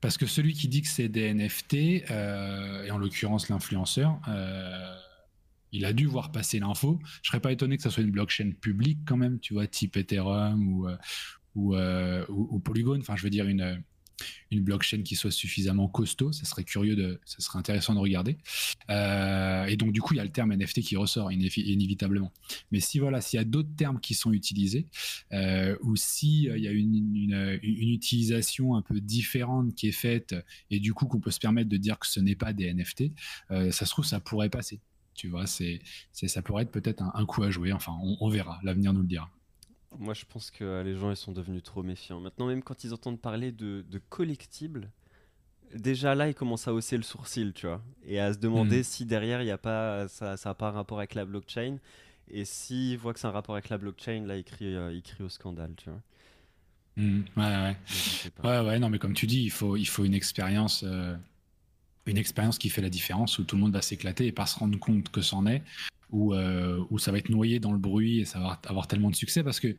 Parce 0.00 0.18
que 0.18 0.26
celui 0.26 0.54
qui 0.54 0.66
dit 0.66 0.82
que 0.82 0.88
c'est 0.88 1.08
des 1.08 1.32
NFT, 1.32 2.10
euh, 2.10 2.84
et 2.84 2.90
en 2.90 2.98
l'occurrence 2.98 3.48
l'influenceur, 3.48 4.18
euh, 4.26 4.96
il 5.70 5.84
a 5.84 5.92
dû 5.92 6.06
voir 6.06 6.32
passer 6.32 6.58
l'info. 6.58 6.98
Je 7.22 7.28
serais 7.28 7.40
pas 7.40 7.52
étonné 7.52 7.76
que 7.76 7.82
ça 7.82 7.90
soit 7.90 8.02
une 8.02 8.10
blockchain 8.10 8.50
publique 8.60 8.98
quand 9.06 9.16
même, 9.16 9.38
tu 9.38 9.54
vois, 9.54 9.68
type 9.68 9.96
Ethereum 9.96 10.74
ou, 10.74 10.88
euh, 10.88 10.96
ou, 11.54 11.76
ou, 11.76 12.48
ou 12.50 12.58
Polygon. 12.60 12.98
Enfin, 13.00 13.16
je 13.16 13.22
veux 13.22 13.30
dire 13.30 13.46
une 14.50 14.62
blockchain 14.62 15.02
qui 15.02 15.16
soit 15.16 15.30
suffisamment 15.30 15.88
costaud. 15.88 16.32
Ça 16.32 16.44
serait 16.44 16.64
curieux 16.64 16.96
de, 16.96 17.20
ça 17.24 17.40
serait 17.40 17.58
intéressant 17.58 17.94
de 17.94 17.98
regarder. 17.98 18.38
Euh, 18.90 19.64
et 19.66 19.76
donc 19.76 19.92
du 19.92 20.00
coup, 20.00 20.14
il 20.14 20.18
y 20.18 20.20
a 20.20 20.24
le 20.24 20.32
terme 20.32 20.54
NFT 20.54 20.80
qui 20.80 20.96
ressort 20.96 21.32
inévitablement. 21.32 22.32
Mais 22.70 22.80
si 22.80 22.98
voilà, 22.98 23.20
s'il 23.20 23.38
y 23.38 23.40
a 23.40 23.44
d'autres 23.44 23.74
termes 23.76 24.00
qui 24.00 24.14
sont 24.14 24.32
utilisés, 24.32 24.86
euh, 25.32 25.76
ou 25.82 25.96
si 25.96 26.48
euh, 26.48 26.56
il 26.56 26.64
y 26.64 26.68
a 26.68 26.72
une, 26.72 27.58
une, 27.62 27.88
utilisation 27.92 28.74
un 28.74 28.82
peu 28.82 29.00
différente 29.00 29.74
qui 29.74 29.88
est 29.88 29.92
faite, 29.92 30.34
et 30.70 30.80
du 30.80 30.94
coup 30.94 31.06
qu'on 31.06 31.20
peut 31.20 31.30
se 31.30 31.40
permettre 31.40 31.68
de 31.68 31.76
dire 31.76 31.98
que 31.98 32.06
ce 32.06 32.20
n'est 32.20 32.36
pas 32.36 32.52
des 32.52 32.72
NFT, 32.72 33.12
ça 33.48 33.70
se 33.72 33.90
trouve 33.90 34.04
ça 34.04 34.20
pourrait 34.20 34.50
passer. 34.50 34.80
Tu 35.14 35.28
vois, 35.28 35.46
c'est, 35.46 35.80
ça 36.12 36.42
pourrait 36.42 36.62
être 36.62 36.70
peut-être 36.70 37.02
un, 37.02 37.26
coup 37.26 37.42
à 37.42 37.50
jouer. 37.50 37.72
Enfin, 37.72 37.92
on, 38.02 38.16
on 38.20 38.28
verra. 38.30 38.58
L'avenir 38.62 38.92
nous 38.92 39.02
le 39.02 39.06
dira. 39.06 39.30
Moi, 39.98 40.14
je 40.14 40.24
pense 40.24 40.50
que 40.50 40.82
les 40.82 40.96
gens 40.96 41.10
ils 41.10 41.16
sont 41.16 41.32
devenus 41.32 41.62
trop 41.62 41.82
méfiants. 41.82 42.20
Maintenant, 42.20 42.46
même 42.46 42.62
quand 42.62 42.84
ils 42.84 42.92
entendent 42.94 43.20
parler 43.20 43.52
de, 43.52 43.84
de 43.88 43.98
collectibles, 44.08 44.90
déjà 45.74 46.14
là, 46.14 46.28
ils 46.28 46.34
commencent 46.34 46.68
à 46.68 46.74
hausser 46.74 46.96
le 46.96 47.02
sourcil, 47.02 47.52
tu 47.54 47.66
vois, 47.66 47.82
et 48.04 48.20
à 48.20 48.32
se 48.32 48.38
demander 48.38 48.80
hmm. 48.80 48.84
si 48.84 49.04
derrière, 49.04 49.42
il 49.42 49.46
y 49.46 49.50
a 49.50 49.58
pas, 49.58 50.08
ça 50.08 50.36
n'a 50.44 50.54
pas 50.54 50.68
un 50.68 50.72
rapport 50.72 50.98
avec 50.98 51.14
la 51.14 51.24
blockchain. 51.24 51.78
Et 52.28 52.44
s'ils 52.44 52.96
voient 52.98 53.12
que 53.12 53.20
c'est 53.20 53.26
un 53.26 53.32
rapport 53.32 53.54
avec 53.54 53.68
la 53.68 53.78
blockchain, 53.78 54.24
là, 54.26 54.36
ils 54.36 54.44
crient, 54.44 54.74
euh, 54.74 55.00
au 55.20 55.28
scandale, 55.28 55.72
tu 55.76 55.90
vois. 55.90 56.00
Hmm. 56.96 57.22
ouais, 57.36 57.42
ouais. 57.42 57.76
ouais, 58.44 58.66
ouais, 58.66 58.78
non, 58.78 58.90
mais 58.90 58.98
comme 58.98 59.14
tu 59.14 59.26
dis, 59.26 59.42
il 59.42 59.50
faut, 59.50 59.76
il 59.76 59.86
faut 59.86 60.04
une 60.04 60.14
expérience. 60.14 60.84
Euh, 60.86 61.16
une 62.06 62.18
expérience 62.18 62.58
qui 62.58 62.68
fait 62.68 62.82
la 62.82 62.90
différence 62.90 63.38
où 63.38 63.44
tout 63.44 63.54
le 63.54 63.62
monde 63.62 63.72
va 63.72 63.80
s'éclater 63.80 64.26
et 64.26 64.32
pas 64.32 64.46
se 64.46 64.58
rendre 64.58 64.76
compte 64.76 65.08
que 65.10 65.20
c'en 65.20 65.46
est 65.46 65.62
euh, 66.12 66.84
où, 66.90 66.98
ça 66.98 67.10
va 67.12 67.18
être 67.18 67.30
noyé 67.30 67.58
dans 67.58 67.72
le 67.72 67.78
bruit 67.78 68.20
et 68.20 68.24
ça 68.24 68.38
va 68.38 68.60
avoir 68.66 68.86
tellement 68.86 69.10
de 69.10 69.16
succès 69.16 69.42
parce 69.42 69.60
que 69.60 69.76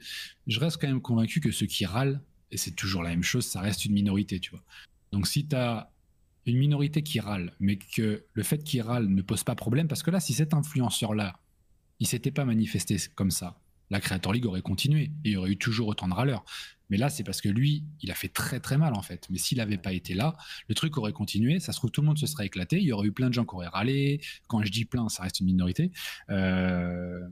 je 0.47 0.59
reste 0.59 0.77
quand 0.79 0.87
même 0.87 1.01
convaincu 1.01 1.39
que 1.39 1.51
ceux 1.51 1.65
qui 1.65 1.85
râlent, 1.85 2.21
et 2.51 2.57
c'est 2.57 2.71
toujours 2.71 3.03
la 3.03 3.09
même 3.09 3.23
chose, 3.23 3.45
ça 3.45 3.61
reste 3.61 3.85
une 3.85 3.93
minorité, 3.93 4.39
tu 4.39 4.51
vois. 4.51 4.63
Donc 5.11 5.27
si 5.27 5.47
tu 5.47 5.55
as 5.55 5.91
une 6.45 6.57
minorité 6.57 7.03
qui 7.03 7.19
râle, 7.19 7.53
mais 7.59 7.77
que 7.77 8.25
le 8.33 8.43
fait 8.43 8.63
qu'il 8.63 8.81
râle 8.81 9.07
ne 9.07 9.21
pose 9.21 9.43
pas 9.43 9.55
problème, 9.55 9.87
parce 9.87 10.03
que 10.03 10.11
là, 10.11 10.19
si 10.19 10.33
cet 10.33 10.53
influenceur-là, 10.53 11.39
il 11.99 12.07
s'était 12.07 12.31
pas 12.31 12.45
manifesté 12.45 12.97
comme 13.15 13.31
ça, 13.31 13.59
la 13.89 13.99
Creator 13.99 14.33
League 14.33 14.45
aurait 14.45 14.61
continué 14.61 15.03
et 15.23 15.29
il 15.29 15.31
y 15.31 15.37
aurait 15.37 15.51
eu 15.51 15.57
toujours 15.57 15.87
autant 15.87 16.07
de 16.07 16.13
râleurs. 16.13 16.43
Mais 16.89 16.97
là, 16.97 17.09
c'est 17.09 17.23
parce 17.23 17.41
que 17.41 17.49
lui, 17.49 17.83
il 18.01 18.11
a 18.11 18.15
fait 18.15 18.27
très 18.27 18.59
très 18.59 18.77
mal 18.77 18.93
en 18.93 19.01
fait. 19.01 19.27
Mais 19.29 19.37
s'il 19.37 19.57
n'avait 19.57 19.77
pas 19.77 19.93
été 19.93 20.13
là, 20.13 20.35
le 20.67 20.75
truc 20.75 20.97
aurait 20.97 21.13
continué. 21.13 21.59
Ça 21.59 21.71
se 21.71 21.77
trouve, 21.77 21.91
tout 21.91 22.01
le 22.01 22.07
monde 22.07 22.17
se 22.17 22.27
serait 22.27 22.45
éclaté. 22.45 22.77
Il 22.77 22.83
y 22.83 22.91
aurait 22.91 23.07
eu 23.07 23.11
plein 23.11 23.29
de 23.29 23.33
gens 23.33 23.45
qui 23.45 23.55
auraient 23.55 23.67
râlé. 23.67 24.21
Quand 24.47 24.63
je 24.63 24.71
dis 24.71 24.85
plein, 24.85 25.09
ça 25.09 25.23
reste 25.23 25.39
une 25.39 25.47
minorité. 25.47 25.91
Euh, 26.29 27.27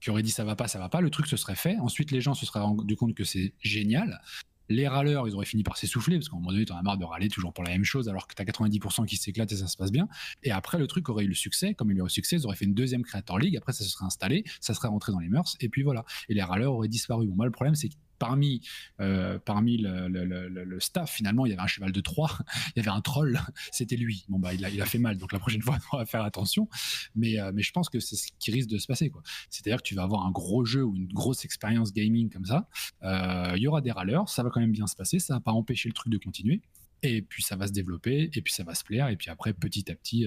qui 0.00 0.10
auraient 0.10 0.22
dit 0.22 0.30
ça 0.30 0.44
va 0.44 0.56
pas, 0.56 0.68
ça 0.68 0.78
va 0.78 0.88
pas. 0.88 1.00
Le 1.00 1.10
truc 1.10 1.26
se 1.26 1.36
serait 1.36 1.56
fait. 1.56 1.76
Ensuite, 1.78 2.10
les 2.10 2.20
gens 2.20 2.34
se 2.34 2.46
seraient 2.46 2.60
rendu 2.60 2.96
compte 2.96 3.14
que 3.14 3.24
c'est 3.24 3.54
génial. 3.60 4.20
Les 4.68 4.86
râleurs, 4.86 5.26
ils 5.26 5.34
auraient 5.34 5.46
fini 5.46 5.64
par 5.64 5.76
s'essouffler 5.76 6.16
parce 6.16 6.28
qu'à 6.28 6.36
un 6.36 6.38
moment 6.38 6.52
donné, 6.52 6.64
tu 6.64 6.72
en 6.72 6.76
as 6.76 6.82
marre 6.82 6.96
de 6.96 7.04
râler 7.04 7.28
toujours 7.28 7.52
pour 7.52 7.64
la 7.64 7.70
même 7.70 7.82
chose 7.82 8.08
alors 8.08 8.28
que 8.28 8.34
tu 8.34 8.40
as 8.40 8.44
90% 8.44 9.04
qui 9.04 9.16
s'éclatent 9.16 9.50
et 9.50 9.56
ça 9.56 9.66
se 9.66 9.76
passe 9.76 9.90
bien. 9.90 10.06
Et 10.44 10.52
après, 10.52 10.78
le 10.78 10.86
truc 10.86 11.08
aurait 11.08 11.24
eu 11.24 11.28
le 11.28 11.34
succès. 11.34 11.74
Comme 11.74 11.90
il 11.90 11.96
y 11.96 12.00
aurait 12.00 12.06
eu 12.06 12.10
le 12.10 12.12
succès, 12.12 12.36
ils 12.36 12.46
auraient 12.46 12.54
fait 12.54 12.66
une 12.66 12.74
deuxième 12.74 13.02
Creator 13.02 13.40
League. 13.40 13.56
Après, 13.56 13.72
ça 13.72 13.82
se 13.82 13.90
serait 13.90 14.04
installé, 14.04 14.44
ça 14.60 14.72
serait 14.72 14.86
rentré 14.86 15.10
dans 15.10 15.18
les 15.18 15.28
mœurs 15.28 15.56
et 15.58 15.68
puis 15.68 15.82
voilà. 15.82 16.04
Et 16.28 16.34
les 16.34 16.42
râleurs 16.42 16.72
auraient 16.72 16.88
disparu. 16.88 17.26
Bon, 17.26 17.34
moi, 17.34 17.46
le 17.46 17.50
problème, 17.50 17.74
c'est 17.74 17.90
parmi, 18.20 18.60
euh, 19.00 19.38
parmi 19.38 19.78
le, 19.78 20.78
staff, 20.78 21.10
finalement, 21.10 21.46
il 21.46 21.50
y 21.50 21.52
avait 21.52 21.62
un 21.62 21.66
cheval 21.66 21.90
de 21.90 22.00
Troie, 22.00 22.38
il 22.76 22.78
y 22.78 22.80
avait 22.80 22.96
un 22.96 23.00
troll, 23.00 23.40
c'était 23.72 23.96
lui. 23.96 24.24
Bon, 24.28 24.38
bah, 24.38 24.54
il 24.54 24.64
a, 24.64 24.86
fait 24.86 24.98
mal, 24.98 25.16
donc 25.16 25.32
la 25.32 25.40
prochaine 25.40 25.62
fois, 25.62 25.78
on 25.92 25.96
va 25.96 26.06
faire 26.06 26.22
attention. 26.22 26.68
Mais, 27.16 27.40
euh, 27.40 27.50
mais 27.52 27.62
je 27.62 27.72
pense 27.72 27.88
que 27.88 27.98
c'est 27.98 28.14
ce 28.14 28.28
qui 28.38 28.52
risque 28.52 28.68
de 28.68 28.78
se 28.78 28.86
passer. 28.86 29.10
C'est-à-dire 29.48 29.78
que 29.78 29.88
tu 29.88 29.96
vas 29.96 30.04
avoir 30.04 30.24
un 30.24 30.30
gros 30.30 30.64
jeu 30.64 30.84
ou 30.84 30.94
une 30.94 31.08
grosse 31.08 31.44
expérience 31.44 31.92
gaming 31.92 32.30
comme 32.30 32.44
ça. 32.44 32.68
Euh, 33.02 33.54
il 33.56 33.62
y 33.62 33.66
aura 33.66 33.80
des 33.80 33.90
râleurs, 33.90 34.28
ça 34.28 34.44
va 34.44 34.50
quand 34.50 34.60
même 34.60 34.72
bien 34.72 34.86
se 34.86 34.94
passer, 34.94 35.18
ça 35.18 35.34
va 35.34 35.40
pas 35.40 35.52
empêcher 35.52 35.88
le 35.88 35.94
truc 35.94 36.12
de 36.12 36.18
continuer. 36.18 36.60
Et 37.02 37.22
puis 37.22 37.42
ça 37.42 37.56
va 37.56 37.66
se 37.66 37.72
développer, 37.72 38.30
et 38.34 38.42
puis 38.42 38.52
ça 38.52 38.62
va 38.62 38.74
se 38.74 38.84
plaire, 38.84 39.08
et 39.08 39.16
puis 39.16 39.30
après, 39.30 39.54
petit 39.54 39.90
à 39.90 39.94
petit, 39.94 40.26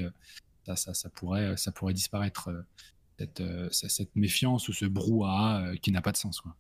ça, 0.75 1.09
pourrait, 1.11 1.55
ça 1.55 1.71
pourrait 1.71 1.93
disparaître. 1.93 2.49
Cette, 3.19 3.43
cette, 3.71 4.15
méfiance 4.15 4.67
ou 4.67 4.73
ce 4.73 4.85
brouhaha 4.85 5.77
qui 5.81 5.91
n'a 5.91 6.01
pas 6.01 6.11
de 6.11 6.17
sens. 6.17 6.41
Quoi. 6.41 6.57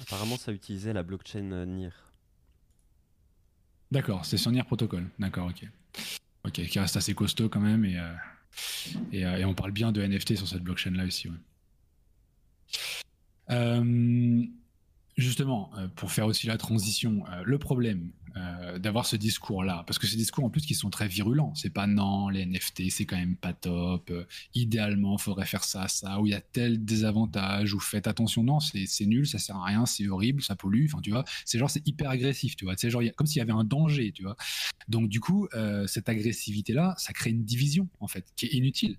Apparemment, 0.00 0.36
ça 0.36 0.52
utilisait 0.52 0.92
la 0.92 1.02
blockchain 1.02 1.52
euh, 1.52 1.66
NIR. 1.66 1.92
D'accord, 3.90 4.24
c'est 4.24 4.36
sur 4.36 4.50
NIR 4.50 4.66
Protocol. 4.66 5.08
D'accord, 5.18 5.48
ok. 5.48 5.68
Ok, 6.44 6.52
qui 6.52 6.78
reste 6.78 6.96
assez 6.96 7.14
costaud 7.14 7.48
quand 7.48 7.60
même. 7.60 7.84
Et, 7.84 7.98
euh, 7.98 8.12
euh, 9.14 9.36
et, 9.36 9.44
on 9.44 9.54
parle 9.54 9.72
bien 9.72 9.92
de 9.92 10.02
NFT 10.02 10.36
sur 10.36 10.48
cette 10.48 10.62
blockchain-là 10.62 11.04
aussi. 11.04 11.28
Ouais. 11.28 11.36
Justement, 15.20 15.70
pour 15.96 16.12
faire 16.12 16.26
aussi 16.26 16.46
la 16.46 16.58
transition, 16.58 17.22
le 17.44 17.58
problème, 17.58 18.10
euh, 18.36 18.78
d'avoir 18.78 19.06
ce 19.06 19.16
discours-là. 19.16 19.82
Parce 19.86 19.98
que 19.98 20.06
ces 20.06 20.16
discours, 20.16 20.44
en 20.44 20.50
plus, 20.50 20.64
qui 20.64 20.74
sont 20.74 20.88
très 20.88 21.08
virulents. 21.08 21.52
C'est 21.56 21.70
pas 21.70 21.88
non, 21.88 22.28
les 22.28 22.46
NFT, 22.46 22.88
c'est 22.88 23.04
quand 23.04 23.16
même 23.16 23.34
pas 23.34 23.52
top. 23.52 24.08
Euh, 24.10 24.24
idéalement, 24.54 25.18
faudrait 25.18 25.46
faire 25.46 25.64
ça, 25.64 25.88
ça, 25.88 26.20
ou 26.20 26.26
il 26.26 26.30
y 26.30 26.34
a 26.34 26.40
tel 26.40 26.84
désavantage, 26.84 27.74
ou 27.74 27.80
faites 27.80 28.06
attention, 28.06 28.44
non, 28.44 28.60
c'est 28.60 29.06
nul, 29.06 29.26
ça 29.26 29.38
sert 29.38 29.56
à 29.56 29.64
rien, 29.64 29.84
c'est 29.84 30.06
horrible, 30.06 30.42
ça 30.42 30.54
pollue. 30.54 30.84
Enfin, 30.84 31.00
tu 31.00 31.10
vois, 31.10 31.24
c'est 31.44 31.58
genre, 31.58 31.70
c'est 31.70 31.86
hyper 31.88 32.08
agressif, 32.08 32.54
tu 32.54 32.66
vois. 32.66 32.74
C'est 32.76 32.88
genre, 32.88 33.02
comme 33.16 33.26
s'il 33.26 33.38
y 33.38 33.42
avait 33.42 33.52
un 33.52 33.64
danger, 33.64 34.12
tu 34.12 34.22
vois. 34.22 34.36
Donc, 34.88 35.08
du 35.08 35.18
coup, 35.18 35.48
euh, 35.54 35.88
cette 35.88 36.08
agressivité-là, 36.08 36.94
ça 36.98 37.12
crée 37.12 37.30
une 37.30 37.44
division, 37.44 37.88
en 37.98 38.06
fait, 38.06 38.26
qui 38.36 38.46
est 38.46 38.50
inutile 38.50 38.96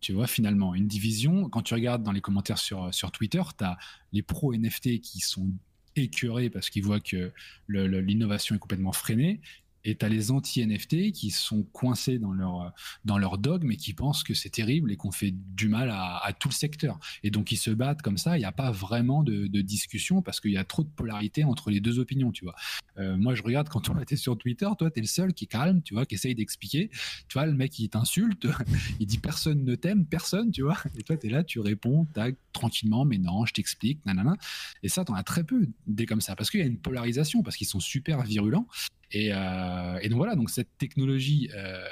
tu 0.00 0.12
vois, 0.12 0.26
finalement. 0.26 0.74
Une 0.74 0.86
division, 0.86 1.48
quand 1.48 1.62
tu 1.62 1.74
regardes 1.74 2.02
dans 2.02 2.12
les 2.12 2.20
commentaires 2.20 2.58
sur, 2.58 2.90
Twitter, 3.12 3.42
tu 3.56 3.64
as 3.64 3.76
les 4.12 4.22
pros 4.22 4.54
NFT 4.54 5.00
qui 5.00 5.20
sont 5.20 5.50
écœurés 5.96 6.50
parce 6.50 6.70
qu'ils 6.70 6.84
voient 6.84 7.00
que 7.00 7.32
l'innovation 7.68 8.54
est 8.54 8.58
complètement 8.58 8.92
freinée. 8.92 9.40
Et 9.88 9.96
tu 9.96 10.04
as 10.04 10.08
les 10.10 10.30
anti-NFT 10.30 11.12
qui 11.12 11.30
sont 11.30 11.62
coincés 11.62 12.18
dans 12.18 12.32
leur, 12.32 12.74
dans 13.06 13.16
leur 13.16 13.38
dogme 13.38 13.72
et 13.72 13.76
qui 13.76 13.94
pensent 13.94 14.22
que 14.22 14.34
c'est 14.34 14.50
terrible 14.50 14.92
et 14.92 14.96
qu'on 14.96 15.10
fait 15.10 15.32
du 15.32 15.68
mal 15.68 15.88
à, 15.90 16.30
tout 16.38 16.48
le 16.48 16.54
secteur. 16.54 16.98
Et 17.22 17.30
donc, 17.30 17.52
ils 17.52 17.56
se 17.56 17.70
battent 17.70 18.02
comme 18.02 18.18
ça. 18.18 18.36
Il 18.36 18.40
n'y 18.40 18.44
a 18.44 18.52
pas 18.52 18.70
vraiment 18.70 19.22
de, 19.22 19.46
discussion 19.58 20.22
parce 20.22 20.40
qu'il 20.40 20.52
y 20.52 20.58
a 20.58 20.64
trop 20.64 20.82
de 20.84 20.88
polarité 20.88 21.42
entre 21.42 21.70
les 21.70 21.80
deux 21.80 21.98
opinions, 21.98 22.32
tu 22.32 22.44
vois. 22.44 22.54
Euh, 22.98 23.16
moi, 23.16 23.34
je 23.34 23.42
regarde 23.42 23.68
quand 23.68 23.88
on 23.88 23.98
était 23.98 24.16
sur 24.16 24.36
Twitter, 24.36 24.68
toi, 24.78 24.90
tu 24.90 24.98
es 24.98 25.02
le 25.02 25.08
seul 25.08 25.32
qui 25.32 25.44
est 25.44 25.48
calme, 25.48 25.82
tu 25.82 25.94
vois, 25.94 26.06
qui 26.06 26.14
essaye 26.14 26.34
d'expliquer. 26.34 26.90
Tu 27.28 27.34
vois, 27.34 27.46
le 27.46 27.54
mec, 27.54 27.78
il 27.78 27.88
t'insulte, 27.88 28.46
il 29.00 29.06
dit 29.06 29.18
personne 29.18 29.64
ne 29.64 29.74
t'aime, 29.74 30.04
personne, 30.04 30.50
tu 30.50 30.62
vois. 30.62 30.76
Et 30.96 31.02
toi, 31.02 31.16
tu 31.16 31.28
là, 31.28 31.44
tu 31.44 31.60
réponds, 31.60 32.06
tranquillement, 32.52 33.04
mais 33.04 33.18
non, 33.18 33.46
je 33.46 33.54
t'explique, 33.54 34.04
nanana. 34.04 34.36
Et 34.82 34.88
ça, 34.88 35.04
tu 35.04 35.12
en 35.12 35.14
as 35.14 35.22
très 35.22 35.44
peu 35.44 35.66
des 35.86 36.06
comme 36.06 36.20
ça 36.20 36.36
parce 36.36 36.50
qu'il 36.50 36.60
y 36.60 36.62
a 36.62 36.66
une 36.66 36.78
polarisation, 36.78 37.42
parce 37.42 37.56
qu'ils 37.56 37.66
sont 37.66 37.80
super 37.80 38.22
virulents. 38.22 38.66
Et, 39.12 39.30
euh, 39.32 39.98
et, 40.02 40.08
donc 40.08 40.18
voilà, 40.18 40.36
donc 40.36 40.50
cette 40.50 40.76
technologie, 40.78 41.50
euh, 41.54 41.88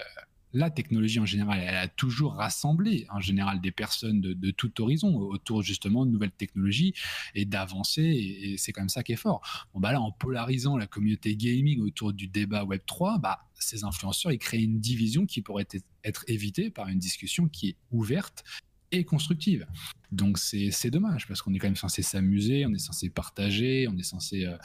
la 0.53 0.71
technologie 0.71 1.21
en 1.21 1.27
général, 1.27 1.61
elle 1.61 1.77
a 1.77 1.89
toujours 1.89 2.35
rassemblé 2.35 3.07
en 3.11 3.21
général 3.21 3.61
des 3.61 3.71
personnes 3.71 4.21
de, 4.21 4.51
tout 4.51 4.81
horizon 4.81 5.15
autour 5.17 5.63
justement 5.63 6.07
de 6.07 6.11
nouvelles 6.11 6.31
technologies 6.31 6.95
et 7.35 7.45
d'avancer. 7.45 8.03
Et, 8.03 8.57
c'est 8.59 8.73
comme 8.73 8.89
ça 8.89 9.03
qui 9.03 9.13
est 9.13 9.17
fort. 9.17 9.67
Bon 9.75 9.81
bah 9.81 9.93
là, 9.93 10.01
en 10.01 10.13
polarisant 10.13 10.77
la 10.77 10.87
communauté 10.87 11.37
gaming 11.37 11.81
autour 11.81 12.13
du 12.13 12.29
débat 12.29 12.65
Web 12.65 12.83
3, 12.87 13.19
bah 13.19 13.41
ces 13.59 13.85
influenceurs 13.85 14.33
ils 14.33 14.39
créent 14.39 14.63
une 14.63 14.81
division 14.81 15.27
qui 15.27 15.43
pourrait 15.43 15.67
être 16.05 16.25
évitée 16.29 16.71
par 16.71 16.89
une 16.89 16.99
discussion 16.99 17.49
qui 17.49 17.71
est 17.71 17.77
ouverte 17.91 18.45
et 18.92 19.05
constructive. 19.05 19.66
Donc 20.12 20.38
c'est 20.38 20.90
dommage 20.90 21.27
parce 21.27 21.42
qu'on 21.42 21.53
est 21.55 21.59
quand 21.59 21.66
même 21.66 21.77
censé 21.77 22.03
s'amuser, 22.03 22.66
on 22.66 22.72
est 22.72 22.79
censé 22.79 23.11
partager, 23.11 23.87
on 23.88 23.96
est 23.96 24.03
censé 24.03 24.46
euh, 24.46 24.57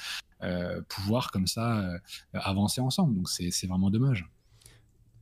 euh, 0.44 0.82
pouvoir 0.88 1.32
comme 1.32 1.48
ça 1.48 1.80
euh, 1.80 2.00
avancer 2.34 2.82
ensemble. 2.82 3.16
Donc 3.16 3.30
c'est 3.30 3.68
vraiment 3.68 3.90
dommage. 3.90 4.30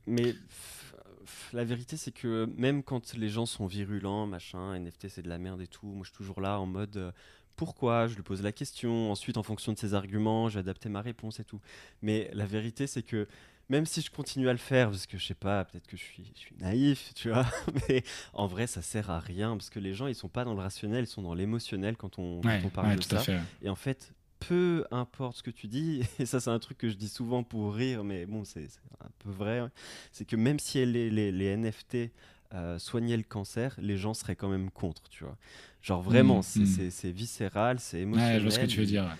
Mais 0.06 0.34
la 1.52 1.64
vérité 1.64 1.96
c'est 1.96 2.12
que 2.12 2.48
même 2.56 2.82
quand 2.82 3.14
les 3.14 3.28
gens 3.28 3.46
sont 3.46 3.66
virulents, 3.66 4.26
machin, 4.26 4.78
NFT 4.78 5.08
c'est 5.08 5.22
de 5.22 5.28
la 5.28 5.38
merde 5.38 5.60
et 5.62 5.66
tout, 5.66 5.86
moi 5.86 6.02
je 6.04 6.10
suis 6.10 6.16
toujours 6.16 6.40
là 6.40 6.60
en 6.60 6.66
mode 6.66 7.12
pourquoi, 7.56 8.06
je 8.06 8.16
lui 8.16 8.22
pose 8.22 8.42
la 8.42 8.52
question, 8.52 9.10
ensuite 9.12 9.36
en 9.36 9.42
fonction 9.42 9.72
de 9.72 9.78
ses 9.78 9.92
arguments, 9.92 10.48
j'ai 10.48 10.58
adapté 10.58 10.88
ma 10.88 11.02
réponse 11.02 11.40
et 11.40 11.44
tout. 11.44 11.60
Mais 12.00 12.30
la 12.32 12.46
vérité 12.46 12.86
c'est 12.86 13.02
que 13.02 13.28
même 13.70 13.86
si 13.86 14.02
je 14.02 14.10
continue 14.10 14.48
à 14.48 14.52
le 14.52 14.58
faire, 14.58 14.90
parce 14.90 15.06
que 15.06 15.16
je 15.16 15.24
sais 15.24 15.34
pas, 15.34 15.64
peut-être 15.64 15.86
que 15.86 15.96
je 15.96 16.02
suis, 16.02 16.32
je 16.34 16.40
suis 16.40 16.56
naïf, 16.60 17.12
tu 17.14 17.30
vois, 17.30 17.46
mais 17.88 18.02
en 18.34 18.46
vrai, 18.46 18.66
ça 18.66 18.82
sert 18.82 19.10
à 19.10 19.20
rien, 19.20 19.56
parce 19.56 19.70
que 19.70 19.78
les 19.78 19.94
gens, 19.94 20.08
ils 20.08 20.14
sont 20.14 20.28
pas 20.28 20.44
dans 20.44 20.54
le 20.54 20.60
rationnel, 20.60 21.04
ils 21.04 21.06
sont 21.06 21.22
dans 21.22 21.34
l'émotionnel 21.34 21.96
quand 21.96 22.18
on, 22.18 22.40
on 22.44 22.68
parle 22.68 22.96
de 22.96 23.02
ça. 23.02 23.22
Et 23.62 23.70
en 23.70 23.76
fait, 23.76 24.12
peu 24.40 24.84
importe 24.90 25.36
ce 25.36 25.42
que 25.44 25.52
tu 25.52 25.68
dis, 25.68 26.02
et 26.18 26.26
ça 26.26 26.40
c'est 26.40 26.50
un 26.50 26.58
truc 26.58 26.78
que 26.78 26.88
je 26.88 26.96
dis 26.96 27.08
souvent 27.08 27.44
pour 27.44 27.72
rire, 27.72 28.02
mais 28.02 28.26
bon, 28.26 28.44
c'est 28.44 28.66
un 29.00 29.10
peu 29.20 29.30
vrai, 29.30 29.62
c'est 30.10 30.24
que 30.24 30.36
même 30.36 30.58
si 30.58 30.84
les, 30.84 31.08
les, 31.08 31.30
les 31.30 31.56
NFT 31.56 32.10
euh, 32.52 32.76
soignaient 32.80 33.16
le 33.16 33.22
cancer, 33.22 33.76
les 33.78 33.96
gens 33.96 34.14
seraient 34.14 34.36
quand 34.36 34.48
même 34.48 34.70
contre, 34.70 35.08
tu 35.10 35.22
vois. 35.22 35.36
Genre 35.80 36.02
vraiment, 36.02 36.40
mmh, 36.40 36.62
mmh. 36.62 36.90
c'est 36.90 37.12
viscéral, 37.12 37.78
c'est 37.78 38.00
émotionnel. 38.00 38.34
Ouais, 38.34 38.38
je 38.40 38.44
vois 38.44 38.50
ce 38.50 38.58
que 38.58 38.66
tu 38.66 38.80
veux 38.80 38.86
dire 38.86 39.16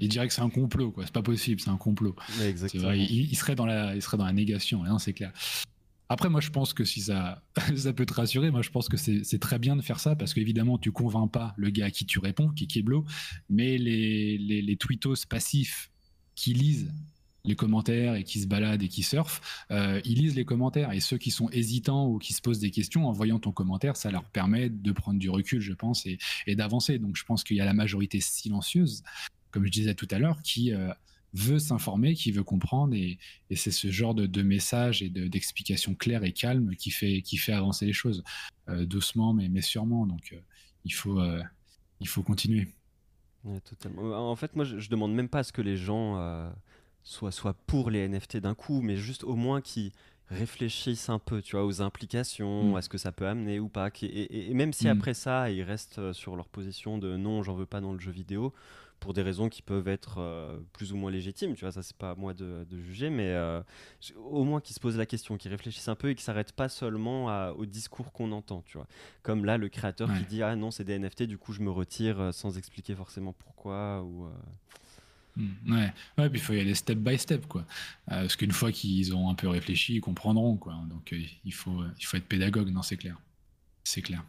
il 0.00 0.08
dirait 0.08 0.28
que 0.28 0.34
c'est 0.34 0.42
un 0.42 0.50
complot, 0.50 0.92
quoi. 0.92 1.04
C'est 1.04 1.12
pas 1.12 1.22
possible, 1.22 1.60
c'est 1.60 1.70
un 1.70 1.76
complot. 1.76 2.14
exactement. 2.42 2.92
il, 2.92 3.36
serait 3.36 3.54
dans 3.54 3.66
la, 3.66 3.94
il 3.94 4.02
serait 4.02 4.16
dans 4.16 4.26
la 4.26 4.32
négation. 4.32 4.82
Non, 4.84 4.98
c'est 4.98 5.12
clair. 5.12 5.32
Après, 6.08 6.28
moi, 6.28 6.40
je 6.40 6.50
pense 6.50 6.72
que 6.72 6.84
si 6.84 7.00
ça, 7.00 7.42
ça 7.76 7.92
peut 7.92 8.06
te 8.06 8.14
rassurer, 8.14 8.50
moi, 8.50 8.62
je 8.62 8.70
pense 8.70 8.88
que 8.88 8.96
c'est 8.96 9.38
très 9.40 9.58
bien 9.58 9.76
de 9.76 9.82
faire 9.82 9.98
ça 9.98 10.14
parce 10.14 10.34
qu'évidemment, 10.34 10.78
tu 10.78 10.92
convaincs 10.92 11.30
pas 11.30 11.54
le 11.56 11.70
gars 11.70 11.86
à 11.86 11.90
qui 11.90 12.06
tu 12.06 12.18
réponds, 12.18 12.48
qui 12.50 12.64
est 12.64 12.66
Keblo, 12.68 13.04
mais 13.48 13.76
les, 13.78 14.38
les, 14.38 14.62
les 14.62 14.76
tweetos 14.76 15.26
passifs 15.28 15.90
qui 16.34 16.54
lisent 16.54 16.92
les 17.44 17.54
commentaires 17.54 18.14
et 18.16 18.24
qui 18.24 18.40
se 18.40 18.46
baladent 18.46 18.82
et 18.82 18.88
qui 18.88 19.02
surfent, 19.02 19.64
euh, 19.70 20.00
ils 20.04 20.18
lisent 20.18 20.34
les 20.34 20.44
commentaires. 20.44 20.92
Et 20.92 21.00
ceux 21.00 21.16
qui 21.16 21.30
sont 21.30 21.48
hésitants 21.50 22.08
ou 22.08 22.18
qui 22.18 22.34
se 22.34 22.40
posent 22.40 22.58
des 22.58 22.70
questions, 22.70 23.06
en 23.08 23.12
voyant 23.12 23.38
ton 23.38 23.52
commentaire, 23.52 23.96
ça 23.96 24.10
leur 24.10 24.24
permet 24.24 24.68
de 24.68 24.92
prendre 24.92 25.18
du 25.18 25.30
recul, 25.30 25.60
je 25.60 25.72
pense, 25.72 26.06
et, 26.06 26.18
et 26.46 26.56
d'avancer. 26.56 26.98
Donc 26.98 27.16
je 27.16 27.24
pense 27.24 27.44
qu'il 27.44 27.56
y 27.56 27.60
a 27.60 27.64
la 27.64 27.74
majorité 27.74 28.20
silencieuse 28.20 29.02
comme 29.56 29.64
je 29.64 29.72
disais 29.72 29.94
tout 29.94 30.08
à 30.10 30.18
l'heure, 30.18 30.42
qui 30.42 30.74
euh, 30.74 30.92
veut 31.32 31.58
s'informer, 31.58 32.12
qui 32.12 32.30
veut 32.30 32.42
comprendre, 32.42 32.94
et, 32.94 33.18
c'est 33.54 33.70
ce 33.70 33.90
genre 33.90 34.14
de, 34.14 34.26
de 34.26 34.42
message 34.42 35.02
et 35.02 35.08
d'explication 35.08 35.94
claire 35.94 36.24
et 36.24 36.32
calme 36.32 36.76
qui 36.76 36.90
fait, 36.90 37.22
qui 37.22 37.38
fait 37.38 37.54
avancer 37.54 37.86
les 37.86 37.94
choses, 37.94 38.22
euh, 38.68 38.84
doucement 38.84 39.32
mais, 39.32 39.48
mais 39.48 39.62
sûrement. 39.62 40.06
Donc 40.06 40.34
euh, 40.34 40.40
il, 40.84 40.92
faut, 40.92 41.22
il 42.00 42.06
faut 42.06 42.22
continuer. 42.22 42.68
totalement. 43.64 44.30
En 44.30 44.36
fait, 44.36 44.54
moi, 44.56 44.66
je, 44.66 44.78
je, 44.78 44.90
demande 44.90 45.14
même 45.14 45.30
pas 45.30 45.38
à 45.38 45.42
ce 45.42 45.54
que 45.54 45.62
les 45.62 45.78
gens 45.78 46.52
soient, 47.02 47.32
soient 47.32 47.54
pour 47.66 47.88
les 47.88 48.06
NFT 48.06 48.36
d'un 48.36 48.54
coup, 48.54 48.82
mais 48.82 48.98
juste 48.98 49.24
au 49.24 49.36
moins 49.36 49.62
qu'ils 49.62 49.92
réfléchissent 50.28 51.08
un 51.08 51.18
peu, 51.18 51.40
tu 51.40 51.56
vois, 51.56 51.64
aux 51.64 51.80
implications, 51.80 52.72
mm. 52.72 52.76
à 52.76 52.82
ce 52.82 52.90
que 52.90 52.98
ça 52.98 53.10
peut 53.10 53.26
amener 53.26 53.58
ou 53.58 53.70
pas. 53.70 53.88
Et, 54.02 54.50
et, 54.50 54.52
même 54.52 54.74
si 54.74 54.86
mm. 54.86 54.90
après 54.90 55.14
ça, 55.14 55.50
ils 55.50 55.62
restent 55.62 56.12
sur 56.12 56.36
leur 56.36 56.46
position 56.46 56.98
de 56.98 57.16
non, 57.16 57.42
j'en 57.42 57.54
veux 57.54 57.64
pas 57.64 57.80
dans 57.80 57.94
le 57.94 58.00
jeu 58.00 58.12
vidéo, 58.12 58.52
pour 59.00 59.12
des 59.12 59.22
raisons 59.22 59.48
qui 59.48 59.62
peuvent 59.62 59.88
être 59.88 60.16
euh, 60.18 60.58
plus 60.72 60.92
ou 60.92 60.96
moins 60.96 61.10
légitimes, 61.10 61.54
tu 61.54 61.62
vois, 61.62 61.72
ça 61.72 61.82
c'est 61.82 61.96
pas 61.96 62.10
à 62.10 62.14
moi 62.14 62.34
de, 62.34 62.66
juger, 62.84 63.10
mais 63.10 63.28
euh, 63.30 63.62
au 64.16 64.44
moins 64.44 64.60
qu'ils 64.60 64.74
se 64.74 64.80
posent 64.80 64.96
la 64.96 65.06
question, 65.06 65.36
qu'ils 65.36 65.50
réfléchissent 65.50 65.88
un 65.88 65.94
peu 65.94 66.10
et 66.10 66.14
qu'ils 66.14 66.24
s'arrêtent 66.24 66.52
pas 66.52 66.68
seulement 66.68 67.50
au 67.50 67.66
discours 67.66 68.12
qu'on 68.12 68.32
entend, 68.32 68.62
tu 68.62 68.78
vois. 68.78 68.86
Comme 69.22 69.44
là, 69.44 69.58
le 69.58 69.68
créateur 69.68 70.12
qui 70.16 70.24
dit 70.24 70.42
ah 70.42 70.56
non 70.56 70.70
c'est 70.70 70.84
des 70.84 70.98
NFT, 70.98 71.24
du 71.24 71.38
coup 71.38 71.52
je 71.52 71.60
me 71.60 71.70
retire 71.70 72.20
euh, 72.20 72.32
sans 72.32 72.58
expliquer 72.58 72.94
forcément 72.94 73.32
pourquoi 73.32 74.02
ou. 74.02 74.28
Hmm, 75.36 75.50
ouais, 75.70 75.92
ouais, 76.16 76.30
puis 76.30 76.38
il 76.38 76.42
faut 76.42 76.54
y 76.54 76.60
aller 76.60 76.74
step 76.74 76.98
by 76.98 77.18
step, 77.18 77.46
quoi. 77.46 77.66
parce 78.06 78.36
qu'une 78.36 78.52
fois 78.52 78.72
qu'ils 78.72 79.14
ont 79.14 79.28
un 79.28 79.34
peu 79.34 79.48
réfléchi, 79.48 79.96
ils 79.96 80.00
comprendront, 80.00 80.56
quoi. 80.56 80.74
Donc 80.88 81.14
il 81.44 81.52
faut, 81.52 81.84
il 81.98 82.06
faut 82.06 82.16
être 82.16 82.26
pédagogue, 82.26 82.70
non, 82.70 82.82
c'est 82.82 82.96
clair, 82.96 83.20
c'est 83.84 84.00
clair. 84.00 84.24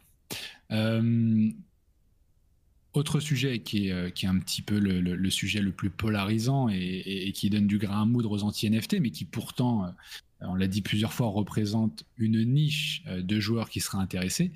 Autre 2.97 3.19
sujet 3.19 3.59
qui 3.59 3.89
est, 3.89 3.91
euh, 3.91 4.09
qui 4.09 4.25
est 4.25 4.27
un 4.27 4.39
petit 4.39 4.63
peu 4.63 4.79
le, 4.79 5.29
sujet 5.29 5.61
le 5.61 5.71
plus 5.71 5.91
polarisant 5.91 6.67
et, 6.67 7.31
qui 7.31 7.51
donne 7.51 7.67
du 7.67 7.77
grain 7.77 8.01
à 8.01 8.05
moudre 8.05 8.31
aux 8.31 8.41
anti-NFT, 8.41 9.01
mais 9.01 9.11
qui 9.11 9.23
pourtant, 9.23 9.85
euh, 9.85 9.89
on 10.41 10.55
l'a 10.55 10.65
dit 10.65 10.81
plusieurs 10.81 11.13
fois, 11.13 11.27
représente 11.27 12.05
une 12.17 12.43
niche 12.43 13.03
euh, 13.05 13.21
de 13.21 13.39
joueurs 13.39 13.69
qui 13.69 13.81
seraient 13.81 13.99
intéressés, 13.99 14.51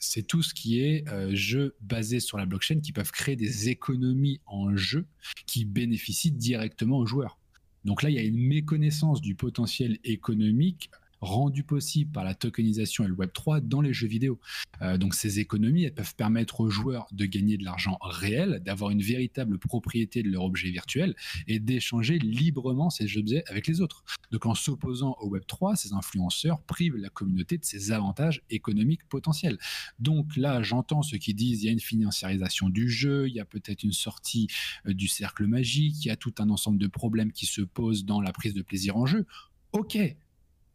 c'est 0.00 0.26
tout 0.26 0.42
ce 0.42 0.54
qui 0.54 0.80
est 0.80 1.04
jeux 1.34 1.76
basés 1.82 2.20
sur 2.20 2.38
la 2.38 2.46
blockchain 2.46 2.80
qui 2.80 2.92
peuvent 2.92 3.12
créer 3.12 3.36
des 3.36 3.68
économies 3.68 4.40
en 4.46 4.74
jeu 4.74 5.04
qui 5.44 5.66
bénéficient 5.66 6.32
directement 6.32 6.96
aux 6.96 7.06
joueurs. 7.06 7.38
Donc 7.84 8.02
là, 8.02 8.08
il 8.08 8.16
y 8.16 8.18
a 8.18 8.22
une 8.22 8.40
méconnaissance 8.40 9.20
du 9.20 9.34
potentiel 9.34 9.98
économique 10.04 10.88
rendu 11.20 11.62
possible 11.62 12.10
par 12.10 12.24
la 12.24 12.34
tokenisation 12.34 13.04
et 13.04 13.08
le 13.08 13.14
Web3 13.14 13.60
dans 13.60 13.80
les 13.80 13.92
jeux 13.92 14.06
vidéo. 14.06 14.38
Euh, 14.82 14.98
donc 14.98 15.14
ces 15.14 15.40
économies, 15.40 15.84
elles 15.84 15.94
peuvent 15.94 16.14
permettre 16.14 16.60
aux 16.60 16.70
joueurs 16.70 17.06
de 17.12 17.24
gagner 17.24 17.56
de 17.56 17.64
l'argent 17.64 17.98
réel, 18.00 18.62
d'avoir 18.64 18.90
une 18.90 19.02
véritable 19.02 19.58
propriété 19.58 20.22
de 20.22 20.30
leur 20.30 20.44
objet 20.44 20.70
virtuel 20.70 21.14
et 21.46 21.58
d'échanger 21.58 22.18
librement 22.18 22.90
ces 22.90 23.16
objets 23.16 23.44
avec 23.48 23.66
les 23.66 23.80
autres. 23.80 24.04
Donc 24.30 24.46
en 24.46 24.54
s'opposant 24.54 25.16
au 25.20 25.36
Web3, 25.36 25.76
ces 25.76 25.92
influenceurs 25.92 26.60
privent 26.62 26.96
la 26.96 27.08
communauté 27.08 27.58
de 27.58 27.64
ces 27.64 27.92
avantages 27.92 28.42
économiques 28.50 29.04
potentiels. 29.08 29.58
Donc 29.98 30.36
là, 30.36 30.62
j'entends 30.62 31.02
ceux 31.02 31.18
qui 31.18 31.34
disent 31.34 31.62
il 31.62 31.66
y 31.66 31.68
a 31.68 31.72
une 31.72 31.80
financiarisation 31.80 32.68
du 32.68 32.90
jeu, 32.90 33.28
il 33.28 33.34
y 33.34 33.40
a 33.40 33.44
peut-être 33.44 33.82
une 33.82 33.92
sortie 33.92 34.48
euh, 34.86 34.94
du 34.94 35.08
cercle 35.08 35.46
magique, 35.46 36.04
il 36.04 36.08
y 36.08 36.10
a 36.10 36.16
tout 36.16 36.34
un 36.38 36.50
ensemble 36.50 36.78
de 36.78 36.86
problèmes 36.86 37.32
qui 37.32 37.46
se 37.46 37.62
posent 37.62 38.04
dans 38.04 38.20
la 38.20 38.32
prise 38.32 38.54
de 38.54 38.62
plaisir 38.62 38.96
en 38.96 39.06
jeu. 39.06 39.26
Ok, 39.72 39.98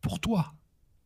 pour 0.02 0.20
toi. 0.20 0.56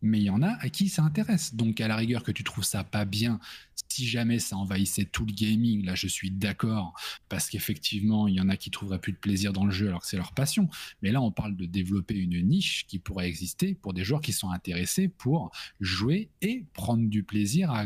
Mais 0.01 0.19
il 0.19 0.25
y 0.25 0.29
en 0.29 0.41
a 0.41 0.49
à 0.59 0.67
qui 0.67 0.89
ça 0.89 1.01
intéresse. 1.01 1.55
Donc, 1.55 1.79
à 1.79 1.87
la 1.87 1.95
rigueur, 1.95 2.23
que 2.23 2.33
tu 2.33 2.43
trouves 2.43 2.65
ça 2.65 2.83
pas 2.83 3.05
bien, 3.05 3.39
si 3.87 4.05
jamais 4.05 4.39
ça 4.39 4.57
envahissait 4.57 5.05
tout 5.05 5.25
le 5.25 5.31
gaming, 5.31 5.85
là, 5.85 5.95
je 5.95 6.07
suis 6.07 6.29
d'accord, 6.29 6.93
parce 7.29 7.49
qu'effectivement, 7.49 8.27
il 8.27 8.35
y 8.35 8.41
en 8.41 8.49
a 8.49 8.57
qui 8.57 8.69
trouveraient 8.69 8.99
plus 8.99 9.13
de 9.13 9.17
plaisir 9.17 9.53
dans 9.53 9.65
le 9.65 9.71
jeu 9.71 9.87
alors 9.87 10.01
que 10.01 10.07
c'est 10.07 10.17
leur 10.17 10.33
passion. 10.33 10.67
Mais 11.01 11.11
là, 11.11 11.21
on 11.21 11.31
parle 11.31 11.55
de 11.55 11.65
développer 11.65 12.15
une 12.15 12.41
niche 12.45 12.85
qui 12.87 12.99
pourrait 12.99 13.29
exister 13.29 13.75
pour 13.75 13.93
des 13.93 14.03
joueurs 14.03 14.21
qui 14.21 14.33
sont 14.33 14.49
intéressés 14.49 15.07
pour 15.07 15.51
jouer 15.79 16.29
et 16.41 16.65
prendre 16.73 17.07
du 17.07 17.23
plaisir 17.23 17.71
à 17.71 17.85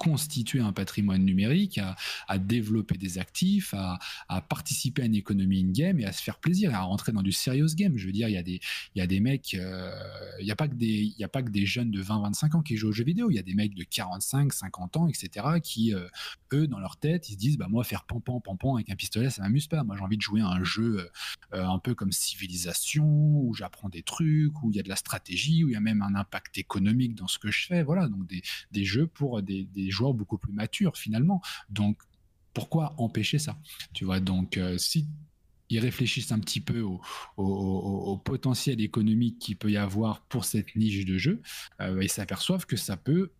constituer 0.00 0.60
un 0.60 0.72
patrimoine 0.72 1.22
numérique, 1.22 1.78
à, 2.26 2.38
développer 2.38 2.96
des 2.96 3.18
actifs, 3.18 3.74
à, 3.74 3.98
participer 4.48 5.02
à 5.02 5.04
une 5.04 5.14
économie 5.14 5.60
in-game 5.60 6.00
et 6.00 6.06
à 6.06 6.12
se 6.12 6.22
faire 6.22 6.38
plaisir 6.38 6.70
et 6.70 6.74
à 6.74 6.80
rentrer 6.80 7.12
dans 7.12 7.20
du 7.20 7.32
serious 7.32 7.74
game. 7.76 7.98
Je 7.98 8.06
veux 8.06 8.12
dire, 8.12 8.26
il 8.28 8.32
y 8.32 8.38
a 8.38 8.42
des, 8.42 8.60
il 8.94 8.98
y 8.98 9.02
a 9.02 9.06
des 9.06 9.20
mecs, 9.20 9.52
euh, 9.52 9.92
il 10.38 10.46
n'y 10.46 10.50
a, 10.50 10.56
pas 10.56 10.68
que 10.68 10.74
des, 10.74 11.14
a 11.22 11.28
pas 11.28 11.42
que 11.42 11.50
des 11.50 11.66
jeunes 11.66 11.90
de 11.90 12.02
20-25 12.02 12.56
ans 12.56 12.62
qui 12.62 12.78
jouent 12.78 12.88
aux 12.88 12.92
jeux 12.92 13.04
vidéo, 13.04 13.30
il 13.30 13.34
y 13.34 13.38
a 13.38 13.42
des 13.42 13.52
mecs 13.52 13.74
de 13.74 13.84
45, 13.84 14.54
50 14.54 14.96
ans, 14.96 15.06
etc., 15.06 15.46
qui, 15.62 15.92
euh, 15.92 16.08
eux, 16.54 16.66
dans 16.66 16.78
leur 16.78 16.96
tête, 16.96 17.28
ils 17.28 17.34
se 17.34 17.38
disent, 17.38 17.58
bah, 17.58 17.68
moi, 17.68 17.84
faire 17.84 18.04
pampan, 18.04 18.40
pampan 18.40 18.76
avec 18.76 18.88
un 18.88 18.96
pistolet, 18.96 19.28
ça 19.28 19.42
m'amuse 19.42 19.66
pas. 19.66 19.84
Moi, 19.84 19.96
j'ai 19.98 20.02
envie 20.02 20.16
de 20.16 20.22
jouer 20.22 20.40
à 20.40 20.48
un 20.48 20.64
jeu 20.64 21.10
euh, 21.52 21.62
un 21.62 21.78
peu 21.78 21.94
comme 21.94 22.10
Civilisation, 22.10 23.04
où 23.04 23.54
j'apprends 23.54 23.90
des 23.90 24.02
trucs, 24.02 24.62
où 24.62 24.70
il 24.70 24.76
y 24.78 24.80
a 24.80 24.82
de 24.82 24.88
la 24.88 24.96
stratégie, 24.96 25.62
où 25.62 25.68
il 25.68 25.72
y 25.72 25.76
a 25.76 25.80
même 25.80 26.00
un 26.00 26.14
impact 26.14 26.56
économique 26.56 27.14
dans 27.16 27.28
ce 27.28 27.38
que 27.38 27.50
je 27.50 27.66
fais. 27.66 27.82
Voilà, 27.82 28.08
donc 28.08 28.26
des, 28.26 28.40
des 28.72 28.84
jeux 28.86 29.06
pour 29.06 29.42
des 29.42 29.89
joueurs 29.90 30.14
beaucoup 30.14 30.38
plus 30.38 30.52
matures 30.52 30.96
finalement. 30.96 31.40
Donc 31.68 32.00
pourquoi 32.54 32.94
empêcher 32.98 33.38
ça? 33.38 33.58
Tu 33.92 34.04
vois, 34.04 34.20
donc 34.20 34.56
euh, 34.56 34.78
si 34.78 35.06
ils 35.68 35.78
réfléchissent 35.78 36.32
un 36.32 36.40
petit 36.40 36.60
peu 36.60 36.84
au, 37.36 38.18
potentiel 38.24 38.80
économique 38.80 39.38
qu'il 39.38 39.56
peut 39.56 39.70
y 39.70 39.76
avoir 39.76 40.20
pour 40.22 40.44
cette 40.44 40.74
niche 40.74 41.04
de 41.04 41.16
jeu 41.16 41.42
et 42.00 42.08
s'aperçoivent 42.08 42.66
que 42.66 42.76
ça 42.76 42.96
peut 42.96 43.30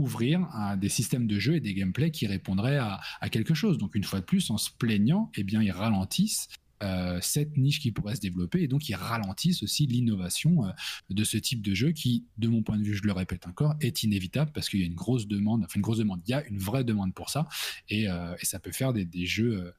ouvrir 0.00 0.48
à 0.52 0.76
des 0.76 0.88
systèmes 0.88 1.26
de 1.26 1.38
jeu 1.38 1.56
et 1.56 1.60
des 1.60 1.74
gameplays 1.74 2.10
qui 2.10 2.26
répondraient 2.26 2.78
à, 2.78 3.00
quelque 3.30 3.54
chose. 3.54 3.78
Donc 3.78 3.94
une 3.94 4.04
fois 4.04 4.20
de 4.20 4.24
plus, 4.24 4.50
en 4.50 4.58
se 4.58 4.70
plaignant, 4.70 5.30
eh 5.36 5.44
bien 5.44 5.62
ils 5.62 5.72
ralentissent 5.72 6.48
euh, 6.82 7.18
cette 7.20 7.56
niche 7.56 7.78
qui 7.80 7.92
pourrait 7.92 8.16
se 8.16 8.20
développer 8.20 8.62
et 8.62 8.68
donc 8.68 8.88
ils 8.88 8.94
ralentissent 8.94 9.62
aussi 9.62 9.86
l'innovation 9.86 10.64
euh, 10.64 10.70
de 11.10 11.24
ce 11.24 11.36
type 11.36 11.60
de 11.60 11.74
jeu 11.74 11.92
qui, 11.92 12.24
de 12.38 12.48
mon 12.48 12.62
point 12.62 12.78
de 12.78 12.82
vue, 12.82 12.94
je 12.94 13.02
le 13.02 13.12
répète 13.12 13.46
encore, 13.46 13.74
est 13.80 14.02
inévitable 14.02 14.50
parce 14.52 14.68
qu'il 14.70 14.80
y 14.80 14.82
a 14.82 14.86
une 14.86 14.94
grosse 14.94 15.26
demande, 15.26 15.62
enfin 15.64 15.74
une 15.76 15.82
grosse 15.82 15.98
demande, 15.98 16.22
il 16.26 16.30
y 16.30 16.34
a 16.34 16.46
une 16.46 16.58
vraie 16.58 16.84
demande 16.84 17.12
pour 17.12 17.28
ça 17.28 17.46
et, 17.88 18.08
euh, 18.08 18.34
ça 18.42 18.58
peut 18.58 18.72
faire 18.72 18.92
des, 18.92 19.26
jeux 19.26 19.72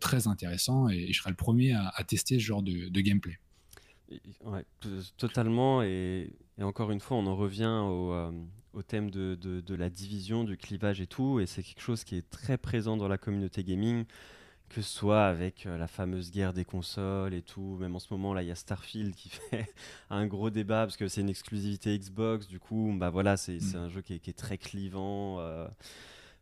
très 0.00 0.28
intéressants 0.28 0.88
et, 0.88 1.12
je 1.12 1.18
serai 1.18 1.30
le 1.30 1.36
premier 1.36 1.74
à, 1.74 2.04
tester 2.06 2.38
ce 2.38 2.44
genre 2.44 2.62
de, 2.62 3.00
gameplay. 3.00 3.38
Totalement 5.16 5.82
et, 5.82 6.32
encore 6.60 6.90
une 6.90 7.00
fois 7.00 7.16
on 7.16 7.26
en 7.26 7.36
revient 7.36 7.82
au 8.78 8.82
thème 8.82 9.10
de, 9.10 9.74
la 9.74 9.90
division, 9.90 10.44
du 10.44 10.56
clivage 10.56 11.00
et 11.00 11.06
tout, 11.06 11.40
et 11.40 11.46
c'est 11.46 11.62
quelque 11.62 11.82
chose 11.82 12.04
qui 12.04 12.16
est 12.16 12.30
très 12.30 12.56
présent 12.56 12.96
dans 12.96 13.08
la 13.08 13.18
communauté 13.18 13.64
gaming, 13.64 14.04
que 14.68 14.82
ce 14.82 14.88
soit 14.88 15.24
avec 15.24 15.66
euh, 15.66 15.78
la 15.78 15.88
fameuse 15.88 16.30
guerre 16.30 16.52
des 16.52 16.64
consoles 16.64 17.34
et 17.34 17.42
tout, 17.42 17.76
même 17.80 17.96
en 17.96 17.98
ce 17.98 18.12
moment 18.12 18.34
là 18.34 18.42
il 18.42 18.48
y 18.48 18.50
a 18.50 18.54
Starfield 18.54 19.14
qui 19.14 19.28
fait 19.50 19.72
un 20.10 20.26
gros 20.26 20.50
débat 20.50 20.84
parce 20.84 20.96
que 20.96 21.08
c'est 21.08 21.20
une 21.20 21.30
exclusivité 21.30 21.98
Xbox, 21.98 22.46
du 22.46 22.58
coup 22.58 22.94
bah 22.96 23.10
voilà 23.10 23.36
c'est 23.36 23.58
mm. 23.58 23.76
un 23.76 23.88
jeu 23.88 24.02
qui 24.02 24.14
est, 24.14 24.36
très 24.36 24.58
clivant. 24.58 25.40
Euh, 25.40 25.66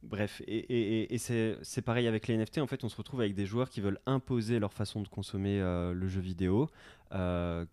Bref, 0.03 0.41
et, 0.47 1.17
c'est 1.19 1.83
pareil 1.83 2.07
avec 2.07 2.29
les 2.29 2.37
NFT. 2.37 2.59
En 2.59 2.69
fait, 2.69 2.85
on 2.85 2.89
se 2.89 2.97
retrouve 2.97 3.23
avec 3.23 3.35
des 3.35 3.45
joueurs 3.45 3.69
qui 3.69 3.81
veulent 3.81 3.99
imposer 4.07 4.61
leur 4.61 4.73
façon 4.73 5.01
de 5.01 5.09
consommer 5.09 5.61
euh, 5.61 5.93
le 5.95 6.07
jeu 6.07 6.21
vidéo, 6.21 6.71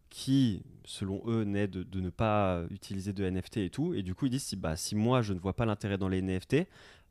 qui, 0.10 0.64
selon 0.84 1.22
eux, 1.28 1.44
naît 1.44 1.68
de, 1.68 1.86
ne 2.00 2.10
pas 2.10 2.64
utiliser 2.72 3.14
de 3.14 3.30
NFT 3.30 3.58
et 3.58 3.70
tout. 3.70 3.94
Et 3.94 4.02
du 4.02 4.16
coup, 4.16 4.26
ils 4.26 4.32
disent 4.32 4.46
si, 4.46 4.56
bah, 4.56 4.76
si 4.76 4.96
moi, 4.96 5.22
je 5.22 5.34
ne 5.34 5.40
vois 5.40 5.54
pas 5.54 5.66
l'intérêt 5.66 6.00
dans 6.00 6.10
les 6.10 6.24
NFT, 6.24 6.66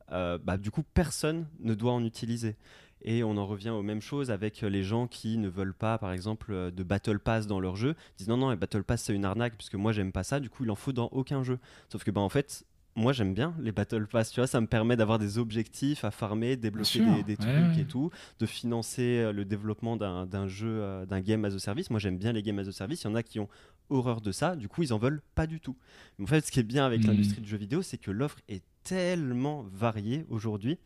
bah, 0.08 0.56
du 0.58 0.72
coup, 0.72 0.82
personne 0.82 1.46
ne 1.60 1.74
doit 1.74 1.92
en 1.92 2.04
utiliser. 2.04 2.56
Et 3.04 3.24
on 3.24 3.36
en 3.36 3.46
revient 3.46 3.70
aux 3.70 3.82
mêmes 3.82 4.00
choses 4.00 4.30
avec 4.30 4.60
les 4.60 4.82
gens 4.82 5.06
qui 5.06 5.38
ne 5.38 5.48
veulent 5.48 5.74
pas, 5.74 5.98
par 5.98 6.12
exemple, 6.12 6.72
de 6.72 6.82
Battle 6.82 7.18
Pass 7.18 7.46
dans 7.46 7.60
leur 7.60 7.76
jeu. 7.76 7.94
Ils 8.14 8.18
disent 8.18 8.28
non, 8.28 8.36
non, 8.36 8.54
Battle 8.54 8.84
Pass 8.84 9.02
c'est 9.02 9.14
une 9.14 9.24
arnaque 9.24 9.54
puisque 9.56 9.74
moi 9.74 9.92
j'aime 9.92 10.12
pas 10.12 10.22
ça, 10.22 10.40
du 10.40 10.50
coup 10.50 10.64
il 10.64 10.70
en 10.70 10.76
faut 10.76 10.92
dans 10.92 11.08
aucun 11.12 11.42
jeu. 11.42 11.58
Sauf 11.88 12.04
que, 12.04 12.10
bah, 12.10 12.20
en 12.20 12.28
fait, 12.28 12.64
moi 12.94 13.12
j'aime 13.12 13.34
bien 13.34 13.54
les 13.58 13.72
battle 13.72 14.06
pass, 14.06 14.30
tu 14.30 14.40
vois, 14.40 14.46
ça 14.46 14.60
me 14.60 14.66
permet 14.66 14.96
d'avoir 14.96 15.18
des 15.18 15.38
objectifs 15.38 16.04
à 16.04 16.10
farmer, 16.10 16.56
débloquer 16.56 17.22
des, 17.24 17.36
trucs 17.36 17.78
et 17.78 17.84
tout, 17.84 18.10
de 18.38 18.46
financer 18.46 19.18
euh, 19.18 19.32
le 19.32 19.44
développement 19.44 19.96
d'un 19.96 20.48
jeu, 20.48 20.68
euh, 20.68 21.06
d'un 21.06 21.20
game 21.20 21.44
as 21.44 21.54
a 21.54 21.58
service. 21.58 21.90
Moi 21.90 22.00
j'aime 22.00 22.18
bien 22.18 22.32
les 22.32 22.42
games 22.42 22.58
as 22.58 22.68
a 22.68 22.72
service, 22.72 23.02
il 23.02 23.06
y 23.06 23.10
en 23.10 23.14
a 23.14 23.22
qui 23.22 23.40
ont 23.40 23.48
horreur 23.90 24.20
de 24.20 24.32
ça, 24.32 24.56
du 24.56 24.68
coup 24.68 24.82
ils 24.82 24.92
en 24.92 24.98
veulent 24.98 25.22
pas 25.34 25.46
du 25.46 25.60
tout. 25.60 25.76
Mais 26.18 26.24
en 26.24 26.28
fait, 26.28 26.44
ce 26.44 26.52
qui 26.52 26.60
est 26.60 26.64
bien 26.64 26.84
avec 26.84 27.02
hmm. 27.02 27.08
l'industrie 27.08 27.40
du 27.40 27.48
jeu 27.48 27.56
vidéo, 27.56 27.82
c'est 27.82 27.98
que 27.98 28.10
l'offre 28.10 28.40
est 28.48 28.62
tellement 28.84 29.64
variée 29.72 30.26
aujourd'hui 30.28 30.78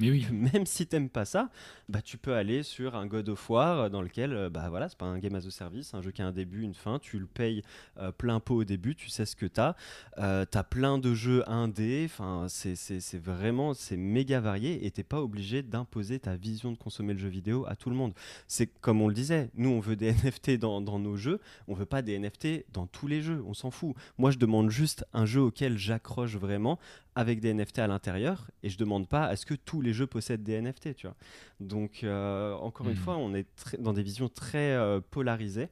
mais 0.00 0.10
oui. 0.10 0.26
Même 0.32 0.66
si 0.66 0.86
t'aimes 0.86 1.10
pas 1.10 1.24
ça, 1.24 1.50
bah 1.88 2.00
tu 2.02 2.16
peux 2.16 2.34
aller 2.34 2.62
sur 2.62 2.96
un 2.96 3.06
God 3.06 3.28
of 3.28 3.50
War 3.50 3.90
dans 3.90 4.02
lequel, 4.02 4.32
euh, 4.32 4.50
bah 4.50 4.68
voilà, 4.70 4.88
c'est 4.88 4.98
pas 4.98 5.06
un 5.06 5.18
game 5.18 5.34
as 5.34 5.46
a 5.46 5.50
service, 5.50 5.94
un 5.94 6.02
jeu 6.02 6.10
qui 6.10 6.22
a 6.22 6.26
un 6.26 6.32
début, 6.32 6.62
une 6.62 6.74
fin, 6.74 6.98
tu 6.98 7.18
le 7.18 7.26
payes 7.26 7.62
euh, 7.98 8.10
plein 8.10 8.40
pot 8.40 8.56
au 8.56 8.64
début, 8.64 8.94
tu 8.94 9.10
sais 9.10 9.26
ce 9.26 9.36
que 9.36 9.46
t'as. 9.46 9.74
Euh, 10.18 10.44
t'as 10.50 10.62
plein 10.62 10.98
de 10.98 11.14
jeux 11.14 11.48
indés, 11.48 12.06
enfin 12.06 12.46
c'est 12.48 13.18
vraiment, 13.18 13.74
c'est 13.74 13.96
méga 13.96 14.40
varié 14.40 14.86
et 14.86 14.90
t'es 14.90 15.02
pas 15.02 15.20
obligé 15.20 15.62
d'imposer 15.62 16.18
ta 16.18 16.36
vision 16.36 16.72
de 16.72 16.78
consommer 16.78 17.12
le 17.12 17.18
jeu 17.18 17.28
vidéo 17.28 17.66
à 17.68 17.76
tout 17.76 17.90
le 17.90 17.96
monde. 17.96 18.14
C'est 18.48 18.66
comme 18.66 19.02
on 19.02 19.08
le 19.08 19.14
disait, 19.14 19.50
nous 19.54 19.70
on 19.70 19.80
veut 19.80 19.96
des 19.96 20.12
NFT 20.24 20.58
dans, 20.58 20.80
dans 20.80 20.98
nos 20.98 21.16
jeux, 21.16 21.40
on 21.68 21.74
veut 21.74 21.86
pas 21.86 22.02
des 22.02 22.18
NFT 22.18 22.64
dans 22.72 22.86
tous 22.86 23.06
les 23.06 23.20
jeux, 23.20 23.42
on 23.46 23.54
s'en 23.54 23.70
fout. 23.70 23.94
Moi 24.16 24.30
je 24.30 24.38
demande 24.38 24.70
juste 24.70 25.04
un 25.12 25.26
jeu 25.26 25.42
auquel 25.42 25.76
j'accroche 25.76 26.36
vraiment 26.36 26.78
avec 27.20 27.40
des 27.40 27.52
NFT 27.52 27.80
à 27.80 27.86
l'intérieur 27.86 28.50
et 28.62 28.70
je 28.70 28.78
demande 28.78 29.06
pas 29.06 29.26
à 29.26 29.36
ce 29.36 29.44
que 29.44 29.52
tous 29.52 29.82
les 29.82 29.92
jeux 29.92 30.06
possèdent 30.06 30.42
des 30.42 30.58
NFT, 30.58 30.96
tu 30.96 31.06
vois. 31.06 31.16
Donc 31.60 32.02
euh, 32.02 32.54
encore 32.54 32.88
une 32.88 32.94
hmm. 32.94 32.96
fois, 32.96 33.18
on 33.18 33.34
est 33.34 33.46
dans 33.78 33.92
des 33.92 34.02
visions 34.02 34.30
très 34.30 34.72
euh, 34.72 35.00
polarisées 35.10 35.68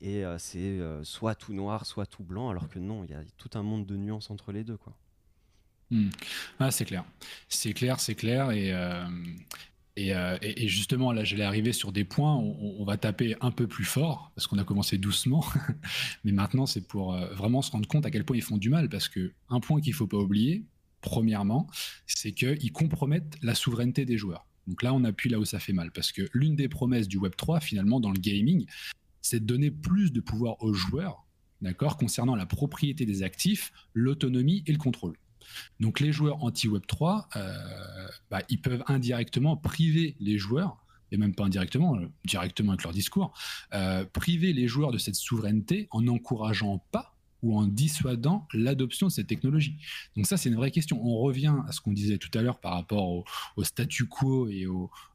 et 0.00 0.24
euh, 0.24 0.38
c'est 0.38 0.78
soit 1.02 1.34
tout 1.34 1.54
noir, 1.54 1.86
soit 1.86 2.06
tout 2.06 2.22
blanc, 2.22 2.50
alors 2.50 2.68
que 2.68 2.78
non, 2.78 3.02
il 3.02 3.10
y 3.10 3.14
a 3.14 3.22
tout 3.36 3.50
un 3.54 3.64
monde 3.64 3.84
de 3.84 3.96
nuances 3.96 4.30
entre 4.30 4.52
les 4.52 4.62
deux, 4.62 4.76
quoi. 4.76 4.96
Hmm. 5.90 6.10
Ah, 6.60 6.70
c'est 6.70 6.84
clair, 6.84 7.04
c'est 7.48 7.72
clair, 7.72 7.98
c'est 7.98 8.14
clair 8.14 8.52
et 8.52 8.72
et, 9.94 10.68
justement, 10.68 11.12
là, 11.12 11.22
j'allais 11.22 11.44
arriver 11.44 11.74
sur 11.74 11.92
des 11.92 12.04
points, 12.04 12.34
on, 12.34 12.76
on, 12.78 12.84
va 12.86 12.96
taper 12.96 13.36
un 13.42 13.50
peu 13.50 13.66
plus 13.66 13.84
fort, 13.84 14.32
parce 14.34 14.46
qu'on 14.46 14.56
a 14.56 14.64
commencé 14.64 14.96
doucement, 14.96 15.44
mais 16.24 16.32
maintenant, 16.32 16.64
c'est 16.64 16.80
pour 16.88 17.14
vraiment 17.34 17.60
se 17.60 17.70
rendre 17.70 17.86
compte 17.86 18.06
à 18.06 18.10
quel 18.10 18.24
point 18.24 18.38
ils 18.38 18.42
font 18.42 18.56
du 18.56 18.70
mal, 18.70 18.88
parce 18.88 19.10
que 19.10 19.34
un 19.50 19.60
point 19.60 19.82
qu'il 19.82 19.92
faut 19.92 20.06
pas 20.06 20.16
oublier, 20.16 20.64
premièrement, 21.02 21.68
c'est 22.06 22.32
qu'ils 22.32 22.72
compromettent 22.72 23.36
la 23.42 23.54
souveraineté 23.54 24.06
des 24.06 24.16
joueurs. 24.16 24.46
Donc 24.66 24.82
là, 24.82 24.94
on 24.94 25.04
appuie 25.04 25.28
là 25.28 25.38
où 25.38 25.44
ça 25.44 25.58
fait 25.58 25.72
mal, 25.72 25.90
parce 25.90 26.12
que 26.12 26.22
l'une 26.32 26.56
des 26.56 26.68
promesses 26.68 27.08
du 27.08 27.18
Web 27.18 27.34
3, 27.36 27.60
finalement, 27.60 28.00
dans 28.00 28.10
le 28.10 28.18
gaming, 28.18 28.66
c'est 29.20 29.40
de 29.40 29.44
donner 29.44 29.70
plus 29.70 30.12
de 30.12 30.20
pouvoir 30.20 30.62
aux 30.62 30.72
joueurs, 30.72 31.26
d'accord, 31.60 31.96
concernant 31.96 32.36
la 32.36 32.46
propriété 32.46 33.04
des 33.04 33.22
actifs, 33.22 33.72
l'autonomie 33.92 34.62
et 34.66 34.72
le 34.72 34.78
contrôle. 34.78 35.16
Donc 35.80 36.00
les 36.00 36.12
joueurs 36.12 36.42
anti-Web 36.42 36.82
3, 36.86 37.28
euh, 37.36 38.08
bah, 38.30 38.40
ils 38.48 38.60
peuvent 38.60 38.84
indirectement 38.86 39.56
priver 39.56 40.16
les 40.20 40.38
joueurs, 40.38 40.84
et 41.10 41.16
même 41.16 41.34
pas 41.34 41.44
indirectement, 41.44 41.96
euh, 41.96 42.08
directement 42.24 42.72
avec 42.72 42.84
leur 42.84 42.92
discours, 42.92 43.34
euh, 43.74 44.04
priver 44.04 44.52
les 44.52 44.68
joueurs 44.68 44.92
de 44.92 44.98
cette 44.98 45.16
souveraineté 45.16 45.88
en 45.90 46.02
n'encourageant 46.02 46.84
pas 46.90 47.11
ou 47.42 47.58
en 47.58 47.66
dissuadant 47.66 48.46
l'adoption 48.52 49.08
de 49.08 49.12
cette 49.12 49.26
technologie 49.26 49.76
Donc 50.16 50.26
ça, 50.26 50.36
c'est 50.36 50.48
une 50.48 50.54
vraie 50.54 50.70
question. 50.70 51.04
On 51.04 51.18
revient 51.18 51.54
à 51.66 51.72
ce 51.72 51.80
qu'on 51.80 51.92
disait 51.92 52.18
tout 52.18 52.30
à 52.38 52.42
l'heure 52.42 52.60
par 52.60 52.74
rapport 52.74 53.24
au, 53.56 53.64
statu 53.64 54.06
quo 54.06 54.48
et 54.48 54.66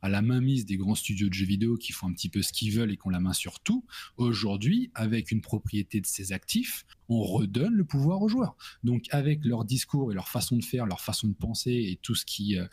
à 0.02 0.10
la 0.10 0.22
mainmise 0.22 0.66
des 0.66 0.78
grands 0.78 0.96
studios 0.96 1.30
de 1.30 1.34
jeux 1.34 1.46
vidéo 1.46 1.78
qui 1.78 1.92
font 1.94 2.08
un 2.08 2.13
petit 2.13 2.30
peu 2.30 2.42
ce 2.42 2.52
qu'ils 2.52 2.74
veulent 2.74 2.92
et 2.92 2.98
qui 2.98 3.08
ont 3.08 3.12
la 3.12 3.20
main 3.20 3.34
sur 3.34 3.60
tout. 3.60 3.86
Aujourd'hui, 4.18 4.92
avec 4.94 5.32
une 5.32 5.42
propriété 5.42 6.02
de 6.02 6.06
ces 6.06 6.34
actifs, 6.34 6.86
on 7.10 7.22
redonne 7.22 7.74
le 7.74 7.86
pouvoir 7.86 8.22
aux 8.22 8.28
joueurs. 8.28 8.56
Donc 8.84 9.06
avec 9.12 9.46
leur 9.46 9.66
discours 9.66 10.12
et 10.12 10.16
leur 10.16 10.28
façon 10.28 10.58
de 10.58 10.63
faire, 10.63 10.86
leur 10.86 11.02
façon 11.02 11.28
de 11.28 11.34
penser 11.34 11.72
et 11.72 12.00
tout 12.02 12.16
ce 12.16 12.26
qui 12.26 12.58
euh, 12.58 12.66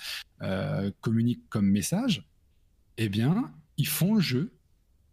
euh, 0.42 0.90
communique 1.00 1.42
comme 1.48 1.66
message, 1.66 2.28
eh 2.96 3.08
bien, 3.08 3.52
ils 3.76 3.88
font 3.88 4.14
le 4.14 4.20
jeu 4.20 4.52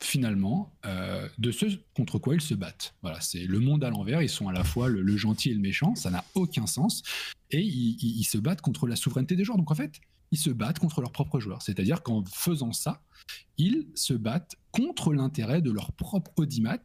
finalement 0.04 0.74
euh, 0.86 1.28
de 1.38 1.52
ce 1.52 1.66
contre 1.96 2.18
quoi 2.18 2.36
ils 2.36 2.42
se 2.42 2.54
battent. 2.54 2.96
Voilà, 3.02 3.22
c'est 3.22 3.46
le 3.46 3.60
monde 3.60 3.84
à 3.84 3.90
l'envers, 3.90 4.22
ils 4.22 4.30
sont 4.30 4.48
à 4.48 4.54
la 4.54 4.64
fois 4.64 4.90
le, 4.90 5.18
gentil 5.18 5.52
et 5.52 5.54
le 5.54 5.60
méchant, 5.60 5.96
ça 5.96 6.10
n'a 6.10 6.26
aucun 6.34 6.66
sens, 6.66 7.04
et 7.52 7.62
ils, 7.62 8.24
se 8.24 8.38
battent 8.38 8.62
contre 8.62 8.88
la 8.88 8.96
souveraineté 8.96 9.36
des 9.36 9.44
joueurs. 9.44 9.58
Donc 9.58 9.72
en 9.72 9.76
fait, 9.76 10.00
ils 10.32 10.40
se 10.40 10.50
battent 10.50 10.80
contre 10.80 11.02
leurs 11.02 11.12
propres 11.12 11.40
joueurs. 11.40 11.62
C'est-à-dire 11.62 12.02
qu'en 12.04 12.24
faisant 12.26 12.72
ça, 12.72 13.02
ils 13.58 13.88
se 13.96 14.14
battent 14.14 14.56
contre 14.72 15.14
l'intérêt 15.14 15.62
de 15.62 15.70
leur 15.70 15.92
propre 15.92 16.32
audimat, 16.38 16.80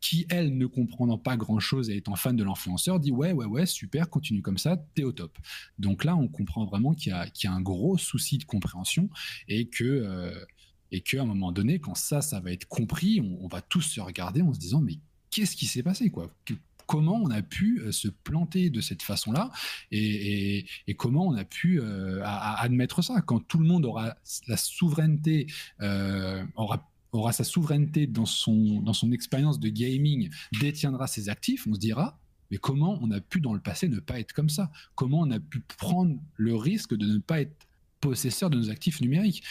qui, 0.00 0.26
elle, 0.30 0.56
ne 0.56 0.66
comprenant 0.66 1.18
pas 1.18 1.36
grand-chose 1.36 1.90
et 1.90 1.96
étant 1.96 2.16
fan 2.16 2.34
de 2.34 2.42
l'influenceur, 2.42 2.98
dit 2.98 3.12
ouais, 3.12 3.32
ouais, 3.32 3.44
ouais, 3.44 3.66
super, 3.66 4.08
continue 4.08 4.42
comme 4.42 4.58
ça, 4.58 4.82
t'es 4.94 5.04
au 5.04 5.12
top. 5.12 5.38
Donc 5.78 6.04
là, 6.04 6.16
on 6.16 6.26
comprend 6.26 6.64
vraiment 6.64 6.94
qu'il 6.94 7.12
y, 7.12 7.46
a 7.46 7.52
un 7.52 7.60
gros 7.60 7.98
souci 7.98 8.38
de 8.38 8.44
compréhension 8.44 9.08
et 9.46 9.68
que... 9.68 9.84
Euh, 9.84 10.44
et 10.92 11.00
qu'à 11.00 11.22
un 11.22 11.26
moment 11.26 11.52
donné, 11.52 11.78
quand 11.78 11.94
ça, 11.94 12.22
ça 12.22 12.40
va 12.40 12.52
être 12.52 12.66
compris, 12.66 13.20
on, 13.40 13.48
va 13.48 13.60
tous 13.60 13.82
se 13.82 14.00
regarder 14.00 14.42
en 14.42 14.52
se 14.52 14.58
disant 14.58 14.80
mais 14.80 14.98
qu'est-ce 15.30 15.56
qui 15.56 15.66
s'est 15.66 15.82
passé 15.82 16.10
quoi? 16.10 16.30
Comment 16.86 17.16
on 17.16 17.30
a 17.30 17.42
pu 17.42 17.80
euh, 17.80 17.90
se 17.90 18.06
planter 18.06 18.70
de 18.70 18.80
cette 18.80 19.02
façon-là? 19.02 19.50
Et, 19.90 20.66
comment 20.96 21.26
on 21.26 21.34
a 21.34 21.44
pu 21.44 21.80
euh, 21.80 22.22
admettre 22.24 23.02
ça? 23.02 23.20
Quand 23.22 23.40
tout 23.40 23.58
le 23.58 23.66
monde 23.66 23.84
aura 23.84 24.16
la 24.46 24.56
souveraineté, 24.56 25.48
euh, 25.80 26.44
aura 26.54 26.88
aura 27.12 27.32
sa 27.32 27.44
souveraineté 27.44 28.06
dans 28.06 28.26
son, 28.26 28.80
dans 28.82 28.92
son 28.92 29.10
expérience 29.10 29.58
de 29.58 29.68
gaming, 29.68 30.30
détiendra 30.60 31.06
ses 31.06 31.28
actifs, 31.28 31.66
on 31.66 31.74
se 31.74 31.78
dira, 31.78 32.18
mais 32.50 32.58
comment 32.58 32.98
on 33.02 33.10
a 33.10 33.20
pu 33.20 33.40
dans 33.40 33.54
le 33.54 33.60
passé 33.60 33.88
ne 33.88 33.98
pas 33.98 34.20
être 34.20 34.32
comme 34.32 34.48
ça? 34.48 34.70
Comment 34.94 35.20
on 35.20 35.30
a 35.30 35.40
pu 35.40 35.60
prendre 35.78 36.16
le 36.36 36.54
risque 36.54 36.94
de 36.94 37.06
ne 37.06 37.18
pas 37.18 37.40
être 37.40 37.66
possesseur 38.00 38.50
de 38.50 38.56
nos 38.56 38.70
actifs 38.70 39.00
numériques? 39.00 39.42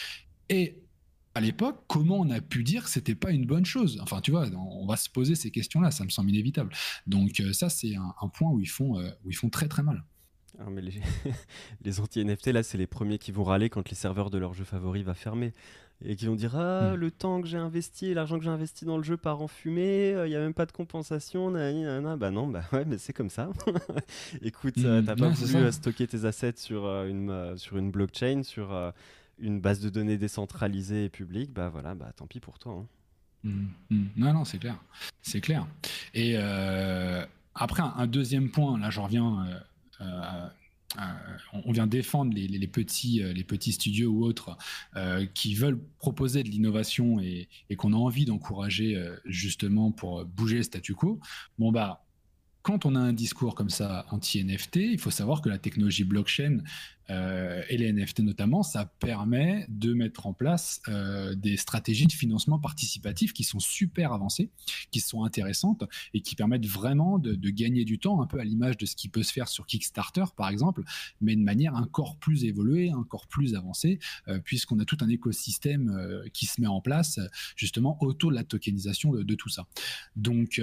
Et 0.48 0.82
à 1.36 1.40
l'époque, 1.40 1.76
comment 1.86 2.18
on 2.18 2.30
a 2.30 2.40
pu 2.40 2.62
dire 2.62 2.84
que 2.84 2.88
c'était 2.88 3.14
pas 3.14 3.30
une 3.30 3.44
bonne 3.44 3.66
chose? 3.66 3.98
Enfin, 4.02 4.22
tu 4.22 4.30
vois, 4.30 4.46
on 4.56 4.86
va 4.86 4.96
se 4.96 5.10
poser 5.10 5.34
ces 5.34 5.50
questions-là, 5.50 5.90
ça 5.90 6.02
me 6.02 6.08
semble 6.08 6.30
inévitable. 6.30 6.72
Donc 7.06 7.40
euh, 7.40 7.52
ça, 7.52 7.68
c'est 7.68 7.94
un, 7.94 8.28
point 8.28 8.50
où 8.50 8.58
ils 8.58 8.70
font, 8.70 8.98
euh, 8.98 9.10
où 9.22 9.30
ils 9.30 9.36
font 9.36 9.50
très 9.50 9.68
très 9.68 9.82
mal. 9.82 10.02
mais 10.70 10.80
les, 10.80 12.00
anti-NFT, 12.00 12.46
là, 12.46 12.62
c'est 12.62 12.78
les 12.78 12.86
premiers 12.86 13.18
qui 13.18 13.32
vont 13.32 13.44
râler 13.44 13.68
quand 13.68 13.90
les 13.90 13.94
serveurs 13.94 14.30
de 14.30 14.38
leur 14.38 14.54
jeu 14.54 14.64
favori 14.64 15.02
va 15.02 15.12
fermer. 15.12 15.52
Et 16.02 16.16
qui 16.16 16.24
vont 16.24 16.36
dire 16.36 16.56
Ah, 16.56 16.92
hmm. 16.92 16.94
le 16.94 17.10
temps 17.10 17.42
que 17.42 17.48
j'ai 17.48 17.58
investi, 17.58 18.14
l'argent 18.14 18.38
que 18.38 18.44
j'ai 18.44 18.50
investi 18.50 18.86
dans 18.86 18.96
le 18.96 19.02
jeu 19.02 19.18
part 19.18 19.42
en 19.42 19.48
fumée, 19.48 20.14
euh, 20.14 20.26
il 20.26 20.30
n'y 20.30 20.36
a 20.36 20.40
même 20.40 20.54
pas 20.54 20.64
de 20.64 20.72
compensation. 20.72 21.50
Bah 21.50 22.30
non, 22.30 22.48
bah 22.48 22.62
ouais, 22.72 22.86
mais 22.86 22.96
c'est 22.96 23.12
comme 23.12 23.30
ça. 23.30 23.50
Écoute, 24.40 24.72
tu 24.72 24.86
hmm. 24.86 25.04
t'as 25.04 25.16
pas 25.16 25.28
voulu 25.28 25.70
stocker 25.70 26.06
tes 26.06 26.24
assets 26.24 26.56
sur, 26.56 26.86
une, 26.86 27.58
sur 27.58 27.76
une 27.76 27.90
blockchain, 27.90 28.42
sur 28.42 28.72
une 29.38 29.60
base 29.60 29.80
de 29.80 29.90
données 29.90 30.18
décentralisée 30.18 31.04
et 31.04 31.10
publique, 31.10 31.52
bah 31.52 31.68
voilà, 31.68 31.94
bah 31.94 32.12
tant 32.16 32.26
pis 32.26 32.40
pour 32.40 32.58
toi. 32.58 32.72
Hein. 32.72 32.86
Mmh, 33.44 33.66
mmh. 33.90 34.06
Non, 34.16 34.32
non, 34.32 34.44
c'est 34.44 34.58
clair. 34.58 34.78
C'est 35.22 35.40
clair. 35.40 35.66
Et 36.14 36.34
euh, 36.36 37.24
après, 37.54 37.82
un, 37.82 38.06
deuxième 38.06 38.50
point, 38.50 38.78
là, 38.78 38.90
je 38.90 39.00
reviens. 39.00 39.46
Euh, 40.00 40.04
euh, 40.04 40.48
on 41.52 41.72
vient 41.72 41.86
défendre 41.86 42.32
les, 42.34 42.68
petits, 42.68 43.22
les 43.22 43.44
petits 43.44 43.72
studios 43.72 44.10
ou 44.10 44.24
autres 44.24 44.56
qui 45.34 45.54
veulent 45.54 45.78
proposer 45.98 46.42
de 46.42 46.48
l'innovation 46.48 47.20
et, 47.20 47.48
et 47.68 47.76
qu'on 47.76 47.92
a 47.92 47.96
envie 47.96 48.24
d'encourager 48.24 48.96
justement 49.26 49.90
pour 49.90 50.24
bouger 50.24 50.58
le 50.58 50.62
statu 50.62 50.94
quo. 50.94 51.20
Bon, 51.58 51.70
bah, 51.70 52.06
quand 52.62 52.86
on 52.86 52.94
a 52.94 52.98
un 52.98 53.12
discours 53.12 53.54
comme 53.54 53.68
ça 53.68 54.06
anti-NFT, 54.10 54.76
il 54.76 54.98
faut 54.98 55.10
savoir 55.10 55.42
que 55.42 55.48
la 55.48 55.58
technologie 55.58 56.04
blockchain 56.04 56.62
euh, 57.10 57.62
et 57.68 57.76
les 57.76 57.92
NFT 57.92 58.20
notamment, 58.20 58.62
ça 58.62 58.86
permet 58.98 59.66
de 59.68 59.92
mettre 59.92 60.26
en 60.26 60.32
place 60.32 60.80
euh, 60.88 61.34
des 61.34 61.56
stratégies 61.56 62.06
de 62.06 62.12
financement 62.12 62.58
participatif 62.58 63.32
qui 63.32 63.44
sont 63.44 63.60
super 63.60 64.12
avancées, 64.12 64.50
qui 64.90 65.00
sont 65.00 65.24
intéressantes 65.24 65.84
et 66.14 66.20
qui 66.20 66.34
permettent 66.34 66.66
vraiment 66.66 67.18
de, 67.18 67.36
gagner 67.50 67.84
du 67.84 67.98
temps, 67.98 68.20
un 68.20 68.26
peu 68.26 68.40
à 68.40 68.44
l'image 68.44 68.76
de 68.76 68.86
ce 68.86 68.96
qui 68.96 69.08
peut 69.08 69.22
se 69.22 69.32
faire 69.32 69.48
sur 69.48 69.66
Kickstarter 69.66 70.24
par 70.36 70.48
exemple, 70.48 70.82
mais 71.20 71.36
de 71.36 71.42
manière 71.42 71.74
encore 71.74 72.16
plus 72.16 72.44
évoluée, 72.44 72.92
encore 72.92 73.26
plus 73.28 73.54
avancée, 73.54 73.98
euh, 74.28 74.40
puisqu'on 74.40 74.78
a 74.80 74.84
tout 74.84 74.98
un 75.00 75.08
écosystème 75.08 76.22
qui 76.32 76.46
se 76.46 76.60
met 76.60 76.66
en 76.66 76.80
place 76.80 77.20
justement 77.54 77.96
autour 78.02 78.30
de 78.30 78.36
la 78.36 78.44
tokenisation 78.44 79.12
de, 79.12 79.22
de 79.22 79.34
tout 79.34 79.48
ça. 79.48 79.66
Donc, 80.16 80.60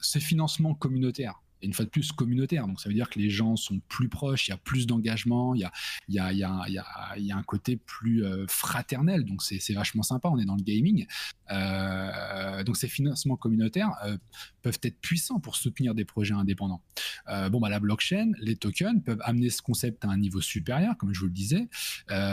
ces 0.00 0.20
financements 0.20 0.74
communautaires 0.74 1.40
une 1.62 1.72
fois 1.72 1.84
de 1.84 1.90
plus 1.90 2.12
communautaire. 2.12 2.66
Donc 2.66 2.80
ça 2.80 2.88
veut 2.88 2.94
dire 2.94 3.10
que 3.10 3.18
les 3.18 3.30
gens 3.30 3.56
sont 3.56 3.80
plus 3.88 4.08
proches, 4.08 4.48
il 4.48 4.50
y 4.50 4.54
a 4.54 4.56
plus 4.56 4.86
d'engagement, 4.86 5.54
il 5.54 5.68
y 6.08 6.18
a, 6.18 7.36
un 7.36 7.42
côté 7.42 7.76
plus 7.76 8.24
euh, 8.24 8.46
fraternel. 8.48 9.24
Donc 9.24 9.42
c'est 9.42 9.72
vachement 9.72 10.02
sympa, 10.02 10.28
on 10.28 10.38
est 10.38 10.44
dans 10.44 10.56
le 10.56 10.62
gaming. 10.62 11.06
Euh, 11.50 12.62
donc 12.64 12.76
ces 12.76 12.88
financements 12.88 13.36
communautaires 13.36 13.90
euh, 14.04 14.16
peuvent 14.62 14.78
être 14.82 15.00
puissants 15.00 15.40
pour 15.40 15.56
soutenir 15.56 15.94
des 15.94 16.04
projets 16.04 16.34
indépendants. 16.34 16.82
bon, 17.26 17.60
bah, 17.60 17.68
la 17.68 17.80
blockchain, 17.80 18.32
les 18.40 18.56
tokens 18.56 19.02
peuvent 19.04 19.20
amener 19.22 19.50
ce 19.50 19.62
concept 19.62 20.04
à 20.04 20.08
un 20.08 20.18
niveau 20.18 20.40
supérieur, 20.40 20.96
comme 20.98 21.12
je 21.12 21.20
vous 21.20 21.26
le 21.26 21.32
disais, 21.32 21.68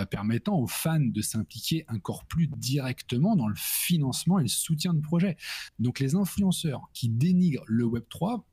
permettant 0.10 0.58
aux 0.58 0.68
fans 0.68 1.00
de 1.00 1.22
s'impliquer 1.22 1.86
encore 1.88 2.26
plus 2.26 2.48
directement 2.48 3.36
dans 3.36 3.48
le 3.48 3.56
financement 3.58 4.40
et 4.40 4.44
le 4.44 4.48
soutien 4.48 4.94
de 4.94 5.02
projets. 5.02 5.38
Donc 5.80 6.00
les 6.00 6.16
influenceurs 6.16 6.90
qui 6.94 7.10
dénigrent 7.10 7.64
le 7.68 7.86
Web3 7.86 8.44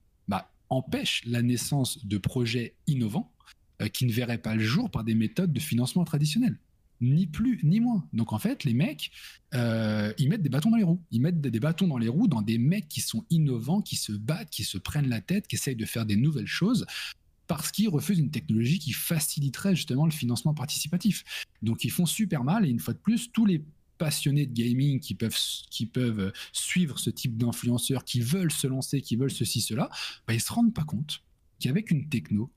empêche 0.73 1.23
la 1.27 1.43
naissance 1.43 2.05
de 2.05 2.19
projets 2.19 2.75
innovants 2.87 3.33
euh, 3.81 3.89
qui 3.89 4.07
ne 4.07 4.13
verraient 4.13 4.39
pas 4.39 4.55
le 4.55 4.63
jour 4.63 4.91
par 4.91 5.05
des 5.05 5.15
méthodes 5.15 5.53
de 5.53 5.61
financement 5.61 6.05
traditionnelles. 6.05 6.59
Ni 7.01 7.27
plus 7.27 7.59
ni 7.65 7.81
moins. 7.81 8.07
Donc 8.13 8.33
en 8.33 8.39
fait, 8.39 8.65
les 8.65 8.75
mecs, 8.75 9.11
euh, 9.55 10.13
ils 10.19 10.29
mettent 10.29 10.43
des 10.43 10.49
bâtons 10.49 10.71
dans 10.71 10.77
les 10.77 10.85
roues. 10.85 11.03
Ils 11.11 11.21
mettent 11.21 11.41
des, 11.41 11.61
bâtons 11.61 11.89
dans 11.89 11.99
les 11.99 12.09
roues 12.09 12.29
dans 12.29 12.43
des 12.43 12.59
mecs 12.59 12.89
qui 12.89 13.01
sont 13.01 13.25
innovants, 13.29 13.83
qui 13.83 13.97
se 13.97 14.13
battent, 14.13 14.51
qui 14.51 14.65
se 14.65 14.79
prennent 14.79 15.09
la 15.09 15.21
tête, 15.21 15.49
qui 15.49 15.57
essayent 15.57 15.77
de 15.77 15.85
faire 15.85 16.07
des 16.07 16.17
nouvelles 16.17 16.47
choses 16.47 16.87
parce 17.49 17.73
qu'ils 17.73 17.89
refusent 17.89 18.21
une 18.21 18.31
technologie 18.31 18.79
qui 18.79 18.93
faciliterait 18.93 19.75
justement 19.75 20.07
le 20.07 20.13
financement 20.13 20.55
participatif. 20.55 21.25
Donc 21.61 21.85
ils 21.85 21.91
font 21.91 22.07
super 22.07 22.45
mal 22.45 22.65
et 22.65 22.71
une 22.71 22.79
fois 22.79 22.95
de 22.95 22.99
plus, 22.99 23.31
tous 23.33 23.45
les 23.45 23.63
passionnés 23.99 24.47
de 24.47 24.53
gaming 24.53 25.01
qui 25.01 25.15
peuvent, 25.15 25.39
qui 25.71 25.87
peuvent 25.87 26.33
suivre 26.53 26.99
ce 26.99 27.11
type 27.11 27.37
d'influenceurs, 27.37 28.05
qui 28.05 28.21
veulent 28.21 28.53
se 28.53 28.67
lancer, 28.67 29.01
qui 29.01 29.17
veulent 29.17 29.31
ceci, 29.31 29.61
cela, 29.61 29.89
bah, 30.27 30.35
ils 30.35 30.41
se 30.41 30.53
rendent 30.53 30.75
pas 30.75 30.85
compte 30.85 31.23
qu'avec 31.61 31.91
une 31.91 32.09
techno 32.09 32.51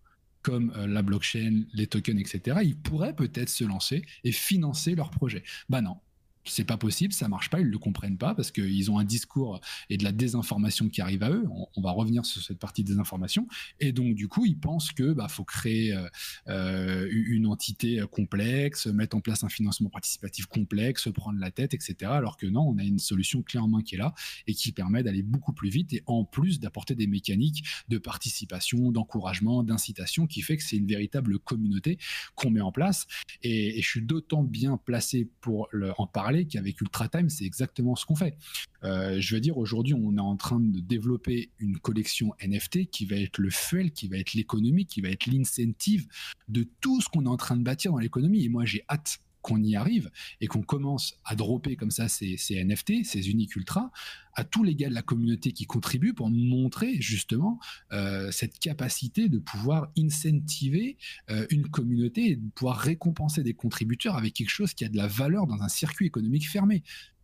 comme 0.46 0.72
euh, 0.76 0.86
la 0.86 1.02
blockchain, 1.02 1.64
les 1.74 1.88
tokens, 1.88 2.20
etc., 2.20 2.60
ils 2.64 2.78
pourraient 2.78 3.16
peut-être 3.16 3.50
se 3.50 3.64
lancer 3.64 4.04
et 4.24 4.32
financer 4.32 4.94
leur 4.94 5.10
projet. 5.10 5.44
Bah 5.70 5.82
non, 5.82 5.98
c'est 6.46 6.64
pas 6.64 6.78
possible, 6.78 7.14
ça 7.14 7.28
marche 7.28 7.50
pas, 7.50 7.60
ils 7.60 7.68
le 7.68 7.78
comprennent 7.78 8.18
pas 8.18 8.36
parce 8.36 8.52
qu'ils 8.52 8.92
ont 8.92 9.00
un 9.00 9.04
discours 9.04 9.60
et 9.90 9.98
de 9.98 10.04
la 10.04 10.12
désinformation 10.12 10.90
qui 10.90 11.02
arrive 11.02 11.24
à 11.24 11.32
eux. 11.32 11.46
On, 11.76 11.82
va 11.82 11.92
revenir 11.92 12.26
sur 12.26 12.42
cette 12.42 12.58
partie 12.58 12.84
désinformation 12.84 13.48
et 13.80 13.92
donc 13.92 14.16
du 14.16 14.28
coup 14.28 14.46
ils 14.46 14.58
pensent 14.58 14.92
que 14.92 15.14
bah 15.14 15.28
faut 15.28 15.44
créer 15.44 15.94
euh, 15.94 16.08
euh, 16.48 17.08
une 17.12 17.46
entité 17.46 18.04
complexe, 18.12 18.88
mettre 18.88 19.16
en 19.16 19.22
place 19.22 19.44
un 19.44 19.50
financement 19.50 19.90
participatif 19.90 20.48
complexe, 20.48 21.10
prendre 21.14 21.40
la 21.40 21.52
tête, 21.52 21.74
etc. 21.76 21.96
Alors 22.06 22.38
que 22.38 22.48
non, 22.48 22.62
on 22.62 22.78
a 22.80 22.84
une 22.84 22.98
solution 22.98 23.44
clé 23.44 23.60
en 23.60 23.68
main 23.68 23.82
qui 23.82 23.96
est 23.96 24.00
là 24.00 24.14
et 24.48 24.54
qui 24.54 24.72
permet 24.72 25.04
d'aller 25.04 25.22
beaucoup 25.22 25.54
plus 25.54 25.70
vite 25.70 25.94
et 25.94 26.02
en 26.08 26.26
plus 26.26 26.60
d'apporter 26.60 26.96
des 26.96 27.08
mécaniques 27.08 27.64
de 27.90 27.98
participation, 27.98 28.92
d'encouragement, 28.92 29.64
d'incitation 29.64 30.26
qui 30.26 30.42
fait 30.42 30.58
que 30.58 30.64
c'est 30.64 30.78
une 30.78 30.88
véritable 30.88 31.38
communauté 31.40 32.00
qu'on 32.36 32.50
met 32.50 32.62
en 32.62 32.72
place 32.72 33.06
et, 33.44 33.78
et 33.78 33.82
je 33.82 33.88
suis 33.88 34.02
d'autant 34.02 34.44
bien 34.44 34.78
placé 34.78 35.30
pour 35.42 35.68
le, 35.72 35.92
en 36.00 36.08
parler 36.08 36.35
qu'avec 36.44 36.82
Ultra 36.82 37.08
Time, 37.08 37.30
c'est 37.30 37.46
exactement 37.46 37.96
ce 37.96 38.06
qu'on 38.06 38.16
fait. 38.16 38.38
Euh, 38.84 39.20
je 39.20 39.36
veux 39.36 39.42
dire, 39.42 39.58
aujourd'hui, 39.58 39.94
on 39.94 40.18
est 40.18 40.22
en 40.22 40.36
train 40.36 40.60
de 40.60 40.80
développer 40.80 41.50
une 41.60 41.78
collection 41.78 42.34
NFT 42.46 42.90
qui 42.90 43.06
va 43.06 43.16
être 43.16 43.38
le 43.38 43.50
fuel, 43.50 43.92
qui 43.92 44.08
va 44.08 44.18
être 44.18 44.34
l'économie, 44.34 44.86
qui 44.86 45.02
va 45.02 45.10
être 45.10 45.26
l'incentive 45.26 46.08
de 46.50 46.68
tout 46.82 47.02
ce 47.02 47.10
qu'on 47.10 47.26
est 47.26 47.30
en 47.30 47.38
train 47.38 47.56
de 47.56 47.64
bâtir 47.64 47.92
dans 47.92 48.00
l'économie. 48.00 48.44
Et 48.44 48.50
moi, 48.50 48.66
j'ai 48.66 48.84
hâte 48.90 49.20
qu'on 49.46 49.62
y 49.62 49.76
arrive 49.76 50.10
et 50.42 50.48
qu'on 50.48 50.64
commence 50.64 51.20
à 51.24 51.36
dropper 51.36 51.76
comme 51.76 51.92
ça 51.92 52.08
ces, 52.08 52.36
NFT, 52.50 53.06
ces 53.06 53.30
uniques 53.30 53.56
ultra, 53.56 53.92
à 54.34 54.44
tous 54.44 54.64
les 54.64 54.74
gars 54.74 54.90
de 54.90 54.96
la 54.96 55.04
communauté 55.04 55.52
qui 55.52 55.68
contribuent 55.68 56.16
pour 56.16 56.32
montrer 56.32 57.00
justement 57.00 57.60
euh, 57.94 58.32
cette 58.32 58.58
capacité 58.58 59.30
de 59.30 59.38
pouvoir 59.38 59.92
incentiver 60.00 60.98
euh, 61.30 61.46
une 61.52 61.70
communauté 61.70 62.32
et 62.32 62.36
de 62.38 62.50
pouvoir 62.56 62.80
récompenser 62.80 63.44
des 63.44 63.54
contributeurs 63.54 64.18
avec 64.18 64.34
quelque 64.34 64.50
chose 64.50 64.74
qui 64.74 64.84
a 64.84 64.90
de 64.90 64.98
la 64.98 65.06
valeur 65.06 65.46
dans 65.46 65.62
un 65.62 65.70
circuit 65.70 66.08
économique 66.08 66.50
fermé. 66.50 66.82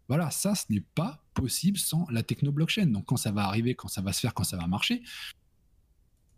Voilà, 0.08 0.30
ça, 0.30 0.54
ce 0.54 0.66
n'est 0.70 0.84
pas 0.94 1.24
possible 1.34 1.80
sans 1.80 2.06
la 2.12 2.22
techno 2.22 2.52
blockchain. 2.52 2.86
Donc, 2.86 3.06
quand 3.06 3.18
ça 3.18 3.32
va 3.32 3.46
arriver, 3.46 3.74
quand 3.74 3.88
ça 3.88 4.02
va 4.02 4.14
se 4.14 4.20
faire, 4.20 4.36
quand 4.36 4.44
ça 4.44 4.58
va 4.58 4.68
marcher, 4.68 5.02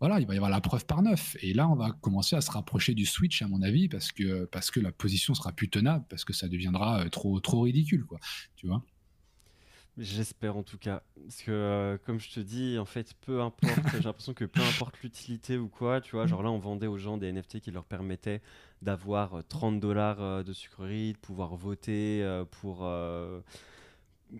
voilà, 0.06 0.20
il 0.20 0.26
va 0.26 0.34
y 0.34 0.36
avoir 0.36 0.50
la 0.50 0.60
preuve 0.60 0.84
par 0.84 1.00
neuf. 1.00 1.34
Et 1.40 1.54
là, 1.54 1.66
on 1.66 1.76
va 1.76 1.90
commencer 2.02 2.36
à 2.36 2.42
se 2.42 2.50
rapprocher 2.50 2.92
du 2.92 3.06
switch, 3.06 3.40
à 3.40 3.48
mon 3.48 3.62
avis, 3.62 3.88
parce 3.88 4.12
que, 4.12 4.44
parce 4.44 4.70
que 4.70 4.78
la 4.78 4.92
position 4.92 5.32
sera 5.32 5.50
plus 5.50 5.70
tenable, 5.70 6.04
parce 6.10 6.26
que 6.26 6.34
ça 6.34 6.46
deviendra 6.46 7.00
euh, 7.00 7.08
trop, 7.08 7.40
trop 7.40 7.62
ridicule, 7.62 8.04
quoi. 8.04 8.20
Tu 8.54 8.66
vois? 8.66 8.82
J'espère 9.96 10.58
en 10.58 10.62
tout 10.62 10.76
cas. 10.76 11.02
Parce 11.22 11.40
que, 11.40 11.50
euh, 11.50 11.96
comme 12.04 12.20
je 12.20 12.28
te 12.28 12.40
dis, 12.40 12.76
en 12.78 12.84
fait, 12.84 13.14
peu 13.22 13.40
importe, 13.40 13.80
j'ai 13.94 14.02
l'impression 14.02 14.34
que 14.34 14.44
peu 14.44 14.60
importe 14.76 15.00
l'utilité 15.02 15.56
ou 15.56 15.68
quoi, 15.68 16.02
tu 16.02 16.16
vois, 16.16 16.26
genre 16.26 16.42
là, 16.42 16.50
on 16.50 16.58
vendait 16.58 16.86
aux 16.86 16.98
gens 16.98 17.16
des 17.16 17.32
NFT 17.32 17.60
qui 17.60 17.70
leur 17.70 17.86
permettaient 17.86 18.42
d'avoir 18.82 19.42
30 19.48 19.76
euh, 19.76 19.80
dollars 19.80 20.44
de 20.44 20.52
sucrerie, 20.52 21.14
de 21.14 21.18
pouvoir 21.18 21.56
voter 21.56 22.22
pour 22.50 22.86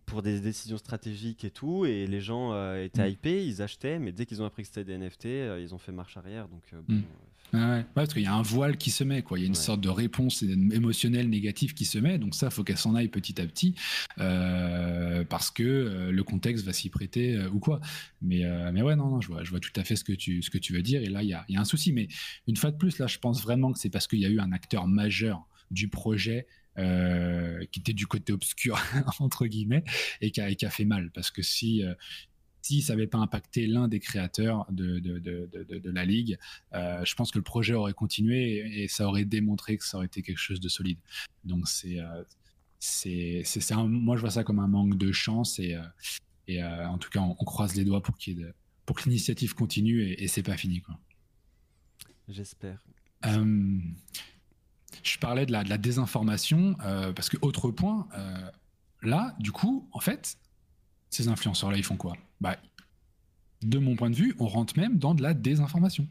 pour 0.07 0.23
des 0.23 0.41
décisions 0.41 0.79
stratégiques 0.79 1.45
et 1.45 1.51
tout, 1.51 1.85
et 1.87 2.07
les 2.07 2.21
gens 2.21 2.53
euh, 2.53 2.85
étaient 2.85 3.07
mm. 3.07 3.13
hypés, 3.13 3.47
ils 3.47 3.63
achetaient, 3.63 3.99
mais 3.99 4.13
dès 4.13 4.27
qu'ils 4.27 4.43
ont 4.43 4.47
appris 4.47 4.63
que 4.63 4.69
c'était 4.69 4.85
des 4.85 4.99
NFT, 4.99 5.27
euh, 5.27 5.61
ils 5.61 5.75
ont 5.75 5.79
fait 5.79 5.93
marche 5.93 6.17
arrière. 6.17 6.49
Donc, 6.49 6.63
euh, 6.73 6.81
mm. 6.89 7.71
ouais, 7.71 7.87
parce 7.95 8.13
qu'il 8.13 8.23
y 8.23 8.27
a 8.27 8.35
un 8.35 8.43
voile 8.43 8.77
qui 8.77 8.91
se 8.91 9.05
met, 9.05 9.23
quoi. 9.23 9.39
Il 9.39 9.43
y 9.43 9.45
a 9.45 9.47
une 9.47 9.55
sorte 9.55 9.81
de 9.81 9.89
réponse 9.89 10.43
émotionnelle 10.43 11.29
négative 11.29 11.75
qui 11.75 11.85
se 11.85 11.99
met, 11.99 12.19
donc 12.19 12.35
ça, 12.35 12.51
faut 12.51 12.65
qu'elle 12.65 12.79
s'en 12.79 12.95
aille 12.95 13.09
petit 13.09 13.41
à 13.41 13.47
petit, 13.47 13.75
parce 14.17 15.51
que 15.51 16.11
le 16.11 16.25
contexte 16.25 16.65
va 16.65 16.73
s'y 16.73 16.91
prêter 16.91 17.39
ou 17.53 17.59
quoi. 17.59 17.81
Mais, 18.23 18.45
mais 18.73 18.83
ouais, 18.83 18.97
non, 18.97 19.09
non, 19.09 19.21
je 19.21 19.29
vois, 19.29 19.45
je 19.45 19.51
vois 19.51 19.61
tout 19.61 19.73
à 19.77 19.85
fait 19.85 19.97
ce 19.97 20.05
que 20.05 20.13
tu, 20.13 20.43
ce 20.43 20.51
que 20.51 20.59
tu 20.59 20.73
veux 20.73 20.83
dire, 20.83 21.03
et 21.03 21.09
là, 21.09 21.23
il 21.23 21.29
y 21.29 21.35
a, 21.35 21.45
y 21.49 21.57
a 21.57 21.61
un 21.61 21.65
souci. 21.65 21.93
Mais 21.93 22.09
une 22.47 22.57
fois 22.57 22.71
de 22.71 22.77
plus, 22.77 22.99
là, 22.99 23.07
je 23.07 23.19
pense 23.19 23.43
vraiment 23.43 23.73
que 23.73 23.79
c'est 23.79 23.91
parce 23.91 24.07
qu'il 24.07 24.21
y 24.21 24.27
a 24.27 24.31
eu 24.31 24.41
un 24.41 24.53
acteur 24.53 24.87
majeur 24.87 25.47
du 25.71 25.89
projet 25.89 26.47
euh, 26.77 27.65
qui 27.71 27.79
était 27.79 27.93
du 27.93 28.09
côté 28.09 28.33
obscur 28.33 28.81
entre 29.21 29.47
guillemets 29.47 29.85
et 30.21 30.33
qui 30.33 30.41
a, 30.41 30.53
qui 30.55 30.67
a 30.67 30.71
fait 30.71 30.85
mal 30.85 31.13
parce 31.13 31.31
que 31.31 31.41
si 31.41 31.85
euh, 31.85 31.95
si 32.63 32.83
ça 32.83 32.95
n'avait 32.95 33.07
pas 33.07 33.19
impacté 33.19 33.67
l'un 33.67 33.87
des 33.89 34.01
créateurs 34.01 34.67
de, 34.73 34.99
de, 34.99 35.19
de, 35.19 35.47
de 35.79 35.91
la 35.91 36.07
ligue, 36.07 36.39
euh, 36.73 37.05
je 37.05 37.15
pense 37.15 37.31
que 37.31 37.39
le 37.39 37.45
projet 37.45 37.75
aurait 37.75 37.93
continué 37.93 38.83
et, 38.83 38.89
ça 38.89 39.07
aurait 39.07 39.27
démontré 39.27 39.77
que 39.77 39.85
ça 39.85 39.99
aurait 39.99 40.07
été 40.07 40.23
quelque 40.23 40.39
chose 40.39 40.61
de 40.61 40.69
solide. 40.69 40.99
Donc 41.45 41.69
c'est 41.69 41.99
c'est 42.81 43.43
c'est 43.45 43.75
moi 43.77 44.17
je 44.17 44.23
vois 44.23 44.31
ça 44.31 44.45
comme 44.45 44.59
un 44.59 44.67
manque 44.67 44.97
de 44.97 45.13
chance 45.13 45.59
et 45.59 45.77
et 46.49 46.65
en 46.65 46.99
tout 46.99 47.11
cas 47.11 47.21
on, 47.21 47.35
croise 47.35 47.77
les 47.77 47.85
doigts 47.85 48.03
pour 48.03 48.17
qu'il 48.17 48.53
pour 48.87 48.97
que 48.97 49.05
l'initiative 49.05 49.55
continue 49.55 50.03
et, 50.03 50.25
et 50.25 50.27
c'est 50.29 50.43
pas 50.43 50.57
fini 50.57 50.81
quoi. 50.81 50.99
J'espère. 52.29 52.83
Je 55.03 55.19
parlais 55.19 55.47
de 55.47 55.53
la, 55.53 55.65
désinformation, 55.79 56.77
euh, 56.85 57.13
parce 57.13 57.29
que 57.29 57.37
autre 57.43 57.71
point, 57.71 58.09
euh, 58.17 58.51
là, 59.03 59.35
du 59.39 59.53
coup, 59.53 59.89
en 59.93 60.01
fait, 60.01 60.39
ces 61.11 61.29
influenceurs-là, 61.29 61.77
ils 61.77 61.85
font 61.85 61.97
quoi? 61.97 62.17
Bah, 62.41 62.57
De 63.63 63.79
mon 63.79 63.97
point 63.97 64.11
de 64.11 64.17
vue, 64.17 64.35
on 64.39 64.47
rentre 64.47 64.79
même 64.79 64.99
dans 64.99 65.15
de 65.15 65.23
la 65.23 65.35
désinformation. 65.35 66.09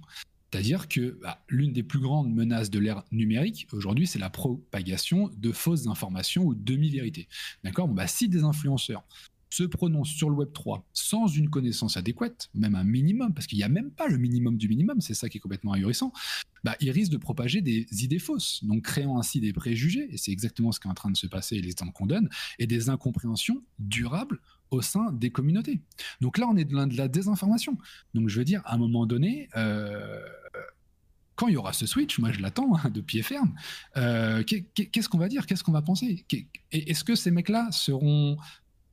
C'est-à-dire 0.52 0.88
que 0.88 1.18
bah, 1.22 1.44
l'une 1.50 1.74
des 1.74 1.82
plus 1.82 2.00
grandes 2.00 2.32
menaces 2.32 2.70
de 2.70 2.78
l'ère 2.78 3.04
numérique 3.12 3.68
aujourd'hui, 3.72 4.06
c'est 4.06 4.20
la 4.20 4.30
propagation 4.30 5.32
de 5.36 5.52
fausses 5.52 5.88
informations 5.88 6.44
ou 6.44 6.54
demi-vérités. 6.54 7.28
D'accord? 7.64 7.88
Bah, 7.88 8.06
Si 8.06 8.30
des 8.30 8.44
influenceurs 8.44 9.04
se 9.54 9.64
prononce 9.64 10.10
sur 10.10 10.32
le 10.32 10.36
Web 10.36 10.52
3 10.52 10.84
sans 10.94 11.28
une 11.28 11.48
connaissance 11.48 11.96
adéquate, 11.96 12.50
même 12.56 12.74
un 12.74 12.84
minimum, 12.84 13.34
parce 13.36 13.46
qu'il 13.46 13.60
n'y 13.60 13.64
a 13.64 13.70
même 13.70 13.92
pas 13.92 14.08
le 14.08 14.18
minimum 14.18 14.58
du 14.58 14.68
minimum, 14.68 15.00
c'est 15.00 15.14
ça 15.14 15.30
qui 15.30 15.38
est 15.38 15.42
complètement 15.42 15.74
ahurissant, 15.74 16.12
bah, 16.64 16.76
il 16.80 16.90
risque 16.90 17.12
de 17.12 17.18
propager 17.18 17.62
des 17.62 17.86
idées 18.04 18.18
fausses, 18.18 18.64
donc 18.64 18.82
créant 18.82 19.20
ainsi 19.20 19.40
des 19.40 19.54
préjugés, 19.54 20.08
et 20.12 20.18
c'est 20.18 20.32
exactement 20.32 20.72
ce 20.72 20.80
qui 20.80 20.88
est 20.88 20.92
en 20.92 20.96
train 20.96 21.12
de 21.12 21.18
se 21.18 21.28
passer 21.28 21.58
et 21.58 21.62
les 21.62 21.74
temps 21.74 21.92
qu'on 21.92 22.08
donne, 22.08 22.30
et 22.58 22.66
des 22.66 22.90
incompréhensions 22.90 23.62
durables 23.78 24.40
au 24.72 24.82
sein 24.82 25.12
des 25.12 25.30
communautés. 25.30 25.82
Donc 26.20 26.40
là, 26.40 26.48
on 26.50 26.56
est 26.56 26.66
de 26.66 26.98
la 26.98 27.08
désinformation. 27.08 27.78
Donc 28.16 28.30
je 28.30 28.40
veux 28.40 28.46
dire, 28.46 28.64
à 28.66 28.74
un 28.74 28.78
moment 28.78 29.06
donné, 29.06 29.50
euh, 29.56 30.20
quand 31.36 31.48
il 31.48 31.54
y 31.54 31.58
aura 31.58 31.74
ce 31.74 31.86
switch, 31.86 32.20
moi 32.20 32.32
je 32.32 32.40
l'attends 32.40 32.76
hein, 32.76 32.90
de 32.90 33.02
pied 33.02 33.22
ferme, 33.22 33.54
euh, 33.98 34.44
qu'est-ce 34.44 35.10
qu'on 35.10 35.18
va 35.18 35.28
dire 35.28 35.46
Qu'est-ce 35.46 35.64
qu'on 35.64 35.72
va 35.72 35.82
penser 35.82 36.26
Est-ce 36.72 37.04
que 37.04 37.16
ces 37.16 37.32
mecs-là 37.32 37.70
seront, 37.72 38.38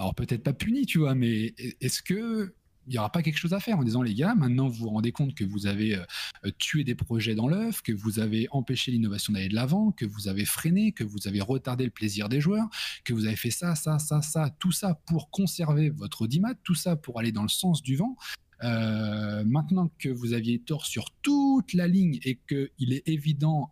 alors 0.00 0.14
peut-être 0.14 0.42
pas 0.42 0.54
punis, 0.54 0.86
tu 0.86 0.98
vois, 0.98 1.14
mais 1.14 1.54
est-ce 1.80 2.02
que 2.02 2.54
il 2.86 2.92
n'y 2.94 2.98
aura 2.98 3.12
pas 3.12 3.22
quelque 3.22 3.36
chose 3.36 3.52
à 3.52 3.60
faire 3.60 3.78
en 3.78 3.84
disant 3.84 4.00
les 4.00 4.14
gars, 4.14 4.34
maintenant 4.34 4.66
vous 4.66 4.84
vous 4.84 4.88
rendez 4.88 5.12
compte 5.12 5.34
que 5.34 5.44
vous 5.44 5.66
avez 5.66 5.94
euh, 5.94 6.50
tué 6.58 6.82
des 6.82 6.94
projets 6.94 7.34
dans 7.34 7.46
l'œuf, 7.46 7.82
que 7.82 7.92
vous 7.92 8.18
avez 8.18 8.48
empêché 8.50 8.90
l'innovation 8.90 9.34
d'aller 9.34 9.50
de 9.50 9.54
l'avant, 9.54 9.92
que 9.92 10.06
vous 10.06 10.26
avez 10.26 10.46
freiné, 10.46 10.92
que 10.92 11.04
vous 11.04 11.28
avez 11.28 11.42
retardé 11.42 11.84
le 11.84 11.90
plaisir 11.90 12.30
des 12.30 12.40
joueurs, 12.40 12.66
que 13.04 13.12
vous 13.12 13.26
avez 13.26 13.36
fait 13.36 13.50
ça, 13.50 13.74
ça, 13.74 13.98
ça, 13.98 14.22
ça, 14.22 14.48
tout 14.58 14.72
ça 14.72 14.94
pour 15.06 15.30
conserver 15.30 15.90
votre 15.90 16.22
audimat, 16.22 16.54
tout 16.64 16.74
ça 16.74 16.96
pour 16.96 17.20
aller 17.20 17.30
dans 17.30 17.42
le 17.42 17.48
sens 17.48 17.82
du 17.82 17.96
vent. 17.96 18.16
Euh, 18.64 19.44
maintenant 19.44 19.90
que 19.98 20.08
vous 20.08 20.32
aviez 20.32 20.60
tort 20.60 20.86
sur 20.86 21.10
toute 21.22 21.74
la 21.74 21.86
ligne 21.86 22.18
et 22.24 22.40
qu'il 22.48 22.94
est 22.94 23.06
évident, 23.06 23.70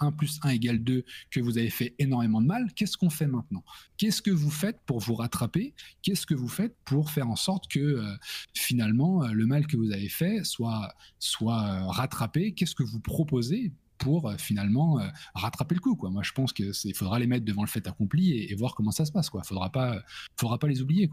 1 0.00 0.06
euh, 0.06 0.10
plus 0.10 0.40
1 0.42 0.50
égale 0.50 0.82
2, 0.82 1.04
que 1.30 1.40
vous 1.40 1.58
avez 1.58 1.70
fait 1.70 1.94
énormément 1.98 2.40
de 2.40 2.46
mal, 2.46 2.72
qu'est-ce 2.74 2.96
qu'on 2.96 3.10
fait 3.10 3.26
maintenant? 3.26 3.64
Qu'est-ce 3.96 4.22
que 4.22 4.30
vous 4.30 4.50
faites 4.50 4.80
pour 4.86 5.00
vous 5.00 5.14
rattraper? 5.14 5.74
Qu'est-ce 6.02 6.26
que 6.26 6.34
vous 6.34 6.48
faites 6.48 6.76
pour 6.84 7.10
faire 7.10 7.28
en 7.28 7.36
sorte 7.36 7.68
que 7.68 7.78
euh, 7.78 8.16
finalement 8.54 9.26
le 9.28 9.46
mal 9.46 9.66
que 9.66 9.76
vous 9.76 9.92
avez 9.92 10.08
fait 10.08 10.44
soit, 10.44 10.94
soit 11.18 11.92
rattrapé? 11.92 12.52
Qu'est-ce 12.52 12.74
que 12.74 12.82
vous 12.82 13.00
proposez 13.00 13.72
pour 13.98 14.32
finalement 14.38 14.98
rattraper 15.34 15.74
le 15.74 15.80
coup. 15.82 15.94
Moi, 16.10 16.22
je 16.22 16.32
pense 16.32 16.54
qu'il 16.54 16.94
faudra 16.94 17.18
les 17.18 17.26
mettre 17.26 17.44
devant 17.44 17.60
le 17.60 17.68
fait 17.68 17.86
accompli 17.86 18.32
et, 18.32 18.54
voir 18.54 18.74
comment 18.74 18.92
ça 18.92 19.04
se 19.04 19.12
passe. 19.12 19.28
Il 19.34 19.36
ne 19.36 19.42
faudra 19.42 19.70
pas, 19.70 20.02
faudra 20.38 20.58
pas 20.58 20.68
les 20.68 20.80
oublier. 20.80 21.10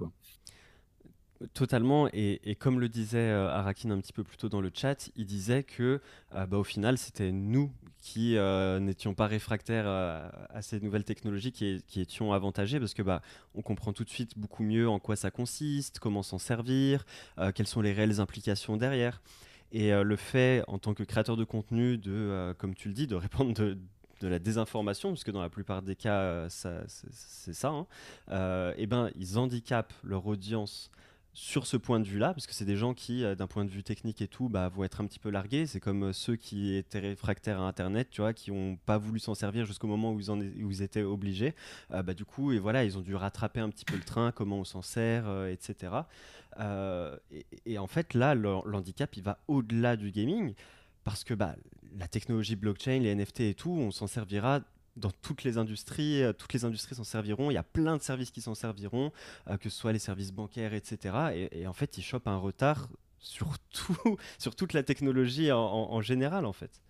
Totalement, 1.53 2.09
et, 2.13 2.55
comme 2.57 2.79
le 2.79 2.89
disait 2.89 3.29
euh, 3.29 3.49
Arakin 3.49 3.91
un 3.91 3.99
petit 3.99 4.13
peu 4.13 4.23
plus 4.23 4.37
tôt 4.37 4.49
dans 4.49 4.61
le 4.61 4.71
chat, 4.73 5.11
il 5.15 5.25
disait 5.25 5.61
que 5.61 6.01
euh, 6.33 6.45
bah, 6.47 6.57
au 6.57 6.63
final 6.63 6.97
c'était 6.97 7.31
nous 7.31 7.71
qui 7.99 8.37
euh, 8.37 8.79
n'étions 8.79 9.13
pas 9.13 9.27
réfractaires 9.27 9.87
à 9.87 10.61
ces 10.61 10.79
nouvelles 10.79 11.03
technologies 11.03 11.51
qui, 11.51 12.01
étions 12.01 12.33
avantagés 12.33 12.79
parce 12.79 12.95
que 12.95 13.03
bah, 13.03 13.21
on 13.53 13.61
comprend 13.61 13.93
tout 13.93 14.03
de 14.03 14.09
suite 14.09 14.37
beaucoup 14.37 14.63
mieux 14.63 14.89
en 14.89 14.97
quoi 14.97 15.15
ça 15.15 15.29
consiste, 15.29 15.99
comment 15.99 16.23
s'en 16.23 16.39
servir, 16.39 17.05
quelles 17.53 17.67
sont 17.67 17.81
les 17.81 17.93
réelles 17.93 18.19
implications 18.19 18.77
derrière. 18.77 19.21
Et 19.71 19.91
le 19.91 20.15
fait 20.15 20.63
en 20.67 20.79
tant 20.79 20.93
que 20.93 21.03
créateur 21.03 21.37
de 21.37 21.43
contenu 21.43 21.97
de, 21.97 22.55
comme 22.57 22.73
tu 22.73 22.87
le 22.87 22.93
dis, 22.93 23.05
de 23.07 23.15
répondre 23.15 23.53
de, 23.53 23.77
la 24.21 24.39
désinformation, 24.39 25.09
parce 25.09 25.23
que 25.23 25.31
dans 25.31 25.41
la 25.41 25.49
plupart 25.49 25.81
des 25.81 25.95
cas, 25.95 26.47
c'est 26.49 27.53
ça, 27.53 27.69
hein, 27.69 27.87
et 28.77 28.83
eh 28.83 28.87
ben, 28.87 29.11
ils 29.15 29.37
handicapent 29.37 29.93
leur 30.03 30.25
audience 30.25 30.89
sur 31.39 31.67
ce 31.67 31.77
point 31.77 31.99
de 31.99 32.07
vue-là, 32.07 32.33
parce 32.33 32.47
que 32.47 32.53
c'est 32.53 32.65
des 32.65 32.75
gens 32.75 32.95
qui, 32.95 33.23
euh, 33.23 33.35
d'un 33.35 33.45
point 33.45 33.63
de 33.63 33.69
vue 33.69 33.83
technique 33.83 34.23
et 34.23 34.27
tout, 34.27 34.49
bah, 34.49 34.69
vont 34.69 34.83
être 34.83 35.01
un 35.01 35.05
petit 35.05 35.19
peu 35.19 35.29
largués. 35.29 35.67
C'est 35.67 35.79
comme 35.79 36.05
euh, 36.05 36.11
ceux 36.11 36.35
qui 36.35 36.73
étaient 36.75 36.97
réfractaires 36.97 37.61
à 37.61 37.67
Internet, 37.67 38.09
tu 38.09 38.21
vois, 38.21 38.33
qui 38.33 38.51
n'ont 38.51 38.75
pas 38.75 38.97
voulu 38.97 39.19
s'en 39.19 39.35
servir 39.35 39.67
jusqu'au 39.67 39.85
moment 39.85 40.11
où 40.13 40.19
ils, 40.19 40.81
étaient 40.81 41.03
obligés. 41.03 41.53
Euh, 41.91 42.01
bah, 42.01 42.15
du 42.15 42.25
coup, 42.25 42.53
et 42.53 42.57
voilà, 42.57 42.83
ils 42.85 42.97
ont 42.97 43.01
dû 43.01 43.13
rattraper 43.13 43.59
un 43.59 43.69
petit 43.69 43.85
peu 43.85 43.95
le 43.95 44.01
train, 44.01 44.31
comment 44.31 44.57
on 44.57 44.63
s'en 44.63 44.81
sert, 44.81 45.45
etc. 45.45 45.93
Et, 47.67 47.77
en 47.77 47.85
fait, 47.85 48.15
là, 48.15 48.33
l'handicap, 48.33 49.15
il 49.15 49.21
va 49.21 49.37
au-delà 49.47 49.95
du 49.95 50.09
gaming, 50.09 50.55
parce 51.03 51.23
que 51.23 51.35
bah, 51.35 51.55
la 51.99 52.07
technologie 52.07 52.55
blockchain, 52.55 52.97
les 52.97 53.13
NFT 53.13 53.41
et 53.41 53.53
tout, 53.53 53.69
on 53.69 53.91
s'en 53.91 54.07
servira 54.07 54.61
dans 54.97 55.11
toutes 55.21 55.43
les 55.43 55.57
industries, 55.57 56.23
euh, 56.23 56.33
toutes 56.33 56.53
les 56.53 56.65
industries 56.65 56.95
s'en 56.95 57.03
serviront. 57.03 57.51
Il 57.51 57.53
y 57.53 57.57
a 57.57 57.63
plein 57.63 57.97
de 57.97 58.01
services 58.01 58.31
qui 58.31 58.41
s'en 58.41 58.55
serviront, 58.55 59.11
euh, 59.49 59.57
que 59.57 59.69
ce 59.69 59.77
soit 59.77 59.93
les 59.93 59.99
services 59.99 60.31
bancaires, 60.31 60.73
etc. 60.73 61.47
Et, 61.51 61.67
en 61.67 61.73
fait, 61.73 61.97
ils 61.97 62.03
chopent 62.03 62.27
un 62.27 62.37
retard 62.37 62.89
sur 63.19 63.57
tout, 63.69 64.17
sur 64.39 64.55
toute 64.55 64.73
la 64.73 64.83
technologie 64.83 65.51
en 65.51 66.01
général, 66.01 66.45
en 66.45 66.53
fait. 66.53 66.81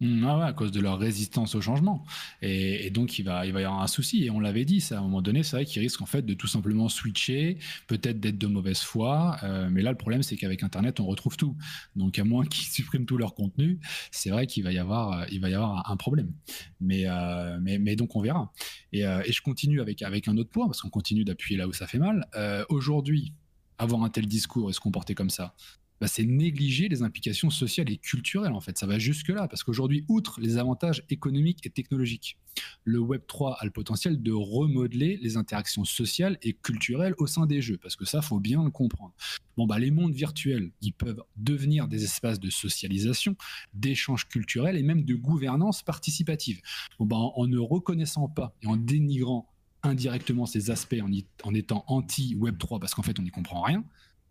Mmh, 0.00 0.24
ah 0.26 0.44
à 0.44 0.52
cause 0.52 0.72
de 0.72 0.80
leur 0.80 0.98
résistance 0.98 1.54
au 1.54 1.62
changement. 1.62 2.04
Et, 2.42 2.90
donc, 2.90 3.18
il 3.18 3.24
va, 3.24 3.46
y 3.46 3.48
avoir 3.48 3.80
un 3.80 3.86
souci. 3.86 4.24
Et 4.24 4.30
on 4.30 4.40
l'avait 4.40 4.66
dit, 4.66 4.80
ça, 4.80 4.96
à 4.96 4.98
un 4.98 5.02
moment 5.02 5.22
donné, 5.22 5.42
c'est 5.42 5.56
vrai 5.56 5.64
qu'ils 5.64 5.80
risquent 5.80 6.02
en 6.02 6.06
fait 6.06 6.22
de 6.22 6.34
tout 6.34 6.46
simplement 6.46 6.88
switcher, 6.88 7.58
peut-être 7.86 8.20
d'être 8.20 8.36
de 8.36 8.46
mauvaise 8.46 8.80
foi. 8.80 9.38
Euh, 9.42 9.68
mais 9.70 9.80
là, 9.80 9.90
le 9.90 9.96
problème, 9.96 10.22
c'est 10.22 10.36
qu'avec 10.36 10.62
Internet, 10.62 11.00
on 11.00 11.06
retrouve 11.06 11.36
tout. 11.36 11.56
Donc, 11.94 12.18
à 12.18 12.24
moins 12.24 12.44
qu'ils 12.44 12.66
suppriment 12.72 13.06
tout 13.06 13.16
leur 13.16 13.34
contenu, 13.34 13.80
c'est 14.10 14.30
vrai 14.30 14.46
qu'il 14.46 14.64
va 14.64 14.72
y 14.72 14.78
avoir, 14.78 15.20
euh, 15.20 15.82
un 15.86 15.96
problème. 15.96 16.32
Mais, 16.80 17.04
euh, 17.06 17.58
mais, 17.60 17.96
donc, 17.96 18.16
on 18.16 18.20
verra. 18.20 18.52
Et, 18.92 19.02
je 19.02 19.40
continue 19.40 19.80
avec 19.80 20.28
un 20.28 20.36
autre 20.36 20.50
point, 20.50 20.66
parce 20.66 20.82
qu'on 20.82 20.90
continue 20.90 21.24
d'appuyer 21.24 21.58
là 21.58 21.68
où 21.68 21.72
ça 21.72 21.86
fait 21.86 21.98
mal. 21.98 22.26
Aujourd'hui, 22.68 23.32
avoir 23.78 24.02
un 24.02 24.08
tel 24.08 24.26
discours 24.26 24.70
et 24.70 24.72
se 24.72 24.80
comporter 24.80 25.14
comme 25.14 25.30
ça, 25.30 25.54
bah, 26.00 26.08
c'est 26.08 26.24
négliger 26.24 26.88
les 26.88 27.02
implications 27.02 27.50
sociales 27.50 27.90
et 27.90 27.96
culturelles 27.96 28.52
en 28.52 28.60
fait. 28.60 28.78
Ça 28.78 28.86
va 28.86 28.98
jusque-là, 28.98 29.48
parce 29.48 29.62
qu'aujourd'hui, 29.62 30.04
outre 30.08 30.40
les 30.40 30.58
avantages 30.58 31.02
économiques 31.08 31.64
et 31.64 31.70
technologiques, 31.70 32.36
le 32.84 32.98
Web 32.98 33.22
3 33.26 33.56
a 33.60 33.64
le 33.64 33.70
potentiel 33.70 34.22
de 34.22 34.32
remodeler 34.32 35.18
les 35.20 35.36
interactions 35.36 35.84
sociales 35.84 36.38
et 36.42 36.54
culturelles 36.54 37.14
au 37.18 37.26
sein 37.26 37.46
des 37.46 37.60
jeux, 37.60 37.78
parce 37.78 37.96
que 37.96 38.04
ça, 38.04 38.22
faut 38.22 38.40
bien 38.40 38.64
le 38.64 38.70
comprendre. 38.70 39.14
Bon, 39.56 39.66
bah, 39.66 39.78
les 39.78 39.90
mondes 39.90 40.14
virtuels, 40.14 40.70
ils 40.82 40.92
peuvent 40.92 41.22
devenir 41.36 41.88
des 41.88 42.04
espaces 42.04 42.40
de 42.40 42.50
socialisation, 42.50 43.36
d'échange 43.74 44.28
culturel 44.28 44.76
et 44.76 44.82
même 44.82 45.04
de 45.04 45.14
gouvernance 45.14 45.82
participative. 45.82 46.60
Bon, 46.98 47.06
bah, 47.06 47.16
en, 47.16 47.46
ne 47.46 47.58
reconnaissant 47.58 48.28
pas 48.28 48.54
et 48.62 48.66
en 48.66 48.76
dénigrant 48.76 49.48
indirectement 49.82 50.46
ces 50.46 50.70
aspects, 50.70 51.00
en, 51.00 51.10
en 51.44 51.54
étant 51.54 51.84
anti-Web 51.86 52.58
3, 52.58 52.80
parce 52.80 52.94
qu'en 52.94 53.02
fait, 53.02 53.18
on 53.18 53.22
n'y 53.22 53.30
comprend 53.30 53.62
rien, 53.62 53.84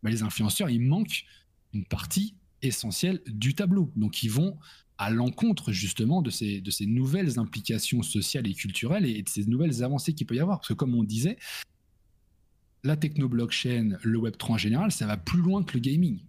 bah, 0.03 0.09
les 0.09 0.23
influenceurs, 0.23 0.69
ils 0.69 0.81
manquent 0.81 1.25
une 1.75 1.85
partie 1.85 2.35
essentielle 2.61 3.21
du 3.27 3.53
tableau. 3.53 3.91
Donc 3.95 4.23
ils 4.23 4.31
vont 4.31 4.57
à 4.97 5.09
l'encontre 5.09 5.71
justement 5.71 6.21
de 6.21 6.29
ces, 6.29 6.61
de 6.61 6.71
ces 6.71 6.85
nouvelles 6.85 7.37
implications 7.37 8.01
sociales 8.01 8.47
et 8.47 8.53
culturelles 8.53 9.05
et 9.05 9.21
de 9.21 9.29
ces 9.29 9.45
nouvelles 9.45 9.83
avancées 9.83 10.13
qu'il 10.13 10.25
peut 10.25 10.35
y 10.35 10.39
avoir. 10.39 10.59
Parce 10.59 10.69
que 10.69 10.73
comme 10.73 10.95
on 10.95 11.03
disait, 11.03 11.37
la 12.83 12.95
techno-blockchain, 12.95 13.97
le 14.01 14.19
Web3 14.19 14.51
en 14.51 14.57
général, 14.57 14.91
ça 14.91 15.05
va 15.05 15.17
plus 15.17 15.41
loin 15.41 15.63
que 15.63 15.73
le 15.73 15.79
gaming. 15.79 16.21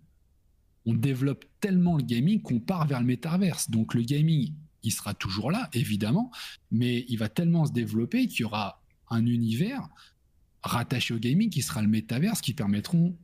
On 0.84 0.94
développe 0.94 1.44
tellement 1.61 1.97
le 1.97 2.03
gaming 2.03 2.42
qu'on 2.42 2.61
part 2.61 2.86
vers 2.86 3.01
le 3.01 3.07
métaverse. 3.07 3.70
Donc 3.70 3.94
le 3.94 4.03
gaming, 4.03 4.53
il 4.82 4.92
sera 4.92 5.14
toujours 5.14 5.51
là, 5.51 5.68
évidemment, 5.72 6.30
mais 6.70 7.05
il 7.09 7.18
va 7.18 7.28
tellement 7.28 7.66
se 7.66 7.72
développer 7.72 8.26
qu'il 8.26 8.40
y 8.40 8.44
aura 8.44 8.82
un 9.11 9.26
univers 9.26 9.88
rattaché 10.62 11.14
au 11.14 11.18
gaming 11.18 11.51
qui 11.51 11.62
sera 11.62 11.82
le 11.82 11.88
métaverse 11.88 12.40
qui 12.40 12.53
permettront 12.53 13.16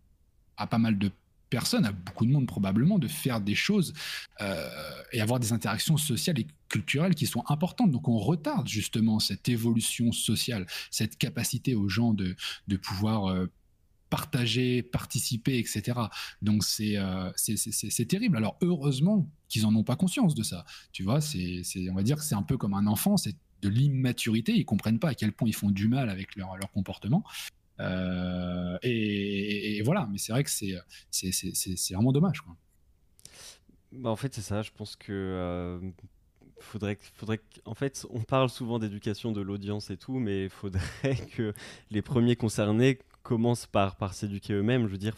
à 0.57 0.67
pas 0.67 0.79
mal 0.79 0.99
de 0.99 1.11
personne, 1.53 1.85
à 1.85 1.93
beaucoup 1.93 2.25
de 2.25 2.33
monde 2.33 2.47
probablement, 2.47 2.99
de 2.99 3.09
faire 3.09 3.39
des 3.39 3.55
choses 3.55 3.93
euh, 4.41 4.71
et 5.13 5.21
avoir 5.21 5.39
des 5.39 5.53
interactions 5.53 5.99
sociales 5.99 6.41
et 6.41 6.47
culturelles 6.71 7.15
qui 7.15 7.27
sont 7.27 7.45
importantes. 7.47 7.91
Donc 7.91 8.09
on 8.09 8.17
retarde 8.17 8.67
justement 8.67 9.19
cette 9.19 9.51
évolution 9.51 10.13
sociale, 10.13 10.67
cette 10.91 11.19
capacité 11.19 11.75
aux 11.75 11.91
gens 11.91 12.15
de, 12.15 12.37
de 12.69 12.77
pouvoir 12.79 13.27
euh, 13.27 13.51
partager, 14.09 14.83
participer, 14.83 15.59
etc. 15.59 16.01
Donc 16.41 16.63
euh, 16.81 17.31
c'est 17.37 17.57
c'est 17.59 18.07
terrible. 18.07 18.39
Alors 18.39 18.57
heureusement 18.63 19.29
qu'ils 19.49 19.67
en 19.67 19.75
ont 19.77 19.85
pas 19.85 19.97
conscience 19.97 20.35
de 20.35 20.43
ça. 20.43 20.65
Tu 20.93 21.03
vois, 21.03 21.21
c'est 21.21 21.63
on 21.91 21.95
va 21.95 22.03
dire 22.03 22.17
que 22.17 22.25
c'est 22.25 22.35
un 22.35 22.43
peu 22.43 22.57
comme 22.57 22.73
un 22.73 22.87
enfant, 22.87 23.19
c'est 23.19 23.37
de 23.61 23.69
l'immaturité. 23.69 24.55
Ils 24.57 24.65
comprennent 24.65 24.99
pas 24.99 25.11
à 25.11 25.15
quel 25.15 25.33
point 25.33 25.49
ils 25.49 25.55
font 25.55 25.71
du 25.71 25.87
mal 25.87 26.09
avec 26.09 26.35
leur, 26.35 26.57
leur 26.57 26.71
comportement. 26.73 27.23
Euh, 27.83 28.79
et, 28.83 29.83
voilà, 29.85 30.09
mais 30.11 30.19
c'est 30.19 30.33
vrai 30.33 30.45
que 30.45 30.51
c'est, 30.51 30.75
c'est, 31.11 31.95
vraiment 31.95 32.13
dommage. 32.13 32.43
Bah 33.93 34.11
en 34.11 34.17
fait, 34.17 34.35
c'est 34.35 34.43
ça. 34.43 34.63
Je 34.63 34.71
pense 34.71 34.97
que 34.97 35.13
euh, 35.13 35.81
faudrait, 36.61 36.99
faudrait 37.15 37.41
en 37.65 37.75
fait, 37.75 38.07
on 38.11 38.21
parle 38.21 38.49
souvent 38.49 38.79
d'éducation 38.79 39.33
de 39.33 39.41
l'audience 39.41 39.91
et 39.91 39.97
tout, 39.97 40.19
mais 40.19 40.45
il 40.45 40.51
faudrait 40.51 41.17
que 41.37 41.53
les 41.91 42.03
premiers 42.03 42.37
concernés 42.37 42.99
commencent 43.23 43.67
par, 43.67 43.97
par 43.97 44.15
s'éduquer 44.15 44.55
eux-mêmes. 44.55 44.87
Je 44.87 44.93
veux 44.93 44.99
dire, 44.99 45.17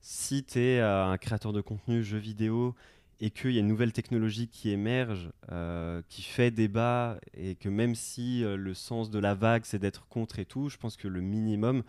si 0.00 0.44
tu 0.44 0.60
es 0.60 0.80
euh, 0.80 1.06
un 1.06 1.18
créateur 1.18 1.52
de 1.52 1.60
contenu 1.60 2.04
jeux 2.04 2.18
vidéo 2.18 2.74
et 3.20 3.30
qu'il 3.30 3.52
y 3.52 3.56
a 3.56 3.60
une 3.60 3.68
nouvelle 3.68 3.92
technologie 3.92 4.48
qui 4.48 4.70
émerge, 4.70 5.30
euh, 5.50 6.02
qui 6.08 6.22
fait 6.22 6.50
débat, 6.50 7.18
et 7.36 7.54
que 7.54 7.68
même 7.68 7.94
si 7.94 8.44
euh, 8.44 8.56
le 8.56 8.74
sens 8.74 9.10
de 9.10 9.18
la 9.18 9.34
vague, 9.34 9.62
c'est 9.64 9.78
d'être 9.78 10.06
contre 10.08 10.38
et 10.38 10.44
tout, 10.44 10.68
je 10.68 10.76
pense 10.76 10.96
que 10.96 11.08
le 11.08 11.20
minimum, 11.20 11.82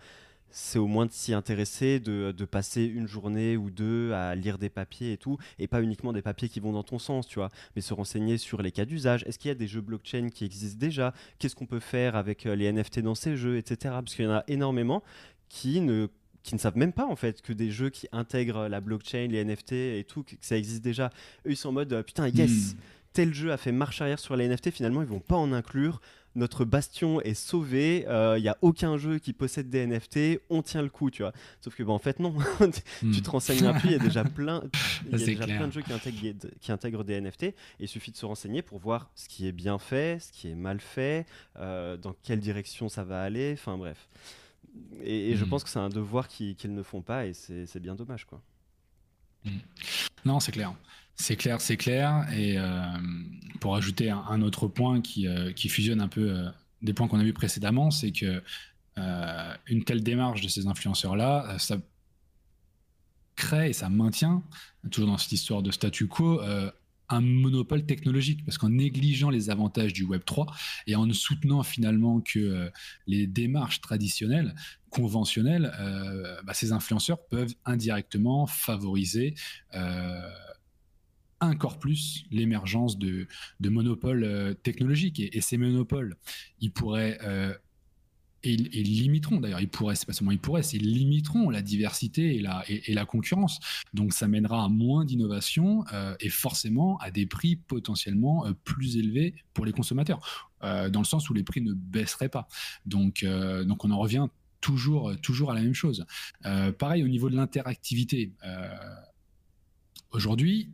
c'est 0.50 0.78
au 0.78 0.86
moins 0.86 1.06
de 1.06 1.12
s'y 1.12 1.34
intéresser, 1.34 2.00
de, 2.00 2.32
de, 2.32 2.44
passer 2.44 2.84
une 2.84 3.06
journée 3.06 3.56
ou 3.56 3.70
deux 3.70 4.12
à 4.12 4.34
lire 4.34 4.58
des 4.58 4.70
papiers 4.70 5.12
et 5.12 5.16
tout, 5.16 5.36
et 5.58 5.66
pas 5.66 5.82
uniquement 5.82 6.12
des 6.12 6.22
papiers 6.22 6.48
qui 6.48 6.60
vont 6.60 6.72
dans 6.72 6.84
ton 6.84 6.98
sens, 6.98 7.26
tu 7.26 7.38
vois, 7.38 7.50
mais 7.74 7.82
se 7.82 7.92
renseigner 7.92 8.38
sur 8.38 8.62
les 8.62 8.72
cas 8.72 8.84
d'usage. 8.84 9.24
Est-ce 9.26 9.38
qu'il 9.38 9.48
y 9.48 9.52
a 9.52 9.56
des 9.56 9.66
jeux 9.68 9.80
blockchain 9.80 10.28
qui 10.30 10.44
existent 10.44 10.78
déjà? 10.78 11.12
Qu'est-ce 11.38 11.56
qu'on 11.56 11.66
peut 11.66 11.80
faire 11.80 12.16
avec 12.16 12.46
euh, 12.46 12.54
les 12.54 12.72
NFT 12.72 13.00
dans 13.00 13.14
ces 13.14 13.36
jeux, 13.36 13.58
etc. 13.58 13.76
Parce 13.96 14.14
qu'il 14.14 14.24
y 14.24 14.28
en 14.28 14.32
a 14.32 14.44
énormément 14.46 15.02
qui 15.48 15.80
ne 15.80 16.08
qui 16.46 16.54
ne 16.54 16.60
savent 16.60 16.76
même 16.76 16.92
pas 16.92 17.04
en 17.04 17.16
fait 17.16 17.42
que 17.42 17.52
des 17.52 17.72
jeux 17.72 17.90
qui 17.90 18.08
intègrent 18.12 18.68
la 18.68 18.80
blockchain, 18.80 19.26
les 19.26 19.44
NFT 19.44 19.72
et 19.72 20.06
tout, 20.08 20.22
que 20.22 20.34
ça 20.40 20.56
existe 20.56 20.82
déjà. 20.82 21.10
Eux, 21.44 21.50
ils 21.50 21.56
sont 21.56 21.70
en 21.70 21.72
mode 21.72 21.92
euh, 21.92 22.02
putain, 22.04 22.28
yes, 22.28 22.50
hmm. 22.50 22.76
tel 23.12 23.34
jeu 23.34 23.50
a 23.52 23.56
fait 23.56 23.72
marche 23.72 24.00
arrière 24.00 24.20
sur 24.20 24.36
les 24.36 24.48
NFT, 24.48 24.70
finalement, 24.70 25.02
ils 25.02 25.08
vont 25.08 25.20
pas 25.20 25.34
en 25.34 25.52
inclure. 25.52 26.00
Notre 26.36 26.64
bastion 26.64 27.20
est 27.22 27.34
sauvé, 27.34 28.00
il 28.00 28.08
euh, 28.08 28.38
n'y 28.38 28.48
a 28.48 28.58
aucun 28.60 28.96
jeu 28.96 29.18
qui 29.18 29.32
possède 29.32 29.70
des 29.70 29.86
NFT, 29.86 30.40
on 30.48 30.62
tient 30.62 30.82
le 30.82 30.90
coup, 30.90 31.10
tu 31.10 31.22
vois. 31.22 31.32
Sauf 31.62 31.74
que, 31.74 31.82
bah, 31.82 31.92
en 31.92 31.98
fait, 31.98 32.20
non. 32.20 32.32
tu 33.00 33.06
hmm. 33.06 33.12
te 33.12 33.30
renseignes 33.30 33.66
un 33.66 33.74
peu, 33.74 33.88
il 33.88 33.92
y 33.92 33.96
a 33.96 33.98
déjà 33.98 34.22
plein, 34.22 34.62
y 35.10 35.14
a 35.14 35.18
déjà 35.18 35.46
plein 35.46 35.66
de 35.66 35.72
jeux 35.72 35.82
qui 35.82 35.92
intègrent, 35.92 36.48
qui 36.60 36.70
intègrent, 36.70 37.04
des 37.04 37.20
NFT. 37.20 37.42
Et 37.42 37.54
il 37.80 37.88
suffit 37.88 38.12
de 38.12 38.16
se 38.16 38.26
renseigner 38.26 38.62
pour 38.62 38.78
voir 38.78 39.10
ce 39.16 39.28
qui 39.28 39.48
est 39.48 39.52
bien 39.52 39.78
fait, 39.78 40.22
ce 40.22 40.30
qui 40.30 40.48
est 40.48 40.54
mal 40.54 40.78
fait, 40.78 41.26
euh, 41.58 41.96
dans 41.96 42.14
quelle 42.22 42.40
direction 42.40 42.88
ça 42.88 43.02
va 43.02 43.22
aller, 43.22 43.52
enfin 43.54 43.76
bref. 43.76 44.06
Et, 45.02 45.36
je 45.36 45.44
hmm. 45.44 45.48
pense 45.48 45.64
que 45.64 45.70
c'est 45.70 45.78
un 45.78 45.88
devoir 45.88 46.28
qu'ils 46.28 46.56
ne 46.74 46.82
font 46.82 47.02
pas 47.02 47.26
et 47.26 47.32
c'est 47.32 47.80
bien 47.80 47.94
dommage. 47.94 48.24
quoi. 48.24 48.42
Hmm. 49.44 49.58
Non, 50.24 50.40
c'est 50.40 50.52
clair. 50.52 50.74
C'est 51.14 51.36
clair, 51.36 51.60
c'est 51.60 51.76
clair. 51.76 52.26
Et 52.32 52.58
euh, 52.58 52.84
pour 53.60 53.74
ajouter 53.76 54.10
un, 54.10 54.42
autre 54.42 54.68
point 54.68 55.00
qui, 55.00 55.26
euh, 55.26 55.52
qui, 55.52 55.68
fusionne 55.68 56.00
un 56.00 56.08
peu 56.08 56.30
euh, 56.30 56.48
des 56.82 56.92
points 56.92 57.08
qu'on 57.08 57.18
a 57.18 57.24
vus 57.24 57.32
précédemment, 57.32 57.90
c'est 57.90 58.12
que 58.12 58.42
une 59.66 59.84
telle 59.84 60.02
démarche 60.02 60.40
de 60.40 60.48
ces 60.48 60.66
influenceurs-là, 60.66 61.58
ça 61.58 61.76
crée 63.34 63.68
et 63.68 63.72
ça 63.74 63.90
maintient, 63.90 64.42
toujours 64.90 65.10
dans 65.10 65.18
cette 65.18 65.32
histoire 65.32 65.60
de 65.60 65.70
statu 65.70 66.08
quo, 66.08 66.40
un 67.08 67.20
monopole 67.20 67.86
technologique, 67.86 68.44
parce 68.44 68.58
qu'en 68.58 68.70
négligeant 68.70 69.30
les 69.30 69.50
avantages 69.50 69.92
du 69.92 70.04
Web 70.04 70.22
3 70.24 70.46
et 70.86 70.96
en 70.96 71.06
ne 71.06 71.12
soutenant 71.12 71.62
finalement 71.62 72.20
que 72.20 72.38
euh, 72.38 72.70
les 73.06 73.26
démarches 73.26 73.80
traditionnelles, 73.80 74.54
conventionnelles, 74.90 75.72
euh, 75.78 76.40
bah, 76.42 76.54
ces 76.54 76.72
influenceurs 76.72 77.24
peuvent 77.26 77.54
indirectement 77.64 78.46
favoriser 78.46 79.34
euh, 79.74 80.20
encore 81.40 81.78
plus 81.78 82.24
l'émergence 82.30 82.98
de, 82.98 83.26
monopoles 83.60 84.56
technologiques. 84.62 85.20
Et, 85.20 85.36
et, 85.36 85.40
ces 85.40 85.58
monopoles, 85.58 86.16
ils 86.60 86.72
pourraient 86.72 87.18
et, 88.46 88.56
limiteront 88.56 89.40
d'ailleurs, 89.40 89.60
ils 89.60 89.68
pourraient, 89.68 89.96
c'est 89.96 90.06
pas 90.06 90.12
seulement 90.12 90.32
ils 90.32 90.38
pourraient, 90.38 90.62
c'est 90.62 90.78
limiteront 90.78 91.50
la 91.50 91.62
diversité 91.62 92.36
et 92.36 92.40
la, 92.40 92.64
et, 92.68 92.94
la 92.94 93.04
concurrence. 93.04 93.58
Donc 93.94 94.12
ça 94.12 94.28
mènera 94.28 94.64
à 94.64 94.68
moins 94.68 95.04
d'innovation 95.04 95.84
euh, 95.92 96.14
et 96.20 96.28
forcément 96.28 96.98
à 96.98 97.10
des 97.10 97.26
prix 97.26 97.56
potentiellement 97.56 98.46
euh, 98.46 98.52
plus 98.64 98.96
élevés 98.96 99.34
pour 99.54 99.64
les 99.64 99.72
consommateurs, 99.72 100.54
euh, 100.62 100.88
dans 100.88 101.00
le 101.00 101.06
sens 101.06 101.28
où 101.30 101.34
les 101.34 101.42
prix 101.42 101.60
ne 101.60 101.72
baisseraient 101.72 102.28
pas. 102.28 102.48
Donc, 102.84 103.24
donc 103.24 103.84
on 103.84 103.90
en 103.90 103.98
revient 103.98 104.26
toujours, 104.60 105.18
toujours 105.20 105.50
à 105.50 105.54
la 105.54 105.62
même 105.62 105.74
chose. 105.74 106.04
pareil 106.78 107.02
au 107.02 107.08
niveau 107.08 107.30
de 107.30 107.36
l'interactivité. 107.36 108.32
Aujourd'hui, 110.10 110.70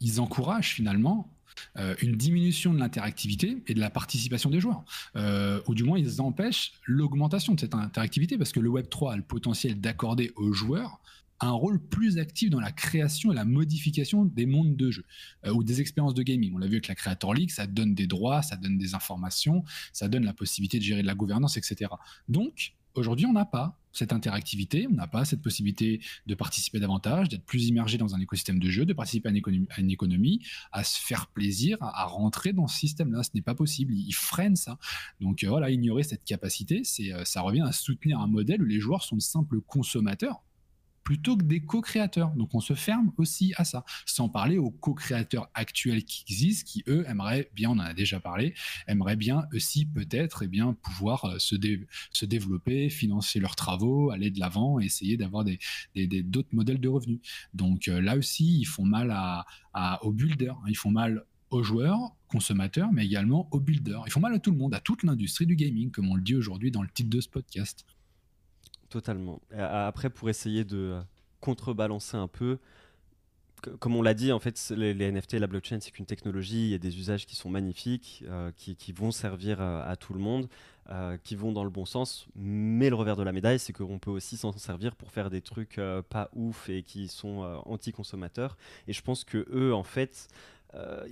ils 0.00 0.20
encouragent 0.20 0.74
finalement 0.74 1.32
euh, 1.76 1.94
une 2.00 2.16
diminution 2.16 2.72
de 2.72 2.78
l'interactivité 2.78 3.62
et 3.66 3.74
de 3.74 3.80
la 3.80 3.90
participation 3.90 4.50
des 4.50 4.60
joueurs. 4.60 4.84
Euh, 5.16 5.60
ou 5.66 5.74
du 5.74 5.84
moins, 5.84 5.98
ils 5.98 6.20
empêchent 6.20 6.72
l'augmentation 6.84 7.54
de 7.54 7.60
cette 7.60 7.74
interactivité 7.74 8.38
parce 8.38 8.52
que 8.52 8.60
le 8.60 8.70
Web3 8.70 9.12
a 9.12 9.16
le 9.16 9.22
potentiel 9.22 9.80
d'accorder 9.80 10.32
aux 10.36 10.52
joueurs 10.52 11.00
un 11.40 11.52
rôle 11.52 11.80
plus 11.80 12.18
actif 12.18 12.50
dans 12.50 12.58
la 12.58 12.72
création 12.72 13.30
et 13.30 13.34
la 13.34 13.44
modification 13.44 14.24
des 14.24 14.44
mondes 14.44 14.76
de 14.76 14.90
jeu 14.90 15.04
euh, 15.46 15.52
ou 15.52 15.62
des 15.62 15.80
expériences 15.80 16.14
de 16.14 16.22
gaming. 16.22 16.52
On 16.54 16.58
l'a 16.58 16.66
vu 16.66 16.74
avec 16.74 16.88
la 16.88 16.96
Creator 16.96 17.32
League, 17.32 17.50
ça 17.50 17.66
donne 17.66 17.94
des 17.94 18.08
droits, 18.08 18.42
ça 18.42 18.56
donne 18.56 18.76
des 18.76 18.94
informations, 18.94 19.64
ça 19.92 20.08
donne 20.08 20.24
la 20.24 20.32
possibilité 20.32 20.78
de 20.78 20.84
gérer 20.84 21.02
de 21.02 21.06
la 21.06 21.14
gouvernance, 21.14 21.56
etc. 21.56 21.90
Donc, 22.28 22.74
Aujourd'hui, 22.98 23.26
on 23.26 23.32
n'a 23.32 23.44
pas 23.44 23.77
cette 23.92 24.12
interactivité, 24.12 24.86
on 24.90 24.94
n'a 24.94 25.06
pas 25.06 25.24
cette 25.24 25.42
possibilité 25.42 26.00
de 26.26 26.34
participer 26.34 26.80
davantage, 26.80 27.28
d'être 27.28 27.44
plus 27.44 27.66
immergé 27.66 27.98
dans 27.98 28.14
un 28.14 28.20
écosystème 28.20 28.58
de 28.58 28.68
jeu, 28.70 28.84
de 28.84 28.92
participer 28.92 29.28
à 29.28 29.32
une 29.80 29.90
économie, 29.90 30.40
à, 30.72 30.84
se 30.84 30.98
faire 31.00 31.26
plaisir, 31.28 31.78
à, 31.80 32.04
rentrer 32.04 32.52
dans 32.52 32.66
ce 32.66 32.78
système-là. 32.78 33.22
Ce 33.22 33.30
n'est 33.34 33.42
pas 33.42 33.54
possible, 33.54 33.94
ils 33.94 34.12
freinent 34.12 34.56
ça. 34.56 34.78
Donc 35.20 35.42
euh, 35.44 35.48
voilà, 35.48 35.70
ignorer 35.70 36.02
cette 36.02 36.24
capacité, 36.24 36.82
c'est, 36.84 37.12
euh, 37.12 37.24
ça 37.24 37.40
revient 37.40 37.62
à 37.62 37.72
soutenir 37.72 38.20
un 38.20 38.26
modèle 38.26 38.62
où 38.62 38.66
les 38.66 38.80
joueurs 38.80 39.02
sont 39.02 39.16
de 39.16 39.22
simples 39.22 39.60
consommateurs 39.60 40.42
plutôt 41.08 41.38
que 41.38 41.44
des 41.44 41.60
co-créateurs. 41.60 42.32
Donc 42.32 42.54
on 42.54 42.60
se 42.60 42.74
ferme 42.74 43.12
aussi 43.16 43.54
à 43.56 43.64
ça, 43.64 43.82
sans 44.04 44.28
parler 44.28 44.58
aux 44.58 44.70
co-créateurs 44.70 45.48
actuels 45.54 46.04
qui 46.04 46.22
existent, 46.28 46.70
qui 46.70 46.84
eux 46.86 47.06
aimeraient 47.08 47.50
bien, 47.54 47.70
on 47.70 47.78
en 47.78 47.78
a 47.78 47.94
déjà 47.94 48.20
parlé, 48.20 48.52
aimeraient 48.86 49.16
bien 49.16 49.46
aussi 49.54 49.86
peut-être 49.86 50.42
eh 50.42 50.60
pouvoir 50.82 51.24
euh, 51.24 51.38
se, 51.38 51.56
développer, 52.26 52.90
financer 52.90 53.40
leurs 53.40 53.56
travaux, 53.56 54.10
aller 54.10 54.30
de 54.30 54.38
l'avant, 54.38 54.80
essayer 54.80 55.16
d'avoir 55.16 55.44
des, 55.44 55.58
d'autres 56.24 56.52
modèles 56.54 56.78
de 56.78 56.88
revenus. 56.88 57.20
Donc 57.54 57.88
euh, 57.88 58.02
là 58.02 58.18
aussi, 58.18 58.58
ils 58.58 58.66
font 58.66 58.84
mal 58.84 59.10
aux 60.02 60.12
builders, 60.12 60.58
hein. 60.58 60.68
ils 60.68 60.76
font 60.76 60.90
mal 60.90 61.24
aux 61.48 61.62
joueurs, 61.62 62.18
consommateurs, 62.26 62.92
mais 62.92 63.06
également 63.06 63.48
aux 63.50 63.60
builders. 63.60 64.02
Ils 64.04 64.12
font 64.12 64.20
mal 64.20 64.34
à 64.34 64.40
tout 64.40 64.50
le 64.50 64.58
monde, 64.58 64.74
à 64.74 64.80
toute 64.80 65.04
l'industrie 65.04 65.46
du 65.46 65.56
gaming, 65.56 65.90
comme 65.90 66.10
on 66.10 66.16
le 66.16 66.22
dit 66.22 66.34
aujourd'hui 66.34 66.70
dans 66.70 66.82
le 66.82 66.90
titre 66.90 67.08
de 67.08 67.22
ce 67.22 67.30
podcast. 67.30 67.86
Totalement. 68.90 69.40
Après, 69.54 70.08
pour 70.08 70.30
essayer 70.30 70.64
de 70.64 70.76
euh, 70.76 71.00
contrebalancer 71.40 72.16
un 72.16 72.28
peu, 72.28 72.58
comme 73.80 73.96
on 73.96 74.02
l'a 74.02 74.14
dit, 74.14 74.32
en 74.32 74.38
fait, 74.38 74.72
les, 74.74 75.12
NFT 75.12 75.34
la 75.34 75.46
blockchain, 75.46 75.78
c'est 75.80 75.90
qu'une 75.90 76.06
technologie, 76.06 76.68
il 76.68 76.70
y 76.70 76.74
a 76.74 76.78
des 76.78 76.96
usages 76.96 77.26
qui 77.26 77.36
sont 77.36 77.50
magnifiques, 77.50 78.24
euh, 78.28 78.50
qui, 78.56 78.92
vont 78.92 79.10
servir 79.10 79.60
euh, 79.60 79.82
à, 79.84 79.96
tout 79.96 80.14
le 80.14 80.20
monde, 80.20 80.48
qui 81.22 81.36
vont 81.36 81.52
dans 81.52 81.64
le 81.64 81.70
bon 81.70 81.84
sens. 81.84 82.28
Mais 82.34 82.88
le 82.88 82.94
revers 82.96 83.16
de 83.16 83.22
la 83.22 83.32
médaille, 83.32 83.58
c'est 83.58 83.74
qu'on 83.74 83.98
peut 83.98 84.10
aussi 84.10 84.38
s'en 84.38 84.52
servir 84.52 84.96
pour 84.96 85.10
faire 85.10 85.28
des 85.28 85.42
trucs 85.42 85.78
pas 86.08 86.30
ouf 86.34 86.70
et 86.70 86.82
qui 86.82 87.08
sont 87.08 87.40
anti-consommateurs. 87.66 88.56
Et 88.86 88.94
je 88.94 89.02
pense 89.02 89.22
que 89.22 89.46
eux, 89.52 89.74
en 89.74 89.82
fait, 89.82 90.28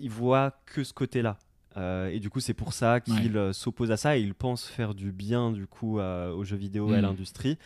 ils 0.01 0.09
voient 0.09 0.59
que 0.65 0.83
ce 0.83 0.95
côté-là. 0.95 1.37
Euh, 1.77 2.09
et 2.09 2.21
du 2.21 2.31
coup, 2.31 2.41
c'est 2.41 2.55
pour 2.55 2.73
ça 2.73 3.01
qu'il 3.01 3.37
euh, 3.37 3.53
s'oppose 3.53 3.91
à 3.91 3.97
ça 3.97 4.17
et 4.17 4.21
il 4.21 4.35
pense 4.35 4.67
faire 4.67 4.95
du 4.95 5.13
bien 5.13 5.53
du 5.53 5.67
coup 5.67 5.99
aux 5.99 6.45
jeux 6.45 6.57
vidéo 6.57 6.91
et 6.91 6.97
à 6.97 6.99
hmm. 6.99 7.03
l'industrie. 7.03 7.59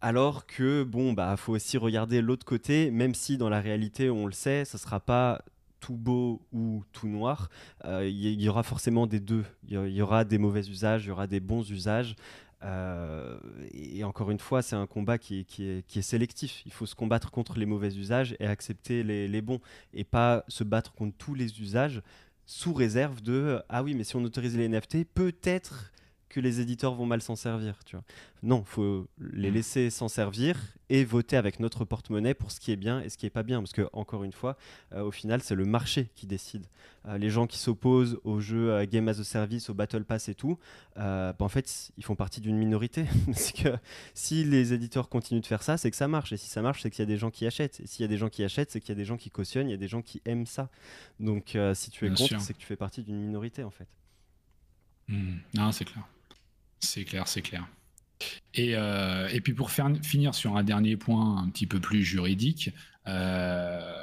Alors 0.00 0.46
que 0.46 0.84
bon, 0.84 1.12
bah, 1.12 1.36
faut 1.36 1.54
aussi 1.54 1.78
regarder 1.78 2.20
l'autre 2.20 2.44
côté, 2.44 2.90
même 2.90 3.14
si 3.14 3.38
dans 3.38 3.48
la 3.48 3.60
réalité, 3.60 4.10
on 4.10 4.26
le 4.26 4.32
sait, 4.32 4.64
ça 4.64 4.78
sera 4.78 5.00
pas 5.00 5.42
tout 5.80 5.96
beau 5.96 6.42
ou 6.52 6.84
tout 6.92 7.08
noir. 7.08 7.48
Euh, 7.84 8.06
il 8.06 8.40
y, 8.40 8.48
aura 8.48 8.62
forcément 8.62 9.06
des 9.06 9.20
deux. 9.20 9.44
Il 9.68 9.88
y, 9.88 10.02
aura 10.02 10.24
des 10.24 10.38
mauvais 10.38 10.68
usages, 10.68 11.04
il 11.04 11.08
y 11.08 11.10
aura 11.10 11.26
des 11.26 11.40
bons 11.40 11.68
usages. 11.70 12.14
et 13.72 14.04
encore 14.04 14.30
une 14.30 14.38
fois, 14.38 14.62
c'est 14.62 14.76
un 14.76 14.86
combat 14.86 15.18
qui 15.18 15.40
est, 15.40 15.44
qui, 15.44 15.64
est, 15.64 15.86
qui 15.86 15.98
est, 15.98 16.02
sélectif. 16.02 16.62
Il 16.66 16.72
faut 16.72 16.86
se 16.86 16.94
combattre 16.94 17.30
contre 17.30 17.58
les 17.58 17.66
mauvais 17.66 17.94
usages 17.94 18.36
et 18.38 18.46
accepter 18.46 19.02
les, 19.02 19.28
les, 19.28 19.42
bons, 19.42 19.60
et 19.94 20.04
pas 20.04 20.44
se 20.48 20.62
battre 20.62 20.92
contre 20.92 21.16
tous 21.16 21.34
les 21.34 21.60
usages 21.60 22.02
sous 22.46 22.72
réserve 22.72 23.20
de 23.22 23.60
ah 23.68 23.82
oui 23.82 23.94
mais 23.94 24.04
si 24.04 24.16
on 24.16 24.24
autorise 24.24 24.56
les 24.56 24.68
NFT 24.68 25.04
peut-être 25.12 25.92
que 26.28 26.40
les 26.40 26.60
éditeurs 26.60 26.94
vont 26.94 27.06
mal 27.06 27.22
s'en 27.22 27.36
servir 27.36 27.78
tu 27.84 27.96
vois. 27.96 28.04
Non 28.42 28.64
faut 28.64 29.06
les 29.18 29.50
mm. 29.50 29.54
laisser 29.54 29.90
s'en 29.90 30.08
servir 30.08 30.58
et 30.88 31.04
voter 31.04 31.36
avec 31.36 31.60
notre 31.60 31.84
porte-monnaie 31.84 32.34
pour 32.34 32.50
ce 32.50 32.60
qui 32.60 32.70
est 32.70 32.76
bien 32.76 33.00
et 33.00 33.08
ce 33.08 33.18
qui 33.18 33.26
est 33.26 33.30
pas 33.30 33.42
bien. 33.42 33.60
Parce 33.60 33.72
que 33.72 33.88
encore 33.92 34.24
une 34.24 34.32
fois 34.32 34.56
euh, 34.92 35.02
au 35.02 35.10
final 35.10 35.40
c'est 35.42 35.54
le 35.54 35.64
marché 35.64 36.10
qui 36.14 36.26
décide. 36.26 36.66
Euh, 37.06 37.18
les 37.18 37.30
gens 37.30 37.46
qui 37.46 37.58
s'opposent 37.58 38.18
aux 38.24 38.40
jeux 38.40 38.72
euh, 38.72 38.86
game 38.86 39.08
as 39.08 39.20
a 39.20 39.24
service 39.24 39.70
au 39.70 39.74
battle 39.74 40.04
pass 40.04 40.28
et 40.28 40.34
tout 40.34 40.58
bah, 40.96 41.34
en 41.38 41.48
fait 41.48 41.92
ils 41.96 42.04
font 42.04 42.16
partie 42.16 42.40
d'une 42.40 42.56
minorité. 42.56 43.04
Parce 43.26 43.52
que 43.52 43.68
si 44.14 44.44
les 44.44 44.72
éditeurs 44.72 45.08
continuent 45.08 45.40
de 45.40 45.46
faire 45.46 45.62
ça 45.62 45.76
c'est 45.76 45.90
que 45.90 45.96
ça 45.96 46.08
marche. 46.08 46.32
Et 46.32 46.36
si 46.36 46.48
ça 46.48 46.62
marche 46.62 46.82
c'est 46.82 46.90
qu'il 46.90 47.00
y 47.00 47.02
a 47.02 47.06
des 47.06 47.18
gens 47.18 47.30
qui 47.30 47.46
achètent. 47.46 47.80
Et 47.80 47.86
s'il 47.86 48.02
y 48.02 48.04
a 48.04 48.08
des 48.08 48.18
gens 48.18 48.28
qui 48.28 48.42
achètent 48.44 48.70
c'est 48.70 48.80
qu'il 48.80 48.90
y 48.90 48.92
a 48.92 48.96
des 48.96 49.04
gens 49.04 49.16
qui 49.16 49.30
cautionnent 49.30 49.68
il 49.68 49.72
y 49.72 49.74
a 49.74 49.78
des 49.78 49.88
gens 49.88 50.02
qui 50.02 50.20
aiment 50.24 50.46
ça. 50.46 50.70
Donc 51.20 51.56
si 51.74 51.90
tu 51.90 52.06
es 52.06 52.08
contre 52.08 52.40
c'est 52.40 52.52
que 52.52 52.58
tu 52.58 52.66
fais 52.66 52.76
partie 52.76 53.02
d'une 53.02 53.20
minorité 53.20 53.62
en 53.64 53.70
fait. 53.70 53.88
Mm. 55.08 55.36
non 55.54 55.70
c'est 55.70 55.84
clair 55.84 56.02
c'est 56.80 57.04
clair 57.04 57.26
c'est 57.28 57.42
clair 57.42 57.66
euh, 58.58 59.28
et, 59.28 59.40
puis 59.40 59.52
pour 59.52 59.70
finir 59.70 60.34
sur 60.34 60.56
un 60.56 60.64
dernier 60.64 60.96
point 60.96 61.42
un 61.42 61.48
petit 61.50 61.66
peu 61.66 61.80
plus 61.80 62.02
juridique, 62.02 62.70
euh, 63.06 64.02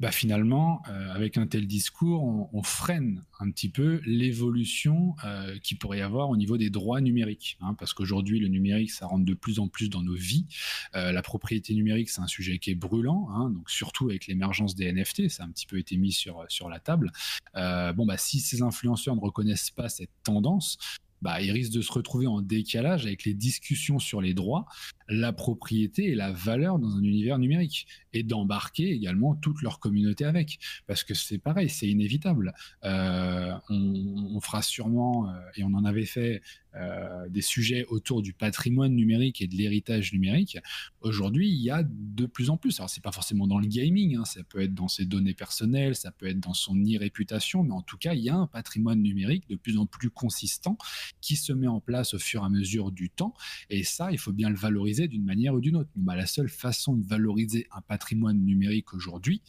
bah 0.00 0.10
finalement, 0.10 0.82
euh, 0.88 1.14
avec 1.14 1.38
un 1.38 1.46
tel 1.46 1.68
discours, 1.68 2.48
on, 2.52 2.62
freine 2.64 3.22
un 3.38 3.48
petit 3.50 3.68
peu 3.68 4.00
l'évolution 4.04 5.14
qui 5.62 5.76
pourrait 5.76 5.98
y 5.98 6.02
avoir 6.02 6.30
au 6.30 6.36
niveau 6.36 6.56
des 6.56 6.68
droits 6.68 7.00
numériques. 7.00 7.58
Hein, 7.60 7.74
parce 7.78 7.94
qu'aujourd'hui, 7.94 8.40
le 8.40 8.48
numérique, 8.48 8.90
ça 8.90 9.06
rentre 9.06 9.24
de 9.24 9.34
plus 9.34 9.60
en 9.60 9.68
plus 9.68 9.88
dans 9.88 10.02
nos 10.02 10.14
vies. 10.14 10.46
la 10.94 11.22
propriété 11.22 11.74
numérique, 11.74 12.10
c'est 12.10 12.22
un 12.22 12.26
sujet 12.26 12.58
qui 12.58 12.70
est 12.70 12.74
brûlant, 12.74 13.28
hein, 13.30 13.50
donc 13.50 13.70
surtout 13.70 14.08
avec 14.08 14.26
l'émergence 14.26 14.74
des 14.74 14.92
NFT, 14.92 15.28
ça 15.28 15.44
a 15.44 15.46
un 15.46 15.50
petit 15.50 15.66
peu 15.66 15.78
été 15.78 15.96
mis 15.96 16.12
sur, 16.12 16.44
sur 16.48 16.68
la 16.68 16.80
table. 16.80 17.12
bon, 17.54 18.04
bah, 18.04 18.16
si 18.16 18.40
ces 18.40 18.62
influenceurs 18.62 19.14
ne 19.14 19.20
reconnaissent 19.20 19.70
pas 19.70 19.88
cette 19.88 20.10
tendance, 20.24 20.78
bah, 21.24 21.40
ils 21.40 21.50
risquent 21.50 21.72
de 21.72 21.80
se 21.80 21.90
retrouver 21.90 22.26
en 22.26 22.42
décalage 22.42 23.06
avec 23.06 23.24
les 23.24 23.32
discussions 23.32 23.98
sur 23.98 24.20
les 24.20 24.34
droits 24.34 24.66
la 25.08 25.32
propriété 25.32 26.10
et 26.10 26.14
la 26.14 26.32
valeur 26.32 26.78
dans 26.78 26.96
un 26.96 27.02
univers 27.02 27.38
numérique 27.38 27.86
et 28.12 28.22
d'embarquer 28.22 28.90
également 28.90 29.34
toute 29.34 29.62
leur 29.62 29.78
communauté 29.80 30.24
avec. 30.24 30.58
Parce 30.86 31.04
que 31.04 31.14
c'est 31.14 31.38
pareil, 31.38 31.68
c'est 31.68 31.88
inévitable. 31.88 32.54
Euh, 32.84 33.52
on, 33.68 34.40
fera 34.40 34.62
sûrement, 34.62 35.28
euh, 35.28 35.32
et 35.56 35.64
on 35.64 35.74
en 35.74 35.84
avait 35.84 36.04
fait 36.04 36.42
euh, 36.76 37.28
des 37.28 37.40
sujets 37.40 37.84
autour 37.88 38.20
du 38.20 38.32
patrimoine 38.32 38.94
numérique 38.94 39.40
et 39.40 39.46
de 39.46 39.54
l'héritage 39.54 40.12
numérique. 40.12 40.58
Aujourd'hui, 41.00 41.48
il 41.48 41.60
y 41.60 41.70
a 41.70 41.82
de 41.84 42.26
plus 42.26 42.50
en 42.50 42.56
plus. 42.56 42.80
Alors, 42.80 42.90
c'est 42.90 43.02
pas 43.02 43.12
forcément 43.12 43.46
dans 43.46 43.58
le 43.58 43.66
gaming, 43.66 44.16
hein, 44.16 44.24
ça 44.24 44.42
peut 44.42 44.60
être 44.60 44.74
dans 44.74 44.88
ses 44.88 45.04
données 45.04 45.34
personnelles, 45.34 45.94
ça 45.94 46.10
peut 46.10 46.26
être 46.26 46.40
dans 46.40 46.54
son 46.54 46.74
e-réputation, 46.74 47.62
mais 47.62 47.72
en 47.72 47.82
tout 47.82 47.96
cas, 47.96 48.14
il 48.14 48.22
y 48.22 48.28
a 48.28 48.34
un 48.34 48.46
patrimoine 48.46 49.00
numérique 49.00 49.48
de 49.48 49.56
plus 49.56 49.78
en 49.78 49.86
plus 49.86 50.10
consistant 50.10 50.76
qui 51.20 51.36
se 51.36 51.52
met 51.52 51.68
en 51.68 51.80
place 51.80 52.14
au 52.14 52.18
fur 52.18 52.42
et 52.42 52.46
à 52.46 52.48
mesure 52.48 52.90
du 52.90 53.10
temps. 53.10 53.34
Et 53.70 53.84
ça, 53.84 54.10
il 54.10 54.18
faut 54.18 54.32
bien 54.32 54.50
le 54.50 54.56
valoriser 54.56 54.93
d'une 55.02 55.24
manière 55.24 55.54
ou 55.54 55.60
d'une 55.60 55.76
autre. 55.76 55.90
Bah, 55.96 56.16
la 56.16 56.26
seule 56.26 56.48
façon 56.48 56.94
de 56.94 57.04
valoriser 57.04 57.66
un 57.72 57.80
patrimoine 57.80 58.38
numérique 58.38 58.94
aujourd'hui, 58.94 59.42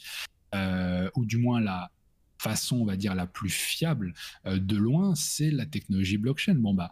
euh, 0.54 1.10
ou 1.16 1.26
du 1.26 1.38
moins 1.38 1.60
la 1.60 1.92
façon, 2.38 2.78
on 2.78 2.86
va 2.86 2.98
dire, 2.98 3.16
la 3.16 3.28
plus 3.28 3.50
fiable 3.50 4.14
euh, 4.46 4.60
de 4.60 4.76
loin, 4.76 5.16
c'est 5.16 5.52
la 5.52 5.66
technologie 5.66 6.18
blockchain. 6.18 6.56
Bon, 6.56 6.74
bah, 6.74 6.92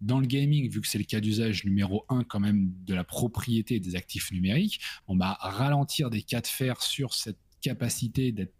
dans 0.00 0.20
le 0.20 0.26
gaming, 0.26 0.68
vu 0.68 0.80
que 0.80 0.88
c'est 0.88 0.98
le 0.98 1.04
cas 1.04 1.20
d'usage 1.20 1.64
numéro 1.64 2.04
un 2.08 2.22
quand 2.24 2.40
même 2.40 2.72
de 2.84 2.94
la 2.94 3.04
propriété 3.04 3.80
des 3.80 3.96
actifs 3.96 4.30
numériques, 4.30 4.80
on 5.08 5.16
va 5.16 5.34
ralentir 5.40 6.10
des 6.10 6.22
cas 6.22 6.40
de 6.40 6.46
fer 6.46 6.82
sur 6.82 7.14
cette 7.14 7.38
capacité 7.62 8.32
d'être 8.32 8.54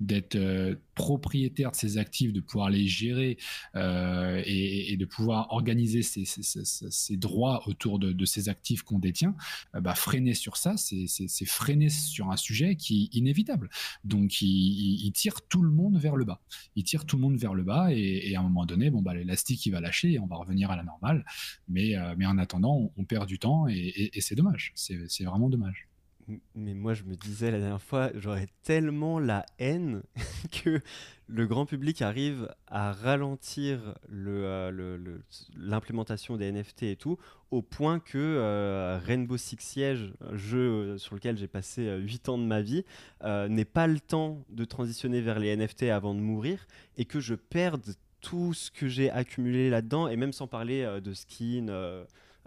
d'être 0.00 0.36
euh, 0.36 0.74
propriétaire 0.94 1.70
de 1.70 1.76
ses 1.76 1.98
actifs, 1.98 2.32
de 2.32 2.40
pouvoir 2.40 2.70
les 2.70 2.86
gérer 2.86 3.38
euh, 3.76 4.42
et, 4.44 4.96
de 4.96 5.04
pouvoir 5.04 5.52
organiser 5.52 6.02
ses, 6.02 7.16
droits 7.16 7.66
autour 7.66 7.98
de, 7.98 8.24
ces 8.24 8.48
actifs 8.48 8.82
qu'on 8.82 8.98
détient, 8.98 9.34
euh, 9.74 9.80
bah, 9.80 9.94
freiner 9.94 10.34
sur 10.34 10.56
ça, 10.56 10.76
c'est 10.76 11.46
freiner 11.46 11.88
sur 11.88 12.30
un 12.30 12.36
sujet 12.36 12.76
qui 12.76 13.04
est 13.04 13.16
inévitable. 13.16 13.70
Donc, 14.04 14.40
il, 14.42 15.10
tire 15.12 15.42
tout 15.42 15.62
le 15.62 15.70
monde 15.70 15.98
vers 15.98 16.16
le 16.16 16.24
bas. 16.24 16.40
Il 16.76 16.84
tire 16.84 17.04
tout 17.04 17.16
le 17.16 17.22
monde 17.22 17.36
vers 17.36 17.54
le 17.54 17.62
bas 17.62 17.92
et, 17.92 18.34
à 18.34 18.40
un 18.40 18.42
moment 18.42 18.66
donné, 18.66 18.90
bon, 18.90 19.02
bah, 19.02 19.14
l'élastique, 19.14 19.64
il 19.66 19.70
va 19.70 19.80
lâcher 19.80 20.12
et 20.12 20.18
on 20.18 20.26
va 20.26 20.36
revenir 20.36 20.70
à 20.70 20.76
la 20.76 20.84
normale. 20.84 21.24
Mais, 21.68 21.96
en 21.98 22.38
attendant, 22.38 22.92
on 22.96 23.04
perd 23.04 23.26
du 23.26 23.38
temps 23.38 23.66
et 23.68 24.10
c'est 24.20 24.34
dommage. 24.34 24.72
C'est 24.74 25.24
vraiment 25.24 25.48
dommage 25.48 25.88
mais 26.54 26.74
moi 26.74 26.94
je 26.94 27.02
me 27.04 27.14
disais 27.14 27.50
la 27.50 27.58
dernière 27.58 27.82
fois, 27.82 28.10
j'aurais 28.14 28.48
tellement 28.62 29.18
la 29.18 29.44
haine 29.58 30.02
que 30.64 30.80
le 31.28 31.46
grand 31.46 31.66
public 31.66 32.02
arrive 32.02 32.52
à 32.66 32.92
ralentir 32.92 33.94
euh, 34.12 35.18
l'implémentation 35.56 36.36
des 36.36 36.52
NFT 36.52 36.82
et 36.84 36.96
tout, 36.96 37.18
au 37.50 37.62
point 37.62 38.00
que 38.00 38.18
euh, 38.18 38.98
Rainbow 39.04 39.36
Six 39.36 39.56
Siege, 39.60 40.12
jeu 40.32 40.98
sur 40.98 41.14
lequel 41.14 41.38
j'ai 41.38 41.48
passé 41.48 41.96
8 41.96 42.28
euh, 42.28 42.32
ans 42.32 42.38
de 42.38 42.44
ma 42.44 42.60
vie, 42.60 42.84
n'ait 43.22 43.64
pas 43.64 43.86
le 43.86 44.00
temps 44.00 44.44
de 44.50 44.64
transitionner 44.64 45.20
vers 45.20 45.38
les 45.38 45.56
NFT 45.56 45.84
avant 45.84 46.14
de 46.14 46.20
mourir 46.20 46.66
et 46.96 47.04
que 47.04 47.20
je 47.20 47.34
perde 47.34 47.82
tout 48.20 48.54
ce 48.54 48.70
que 48.70 48.86
j'ai 48.86 49.10
accumulé 49.10 49.68
là-dedans, 49.68 50.06
et 50.06 50.16
même 50.16 50.32
sans 50.32 50.46
parler 50.46 51.00
de 51.02 51.12
skins 51.12 51.72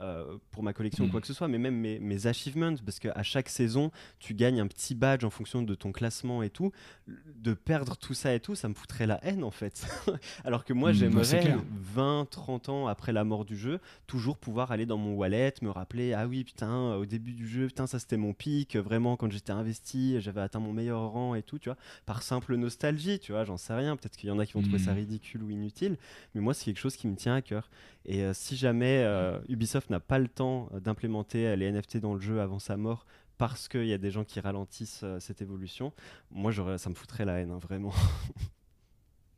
euh, 0.02 0.38
pour 0.52 0.62
ma 0.62 0.74
collection 0.74 1.06
ou 1.06 1.10
quoi 1.10 1.20
hmm. 1.20 1.22
que 1.22 1.28
ce 1.28 1.34
soit, 1.34 1.48
mais 1.48 1.58
même 1.58 1.76
mes, 1.76 2.00
mes 2.00 2.28
achievements, 2.28 2.76
parce 2.84 3.00
qu'à 3.00 3.24
chaque 3.24 3.48
saison, 3.48 3.91
tu 4.20 4.34
gagnes 4.34 4.60
un 4.60 4.68
petit 4.68 4.93
badge 4.93 5.24
en 5.24 5.30
fonction 5.30 5.62
de 5.62 5.74
ton 5.74 5.91
classement 5.93 6.43
et 6.43 6.50
tout. 6.50 6.72
De 7.08 7.54
perdre 7.54 7.96
tout 7.96 8.14
ça 8.14 8.34
et 8.34 8.41
tout, 8.41 8.56
ça 8.56 8.68
me 8.68 8.74
foutrait 8.74 9.08
la 9.08 9.24
haine 9.24 9.43
en 9.43 9.52
fait. 9.52 9.88
Alors 10.43 10.66
que 10.66 10.74
moi, 10.74 10.91
hmm, 10.91 10.96
j'aimerais 10.96 11.56
20, 11.93 12.28
30 12.30 12.70
ans 12.70 12.88
après 12.88 13.14
la 13.14 13.24
mort 13.24 13.46
du 13.46 13.56
jeu, 13.56 13.80
toujours 14.06 14.38
pouvoir 14.38 14.72
aller 14.72 14.86
dans 14.86 14.98
mon 14.98 15.14
wallet, 15.14 15.54
me 15.62 15.70
rappeler 15.70 16.14
Ah 16.14 16.28
oui, 16.28 16.43
putain, 16.43 16.96
au 16.96 17.06
début 17.06 17.34
du 17.34 17.48
jeu, 17.48 17.68
putain, 17.68 17.88
ça 17.88 17.98
c'était 18.00 18.18
mon 18.18 18.34
pic, 18.34 18.76
vraiment, 18.76 19.16
quand 19.16 19.32
j'étais 19.32 19.54
investi, 19.54 20.20
j'avais 20.20 20.41
atteint 20.41 20.60
mon 20.60 20.74
meilleur 20.74 21.10
rang 21.10 21.36
et 21.36 21.43
tout, 21.43 21.58
tu 21.58 21.70
vois, 21.70 21.78
par 22.06 22.22
simple 22.22 22.56
nostalgie, 22.58 23.20
tu 23.20 23.32
vois, 23.32 23.46
j'en 23.46 23.58
sais 23.58 23.74
rien. 23.74 23.96
Peut-être 23.96 24.18
qu'il 24.18 24.28
y 24.28 24.32
en 24.32 24.39
a 24.39 24.46
qui 24.46 24.54
vont 24.54 24.62
trouver 24.62 24.80
ça 24.80 24.91
hmm. 24.91 24.98
ridicule 24.98 25.43
ou 25.43 25.50
inutile, 25.50 25.98
mais 26.34 26.41
moi, 26.41 26.54
c'est 26.54 26.66
quelque 26.66 26.80
chose 26.80 26.98
qui 26.98 27.08
me 27.08 27.16
tient 27.16 27.36
à 27.36 27.41
cœur. 27.41 27.70
Et 28.06 28.22
euh, 28.22 28.34
si 28.34 28.56
jamais 28.56 29.04
euh, 29.04 29.39
Ubisoft 29.50 29.85
n'a 29.92 30.00
pas 30.00 30.20
le 30.20 30.28
temps 30.28 30.70
euh, 30.74 30.80
d'implémenter 30.80 31.56
les 31.56 31.72
NFT 31.72 31.98
dans 31.98 32.14
le 32.14 32.20
jeu 32.20 32.42
avant 32.42 32.60
sa 32.60 32.78
mort 32.78 33.06
parce 33.38 33.68
qu'il 33.68 33.86
y 33.86 33.94
a 33.94 33.98
des 33.98 34.12
gens 34.12 34.24
qui 34.24 34.40
ralentissent 34.40 35.04
cette 35.20 35.42
évolution, 35.42 35.92
moi 36.32 36.54
ça 36.78 36.90
me 36.90 36.96
foutrait 36.96 37.26
la 37.26 37.40
haine, 37.40 37.52
hein, 37.52 37.60
vraiment. 37.60 37.94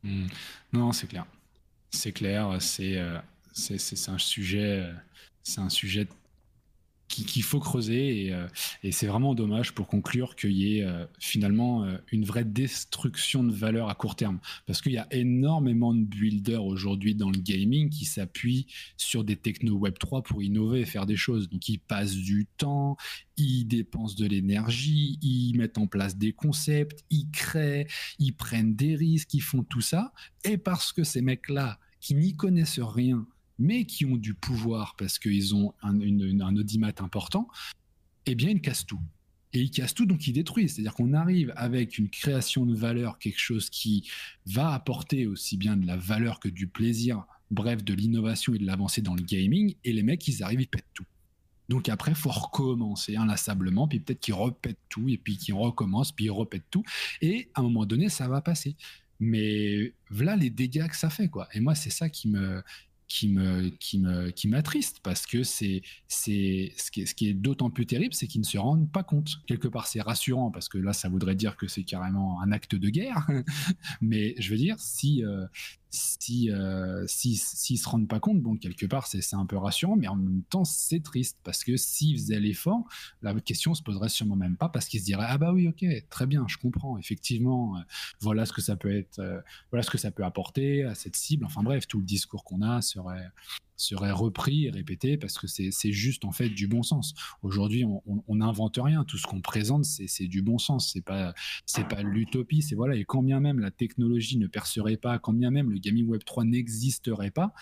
Hmm. 0.04 0.28
Non, 0.72 0.92
c'est 0.92 1.08
clair. 1.08 1.26
C'est 1.90 2.12
clair, 2.12 2.56
c'est 2.62 3.02
c'est 3.52 4.08
un 4.08 4.18
sujet, 4.18 4.88
c'est 5.42 5.60
un 5.60 5.68
sujet 5.68 6.06
qu'il 7.08 7.42
faut 7.42 7.58
creuser 7.58 8.32
euh, 8.32 8.46
et, 8.82 8.92
c'est 8.92 9.06
vraiment 9.06 9.34
dommage 9.34 9.72
pour 9.72 9.86
conclure 9.86 10.36
qu'il 10.36 10.52
y 10.52 10.78
ait 10.78 10.84
euh, 10.84 11.06
finalement 11.18 11.84
euh, 11.84 11.96
une 12.12 12.24
vraie 12.24 12.44
destruction 12.44 13.42
de 13.42 13.52
valeur 13.52 13.88
à 13.88 13.94
court 13.94 14.14
terme. 14.14 14.38
Parce 14.66 14.82
qu'il 14.82 14.92
y 14.92 14.98
a 14.98 15.06
énormément 15.10 15.94
de 15.94 16.04
builders 16.04 16.64
aujourd'hui 16.64 17.14
dans 17.14 17.30
le 17.30 17.38
gaming 17.38 17.90
qui 17.90 18.04
s'appuient 18.04 18.66
sur 18.96 19.24
des 19.24 19.36
techno 19.36 19.74
web 19.74 19.98
3 19.98 20.22
pour 20.22 20.42
innover 20.42 20.80
et 20.80 20.84
faire 20.84 21.06
des 21.06 21.16
choses. 21.16 21.48
Donc 21.48 21.68
ils 21.68 21.78
passent 21.78 22.16
du 22.16 22.46
temps 22.58 22.96
ils 23.36 23.64
dépensent 23.64 24.16
de 24.16 24.26
l'énergie 24.26 25.18
ils 25.22 25.54
mettent 25.56 25.78
en 25.78 25.86
place 25.86 26.16
des 26.16 26.32
concepts 26.32 27.04
ils 27.08 27.30
créent 27.30 27.86
ils 28.18 28.32
prennent 28.32 28.74
des 28.74 28.96
risques 28.96 29.32
ils 29.34 29.40
font 29.40 29.62
tout 29.62 29.80
ça. 29.80 30.12
Et 30.44 30.58
parce 30.58 30.92
que 30.92 31.04
ces 31.04 31.22
mecs 31.22 31.48
là 31.48 31.78
qui 32.00 32.14
n'y 32.14 32.34
connaissent 32.36 32.80
rien 32.80 33.26
mais 33.58 33.84
qui 33.84 34.04
ont 34.04 34.16
du 34.16 34.34
pouvoir 34.34 34.94
parce 34.96 35.18
qu'ils 35.18 35.54
ont 35.54 35.74
un, 35.82 36.56
audimat 36.56 36.92
important, 37.00 37.48
eh 38.26 38.34
bien, 38.34 38.50
ils 38.50 38.60
cassent 38.60 38.86
tout. 38.86 39.00
Et 39.52 39.60
ils 39.60 39.70
cassent 39.70 39.94
tout, 39.94 40.06
donc 40.06 40.26
ils 40.26 40.32
détruisent. 40.32 40.74
C'est-à-dire 40.74 40.94
qu'on 40.94 41.14
arrive 41.14 41.52
avec 41.56 41.98
une 41.98 42.10
création 42.10 42.66
de 42.66 42.74
valeur, 42.74 43.18
quelque 43.18 43.40
chose 43.40 43.70
qui 43.70 44.08
va 44.46 44.72
apporter 44.72 45.26
aussi 45.26 45.56
bien 45.56 45.76
de 45.76 45.86
la 45.86 45.96
valeur 45.96 46.38
que 46.38 46.48
du 46.48 46.68
plaisir, 46.68 47.24
bref, 47.50 47.82
de 47.82 47.94
l'innovation 47.94 48.54
et 48.54 48.58
de 48.58 48.66
l'avancée 48.66 49.00
dans 49.00 49.14
le 49.14 49.22
gaming, 49.22 49.74
et 49.84 49.92
les 49.92 50.02
mecs, 50.02 50.26
ils 50.28 50.42
arrivent, 50.42 50.60
ils 50.60 50.68
pètent 50.68 50.84
tout. 50.92 51.06
Donc 51.68 51.88
après, 51.88 52.12
il 52.12 52.16
faut 52.16 52.30
recommencer 52.30 53.16
inlassablement, 53.16 53.88
puis 53.88 54.00
peut-être 54.00 54.20
qu'ils 54.20 54.34
repètent 54.34 54.78
tout, 54.88 55.08
et 55.08 55.18
puis 55.18 55.36
qu'ils 55.36 55.54
recommencent, 55.54 56.12
puis 56.12 56.26
ils 56.26 56.30
repètent 56.30 56.70
tout. 56.70 56.84
Et 57.20 57.50
à 57.54 57.60
un 57.60 57.62
moment 57.62 57.86
donné, 57.86 58.08
ça 58.08 58.28
va 58.28 58.40
passer. 58.40 58.76
Mais 59.20 59.94
voilà 60.10 60.36
les 60.36 60.50
dégâts 60.50 60.86
que 60.88 60.96
ça 60.96 61.10
fait, 61.10 61.28
quoi. 61.28 61.48
Et 61.52 61.60
moi, 61.60 61.74
c'est 61.74 61.90
ça 61.90 62.08
qui 62.08 62.28
me, 62.28 62.62
qui 63.08 63.28
me 63.28 63.70
qui 63.70 63.98
me 63.98 64.30
qui 64.30 64.48
m'attriste 64.48 65.00
parce 65.02 65.26
que 65.26 65.42
c'est 65.42 65.82
c'est 66.08 66.72
ce 66.76 66.90
qui 66.90 67.02
est, 67.02 67.06
ce 67.06 67.14
qui 67.14 67.28
est 67.28 67.34
d'autant 67.34 67.70
plus 67.70 67.86
terrible 67.86 68.14
c'est 68.14 68.26
qu'ils 68.26 68.42
ne 68.42 68.46
se 68.46 68.58
rendent 68.58 68.90
pas 68.90 69.02
compte. 69.02 69.40
Quelque 69.46 69.68
part 69.68 69.86
c'est 69.86 70.02
rassurant 70.02 70.50
parce 70.50 70.68
que 70.68 70.78
là 70.78 70.92
ça 70.92 71.08
voudrait 71.08 71.34
dire 71.34 71.56
que 71.56 71.66
c'est 71.66 71.84
carrément 71.84 72.40
un 72.42 72.52
acte 72.52 72.74
de 72.74 72.88
guerre. 72.90 73.26
Mais 74.00 74.34
je 74.38 74.50
veux 74.50 74.58
dire 74.58 74.76
si 74.78 75.24
euh, 75.24 75.46
si 75.90 76.50
euh, 76.50 77.04
s'ils 77.06 77.38
se 77.38 77.88
rendent 77.88 78.08
pas 78.08 78.20
compte, 78.20 78.40
bon 78.40 78.56
quelque 78.56 78.86
part 78.86 79.06
c'est 79.06 79.34
un 79.34 79.46
peu 79.46 79.56
rassurant, 79.56 79.96
mais 79.96 80.08
en 80.08 80.16
même 80.16 80.42
temps 80.50 80.64
c'est 80.64 81.02
triste 81.02 81.38
parce 81.44 81.64
que 81.64 81.76
s'ils 81.76 82.18
faisaient 82.18 82.40
l'effort, 82.40 82.84
la 83.22 83.34
question 83.40 83.74
se 83.74 83.82
poserait 83.82 84.08
sûrement 84.08 84.36
même 84.36 84.56
pas 84.56 84.68
parce 84.68 84.86
qu'ils 84.86 85.00
se 85.00 85.04
diraient 85.04 85.26
ah 85.28 85.38
bah 85.38 85.52
oui 85.52 85.68
ok 85.68 85.84
très 86.10 86.26
bien 86.26 86.46
je 86.48 86.58
comprends 86.58 86.98
effectivement 86.98 87.76
euh, 87.76 87.80
voilà 88.20 88.46
ce 88.46 88.52
que 88.52 88.60
ça 88.60 88.76
peut 88.76 88.94
être 88.94 89.18
euh, 89.18 89.40
voilà 89.70 89.82
ce 89.82 89.90
que 89.90 89.98
ça 89.98 90.10
peut 90.10 90.24
apporter 90.24 90.84
à 90.84 90.94
cette 90.94 91.16
cible. 91.16 91.44
Enfin 91.44 91.62
bref 91.62 91.86
tout 91.86 91.98
le 91.98 92.04
discours 92.04 92.44
qu'on 92.44 92.62
a 92.62 92.82
serait 92.82 93.30
serait 93.78 94.10
repris 94.10 94.66
et 94.66 94.70
répété 94.70 95.16
parce 95.16 95.38
que 95.38 95.46
c'est 95.46 95.92
juste 95.92 96.24
en 96.24 96.32
fait 96.32 96.50
du 96.50 96.66
bon 96.66 96.82
sens. 96.82 97.14
Aujourd'hui, 97.42 97.84
on 97.84 98.36
n'invente 98.36 98.78
rien. 98.82 99.04
Tout 99.04 99.16
ce 99.16 99.26
qu'on 99.26 99.40
présente, 99.40 99.84
c'est 99.84 100.26
du 100.26 100.42
bon 100.42 100.58
sens. 100.58 100.90
C'est 100.92 101.04
pas 101.04 101.32
c'est 101.64 101.88
pas 101.88 102.02
l'utopie. 102.02 102.60
C'est 102.60 102.74
voilà. 102.74 102.96
Et 102.96 103.04
quand 103.04 103.22
bien 103.22 103.40
même 103.40 103.60
la 103.60 103.70
technologie 103.70 104.36
ne 104.36 104.46
percerait 104.46 104.96
pas, 104.96 105.18
quand 105.18 105.32
bien 105.32 105.50
même 105.50 105.70
le 105.70 105.78
gaming 105.78 106.06
Web 106.06 106.24
3 106.24 106.44
n'existerait 106.44 107.30
pas, 107.30 107.54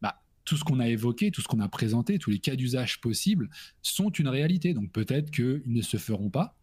bah 0.00 0.20
tout 0.44 0.56
ce 0.56 0.64
qu'on 0.64 0.80
a 0.80 0.88
évoqué, 0.88 1.30
tout 1.30 1.42
ce 1.42 1.48
qu'on 1.48 1.60
a 1.60 1.68
présenté, 1.68 2.18
tous 2.18 2.30
les 2.30 2.38
cas 2.38 2.56
d'usage 2.56 3.00
possibles 3.00 3.50
sont 3.82 4.10
une 4.10 4.28
réalité. 4.28 4.74
Donc 4.74 4.90
peut-être 4.92 5.30
qu'ils 5.30 5.62
ne 5.66 5.82
se 5.82 5.98
feront 5.98 6.30
pas 6.30 6.56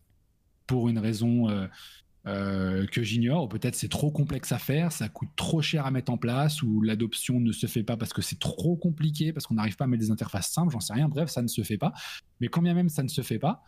pour 0.65 0.89
une 0.89 0.99
raison 0.99 1.49
euh, 1.49 1.67
euh, 2.28 2.86
que 2.88 3.03
j'ignore, 3.03 3.45
ou 3.45 3.47
peut-être 3.47 3.75
c'est 3.75 3.88
trop 3.88 4.11
complexe 4.11 4.51
à 4.51 4.59
faire, 4.59 4.91
ça 4.91 5.07
coûte 5.07 5.30
trop 5.38 5.61
cher 5.61 5.86
à 5.86 5.91
mettre 5.91 6.11
en 6.11 6.17
place, 6.17 6.61
ou 6.61 6.82
l'adoption 6.82 7.39
ne 7.39 7.53
se 7.53 7.67
fait 7.67 7.84
pas 7.84 7.95
parce 7.95 8.11
que 8.11 8.21
c'est 8.21 8.39
trop 8.39 8.75
compliqué, 8.75 9.32
parce 9.32 9.47
qu'on 9.47 9.55
n'arrive 9.55 9.78
pas 9.78 9.86
à 9.86 9.88
mettre 9.88 10.03
des 10.03 10.11
interfaces 10.11 10.51
simples, 10.51 10.73
j'en 10.73 10.82
sais 10.82 10.93
rien, 10.93 11.07
bref, 11.07 11.30
ça 11.30 11.41
ne 11.41 11.47
se 11.47 11.61
fait 11.61 11.78
pas. 11.78 11.93
Mais 12.41 12.49
quand 12.49 12.61
bien 12.61 12.73
même 12.73 12.89
ça 12.89 13.01
ne 13.01 13.07
se 13.07 13.21
fait 13.21 13.39
pas, 13.39 13.63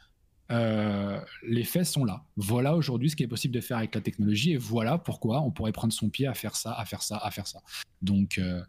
euh, 0.52 1.22
les 1.44 1.64
faits 1.64 1.86
sont 1.86 2.04
là. 2.04 2.26
Voilà 2.36 2.76
aujourd'hui 2.76 3.10
ce 3.10 3.16
qui 3.16 3.24
est 3.24 3.28
possible 3.28 3.54
de 3.54 3.62
faire 3.62 3.78
avec 3.78 3.96
la 3.96 4.02
technologie, 4.02 4.52
et 4.52 4.58
voilà 4.58 4.98
pourquoi 4.98 5.42
on 5.42 5.52
pourrait 5.52 5.72
prendre 5.72 5.94
son 5.94 6.10
pied 6.10 6.28
à 6.28 6.34
faire 6.34 6.56
ça, 6.56 6.74
à 6.74 6.84
faire 6.84 7.02
ça, 7.02 7.18
à 7.18 7.32
faire 7.32 7.48
ça. 7.48 7.62
Donc, 8.02 8.38
euh, 8.40 8.62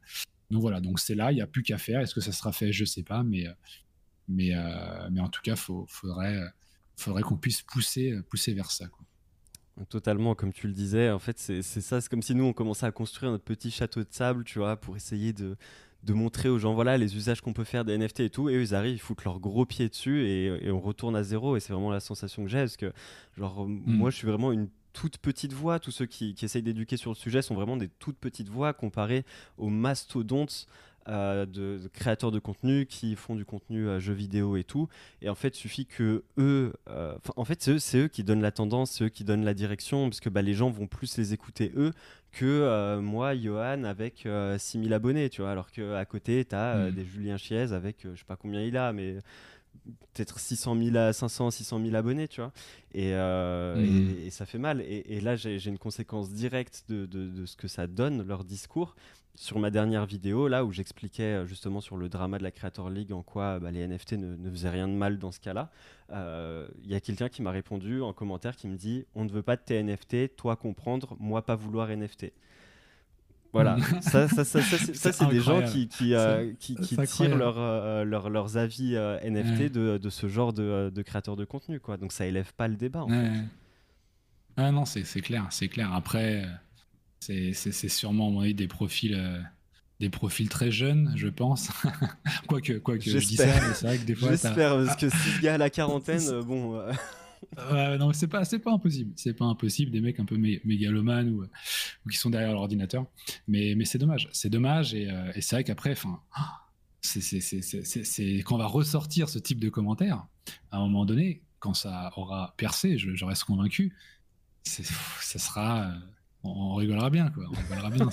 donc 0.50 0.60
voilà, 0.60 0.80
donc 0.80 1.00
c'est 1.00 1.16
là, 1.16 1.32
il 1.32 1.36
n'y 1.36 1.42
a 1.42 1.46
plus 1.46 1.62
qu'à 1.62 1.78
faire. 1.78 2.00
Est-ce 2.00 2.14
que 2.14 2.20
ça 2.20 2.32
sera 2.32 2.52
fait? 2.52 2.72
Je 2.72 2.84
sais 2.84 3.02
pas, 3.02 3.22
mais, 3.22 3.46
mais, 4.28 4.52
mais 5.10 5.20
en 5.20 5.28
tout 5.28 5.40
cas, 5.42 5.54
il 5.54 5.86
faudrait, 5.86 6.40
faudrait 6.96 7.22
qu'on 7.22 7.36
puisse 7.36 7.62
pousser, 7.62 8.20
pousser 8.28 8.52
vers 8.52 8.70
ça. 8.70 8.86
Totalement, 9.88 10.34
comme 10.34 10.52
tu 10.52 10.66
le 10.66 10.74
disais, 10.74 11.10
en 11.10 11.18
fait, 11.18 11.38
c'est 11.38 11.62
ça. 11.62 12.00
C'est 12.00 12.08
comme 12.10 12.22
si 12.22 12.34
nous, 12.34 12.44
on 12.44 12.52
commençait 12.52 12.86
à 12.86 12.92
construire 12.92 13.32
notre 13.32 13.44
petit 13.44 13.70
château 13.70 14.00
de 14.00 14.08
sable, 14.10 14.44
tu 14.44 14.58
vois, 14.58 14.76
pour 14.76 14.94
essayer 14.94 15.32
de, 15.32 15.56
de 16.02 16.12
montrer 16.12 16.48
aux 16.48 16.58
gens 16.58 16.74
voilà 16.74 16.96
les 16.96 17.16
usages 17.16 17.40
qu'on 17.40 17.52
peut 17.52 17.64
faire 17.64 17.84
des 17.84 17.96
NFT 17.96 18.20
et 18.20 18.30
tout 18.30 18.48
et 18.48 18.54
eux 18.54 18.62
ils 18.62 18.74
arrivent 18.74 18.94
ils 18.94 19.00
foutent 19.00 19.24
leur 19.24 19.38
gros 19.38 19.66
pied 19.66 19.88
dessus 19.88 20.26
et, 20.26 20.70
on 20.70 20.80
retourne 20.80 21.14
à 21.14 21.22
zéro 21.22 21.56
et 21.56 21.60
c'est 21.60 21.72
vraiment 21.72 21.90
la 21.90 22.00
sensation 22.00 22.42
que 22.44 22.48
j'ai 22.48 22.60
parce 22.60 22.76
que 22.76 22.92
genre 23.36 23.68
mm. 23.68 23.82
moi 23.86 24.10
je 24.10 24.16
suis 24.16 24.26
vraiment 24.26 24.52
une 24.52 24.68
toute 24.92 25.18
petite 25.18 25.52
voix 25.52 25.78
tous 25.78 25.90
ceux 25.90 26.06
qui, 26.06 26.34
qui 26.34 26.44
essayent 26.44 26.62
d'éduquer 26.62 26.96
sur 26.96 27.10
le 27.10 27.16
sujet 27.16 27.42
sont 27.42 27.54
vraiment 27.54 27.76
des 27.76 27.88
toutes 27.88 28.18
petites 28.18 28.48
voix 28.48 28.72
comparées 28.72 29.24
aux 29.58 29.68
mastodontes 29.68 30.66
euh, 31.10 31.44
de, 31.44 31.88
créateurs 31.92 32.30
de 32.30 32.38
contenu 32.38 32.86
qui 32.86 33.16
font 33.16 33.34
du 33.34 33.44
contenu 33.44 33.88
à 33.88 33.98
jeux 33.98 34.12
vidéo 34.12 34.56
et 34.56 34.62
tout. 34.62 34.88
Et 35.22 35.28
en 35.28 35.34
fait, 35.34 35.56
il 35.56 35.60
suffit 35.60 35.84
que 35.84 36.22
eux, 36.38 36.72
euh, 36.88 37.16
en 37.36 37.44
fait, 37.44 37.60
c'est 37.80 37.98
eux, 37.98 38.06
qui 38.06 38.22
donnent 38.22 38.42
la 38.42 38.52
tendance, 38.52 38.92
c'est 38.92 39.04
eux 39.04 39.08
qui 39.08 39.24
donnent 39.24 39.44
la 39.44 39.54
direction, 39.54 40.08
parce 40.08 40.20
que 40.20 40.28
bah, 40.28 40.40
les 40.40 40.54
gens 40.54 40.70
vont 40.70 40.86
plus 40.86 41.16
les 41.18 41.32
écouter 41.32 41.72
eux 41.76 41.92
que 42.30 42.44
euh, 42.44 43.00
moi, 43.00 43.36
Johan, 43.36 43.82
avec 43.82 44.28
6000 44.58 44.92
abonnés, 44.92 45.30
tu 45.30 45.42
vois. 45.42 45.50
Alors 45.50 45.72
qu'à 45.72 46.04
côté, 46.04 46.44
tu 46.44 46.54
as 46.54 46.76
hmm. 46.76 46.90
des 46.92 47.04
Julien 47.04 47.36
Chiez 47.36 47.72
avec, 47.72 47.96
je 48.04 48.16
sais 48.16 48.24
pas 48.24 48.36
combien 48.36 48.62
il 48.62 48.76
a, 48.76 48.92
mais 48.92 49.16
peut-être 50.14 50.38
600 50.38 50.76
000 50.80 50.96
à 50.96 51.12
500, 51.12 51.50
600 51.50 51.82
000 51.82 51.96
abonnés, 51.96 52.28
tu 52.28 52.40
vois. 52.40 52.52
Et, 52.94 53.14
hmm. 53.14 54.14
et, 54.26 54.30
ça 54.30 54.46
fait 54.46 54.58
mal. 54.58 54.80
Et, 54.80 55.20
là, 55.20 55.34
j'ai 55.34 55.66
une 55.66 55.78
conséquence 55.78 56.30
directe 56.30 56.84
de, 56.88 57.06
de, 57.06 57.26
de, 57.26 57.46
ce 57.46 57.56
que 57.56 57.66
ça 57.66 57.88
donne, 57.88 58.24
leur 58.24 58.44
discours 58.44 58.94
sur 59.34 59.58
ma 59.58 59.70
dernière 59.70 60.06
vidéo, 60.06 60.48
là 60.48 60.64
où 60.64 60.72
j'expliquais 60.72 61.22
euh, 61.22 61.46
justement 61.46 61.80
sur 61.80 61.96
le 61.96 62.08
drama 62.08 62.38
de 62.38 62.42
la 62.42 62.50
Creator 62.50 62.90
League, 62.90 63.12
en 63.12 63.22
quoi 63.22 63.58
bah, 63.58 63.70
les 63.70 63.86
NFT 63.86 64.14
ne, 64.14 64.50
faisaient 64.50 64.70
rien 64.70 64.88
de 64.88 64.92
mal 64.92 65.18
dans 65.18 65.32
ce 65.32 65.40
cas-là, 65.40 65.70
il 66.08 66.14
euh, 66.16 66.68
y 66.84 66.94
a 66.94 67.00
quelqu'un 67.00 67.28
qui 67.28 67.42
m'a 67.42 67.50
répondu 67.50 68.02
en 68.02 68.12
commentaire 68.12 68.56
qui 68.56 68.68
me 68.68 68.76
dit 68.76 69.06
On 69.14 69.24
ne 69.24 69.30
veut 69.30 69.42
pas 69.42 69.56
de 69.56 69.62
tes 69.62 69.82
NFT, 69.82 70.36
toi 70.36 70.56
comprendre, 70.56 71.16
moi 71.20 71.42
pas 71.42 71.54
vouloir 71.54 71.88
NFT. 71.88 72.32
Voilà, 73.52 73.76
ça, 74.00 74.28
ça, 74.28 74.44
ça, 74.44 74.62
ça 74.62 75.12
c'est 75.12 75.28
des 75.28 75.40
gens 75.40 75.62
qui, 75.62 75.88
qui, 75.88 76.14
euh, 76.14 76.52
qui, 76.60 76.76
tirent 76.76 77.36
leur, 77.36 78.04
leurs 78.04 78.56
avis 78.56 78.94
NFT 79.24 79.72
de, 79.72 79.98
de, 79.98 80.10
ce 80.10 80.28
genre 80.28 80.52
de, 80.52 80.92
de 80.94 81.02
créateurs 81.02 81.34
de 81.34 81.44
contenu. 81.44 81.80
Quoi. 81.80 81.96
Donc 81.96 82.12
ça 82.12 82.26
élève 82.26 82.52
pas 82.54 82.68
le 82.68 82.76
débat. 82.76 83.02
En 83.02 83.08
fait. 83.08 83.30
Ah 84.56 84.70
non, 84.70 84.84
c'est 84.84 85.02
clair, 85.20 85.46
c'est 85.50 85.68
clair. 85.68 85.92
Après, 85.92 86.44
c'est 87.20 87.88
sûrement 87.88 88.42
des 88.42 88.66
profils, 88.66 89.14
euh, 89.14 89.40
des 90.00 90.10
profils 90.10 90.48
très 90.48 90.70
jeunes, 90.70 91.12
je 91.16 91.28
pense. 91.28 91.70
quoique, 92.48 92.78
quoique 92.78 93.04
je 93.04 93.18
dis 93.18 93.36
ça, 93.36 93.46
mais 93.46 93.74
c'est 93.74 93.86
vrai 93.86 93.98
que 93.98 94.04
des 94.04 94.14
fois. 94.14 94.30
J'espère, 94.30 94.76
parce 94.84 94.96
que 94.96 95.10
si 95.10 95.36
le 95.36 95.42
gars 95.42 95.54
à 95.54 95.58
la 95.58 95.70
quarantaine, 95.70 96.22
euh, 96.28 96.42
bon. 96.42 96.76
Euh. 96.76 97.98
non, 97.98 98.12
c'est 98.12 98.26
pas, 98.26 98.44
c'est 98.44 98.58
pas 98.58 98.72
impossible. 98.72 99.12
C'est 99.16 99.34
pas 99.34 99.44
impossible. 99.44 99.90
Des 99.90 100.00
mecs 100.00 100.18
un 100.18 100.24
peu 100.24 100.36
mégalomanes 100.36 101.30
ou, 101.30 101.44
qui 102.10 102.16
sont 102.16 102.30
derrière 102.30 102.52
l'ordinateur. 102.52 103.06
Mais, 103.46 103.74
mais 103.76 103.84
c'est 103.84 103.98
dommage. 103.98 104.28
C'est 104.32 104.50
dommage. 104.50 104.94
Et, 104.94 105.08
c'est 105.40 105.56
vrai 105.56 105.64
qu'après, 105.64 105.92
enfin, 105.92 106.20
c'est 107.02 108.42
quand 108.44 108.54
on 108.54 108.58
va 108.58 108.66
ressortir 108.66 109.28
ce 109.28 109.38
type 109.38 109.60
de 109.60 109.68
commentaires, 109.68 110.26
à 110.70 110.78
un 110.78 110.80
moment 110.80 111.04
donné, 111.04 111.42
quand 111.58 111.74
ça 111.74 112.12
aura 112.16 112.54
percé, 112.56 112.96
je, 112.96 113.14
je 113.14 113.24
reste 113.26 113.44
convaincu, 113.44 113.94
ça 114.64 115.38
sera 115.38 115.92
on, 116.42 116.74
rigolera 116.74 117.10
bien, 117.10 117.30
quoi. 117.30 117.44
On 117.48 117.56
rigolera 117.56 117.90
bien. 117.90 118.08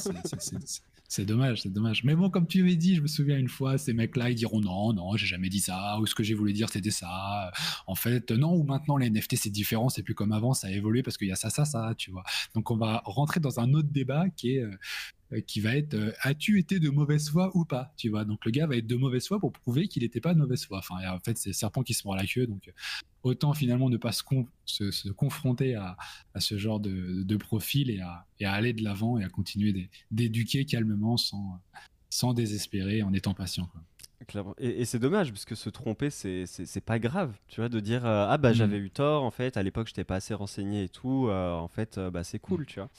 C'est 1.10 1.26
dommage, 1.26 1.62
c'est 1.62 1.72
dommage. 1.72 2.04
Mais 2.04 2.16
bon, 2.16 2.30
comme 2.30 2.48
tu 2.48 2.62
avais 2.62 2.76
dit, 2.76 2.96
je 2.96 3.02
me 3.02 3.08
souviens 3.08 3.38
une 3.38 3.48
fois, 3.48 3.78
ces 3.78 3.94
mecs-là, 3.94 4.30
ils 4.30 4.36
diront 4.36 4.60
non, 4.60 4.92
non, 4.92 5.16
j'ai 5.16 5.26
jamais 5.26 5.48
dit 5.48 5.62
ça, 5.62 5.98
ou 6.02 6.06
ce 6.06 6.14
que 6.14 6.22
j'ai 6.22 6.34
voulu 6.34 6.52
dire, 6.52 6.70
c'était 6.70 6.92
ça. 6.92 7.50
En 7.88 7.96
fait, 7.96 8.30
non, 8.32 8.54
ou 8.54 8.64
maintenant 8.64 8.98
les 8.98 9.10
NFT, 9.10 9.38
c'est 9.38 9.50
différent, 9.50 9.88
c'est 9.88 10.04
plus 10.04 10.16
comme 10.16 10.34
avant, 10.34 10.54
ça 10.54 10.68
a 10.68 10.72
évolué 10.72 11.04
parce 11.04 11.18
qu'il 11.18 11.30
y 11.30 11.32
a 11.32 11.38
ça, 11.38 11.50
ça, 11.50 11.64
ça, 11.64 11.94
tu 11.98 12.12
vois. 12.12 12.24
Donc 12.56 12.72
on 12.72 12.76
va 12.76 13.02
rentrer 13.06 13.40
dans 13.40 13.62
un 13.62 13.74
autre 13.74 13.88
débat 13.90 14.26
qui 14.36 14.58
est 14.58 14.64
euh, 14.64 14.78
qui 15.46 15.60
va 15.60 15.76
être 15.76 15.94
euh, 15.94 16.12
as-tu 16.22 16.58
été 16.58 16.80
de 16.80 16.90
mauvaise 16.90 17.30
foi 17.30 17.52
ou 17.54 17.66
pas 17.66 17.94
tu 17.98 18.10
vois? 18.10 18.24
Donc 18.24 18.46
le 18.46 18.52
gars 18.52 18.66
va 18.66 18.78
être 18.78 18.88
de 18.88 18.96
mauvaise 18.96 19.28
foi 19.28 19.40
pour 19.40 19.52
prouver 19.52 19.88
qu'il 19.88 20.04
n'était 20.04 20.22
pas 20.22 20.34
de 20.34 20.40
mauvaise 20.40 20.66
foi 20.66 20.80
enfin 20.80 20.96
en 21.10 21.20
fait 21.20 21.38
c'est 21.38 21.50
le 21.50 21.54
serpent 21.54 21.84
qui 21.84 21.94
se 21.94 22.08
mord 22.08 22.16
la 22.16 22.26
queue 22.26 22.48
donc 22.48 22.68
euh, 22.68 22.72
autant 23.24 23.54
finalement 23.54 23.90
ne 23.90 23.98
pas 23.98 24.14
se, 24.14 24.92
se, 24.92 25.10
confronter 25.10 25.76
à, 25.76 25.98
à, 26.34 26.40
ce 26.40 26.58
genre 26.58 26.80
de, 26.80 27.24
de 27.24 27.38
profil 27.38 27.90
et 27.90 28.00
à, 28.00 28.26
et 28.40 28.46
à, 28.46 28.54
aller 28.54 28.72
de 28.72 28.84
l'avant 28.84 29.18
et 29.18 29.24
à 29.26 29.30
continuer 29.30 29.90
d'éduquer 30.12 30.64
calmement 30.64 31.18
sans, 31.18 31.60
sans 32.10 32.34
désespérer 32.34 33.04
en 33.04 33.12
étant 33.14 33.34
patient 33.34 33.66
quoi. 33.66 33.82
Et, 34.58 34.84
c'est 34.86 34.98
dommage 34.98 35.32
parce 35.32 35.46
que 35.46 35.54
se 35.54 35.70
tromper, 35.70 36.10
c'est 36.10 36.82
pas 36.84 36.98
grave, 36.98 37.38
tu 37.48 37.62
vois, 37.62 37.70
de 37.70 37.80
dire 37.80 38.04
ah 38.04 38.36
bah 38.40 38.50
mmh. 38.50 38.54
j'avais 38.56 38.78
eu 38.80 38.90
tort 38.90 39.24
en 39.24 39.30
fait, 39.30 39.58
à 39.58 39.64
l'époque 39.64 39.88
j'étais 39.88 40.04
pas 40.04 40.16
assez 40.16 40.34
renseigné 40.34 40.86
et 40.86 40.90
tout, 40.90 41.30
en 41.30 41.68
fait 41.68 42.00
bah 42.00 42.24
c'est 42.24 42.40
cool, 42.40 42.62
mmh. 42.62 42.66
tu 42.66 42.80
vois 42.80 42.90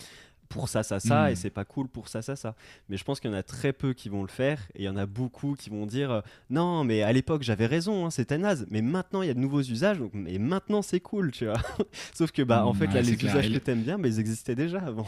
pour 0.49 0.69
ça, 0.69 0.83
ça, 0.83 1.01
ça, 1.01 1.31
et 1.31 1.35
hmm. 1.35 1.37
c'est 1.37 1.51
pas 1.51 1.65
cool 1.65 1.89
pour 1.89 2.09
ça, 2.09 2.23
ça, 2.23 2.37
ça. 2.37 2.55
Mais 2.89 2.97
je 2.97 3.05
pense 3.05 3.21
qu'il 3.21 3.31
y 3.31 3.35
en 3.35 3.37
a 3.37 3.43
très 3.43 3.73
peu 3.73 3.93
qui 3.93 4.09
vont 4.09 4.23
le 4.23 4.29
faire, 4.29 4.61
et 4.75 4.83
il 4.83 4.85
y 4.85 4.89
en 4.89 4.97
a 4.97 5.07
beaucoup 5.07 5.55
qui 5.55 5.71
vont 5.71 5.87
dire 5.87 6.11
euh, 6.11 6.21
non, 6.51 6.85
mais 6.85 7.03
à 7.03 7.13
l'époque 7.13 7.43
j'avais 7.43 7.67
raison, 7.67 8.07
hein, 8.07 8.11
c'était 8.11 8.39
naze, 8.39 8.67
mais 8.71 8.83
maintenant 8.83 9.23
il 9.23 9.29
y 9.29 9.31
a 9.31 9.35
de 9.35 9.41
nouveaux 9.41 9.63
usages, 9.63 9.99
donc, 9.99 10.13
et 10.27 10.39
maintenant 10.39 10.83
c'est 10.83 11.01
cool, 11.01 11.33
tu 11.33 11.47
vois. 11.47 11.61
Sauf 12.15 12.33
que, 12.33 12.43
bah, 12.43 12.67
en 12.67 12.75
fait, 12.75 12.87
là, 12.89 13.03
les 13.03 13.13
usages 13.13 13.53
que 13.53 13.59
t'aimes 13.59 13.83
bien, 13.83 13.99
mais 13.99 14.09
ils 14.09 14.21
existaient 14.21 14.55
déjà 14.55 14.81
avant. 14.81 15.07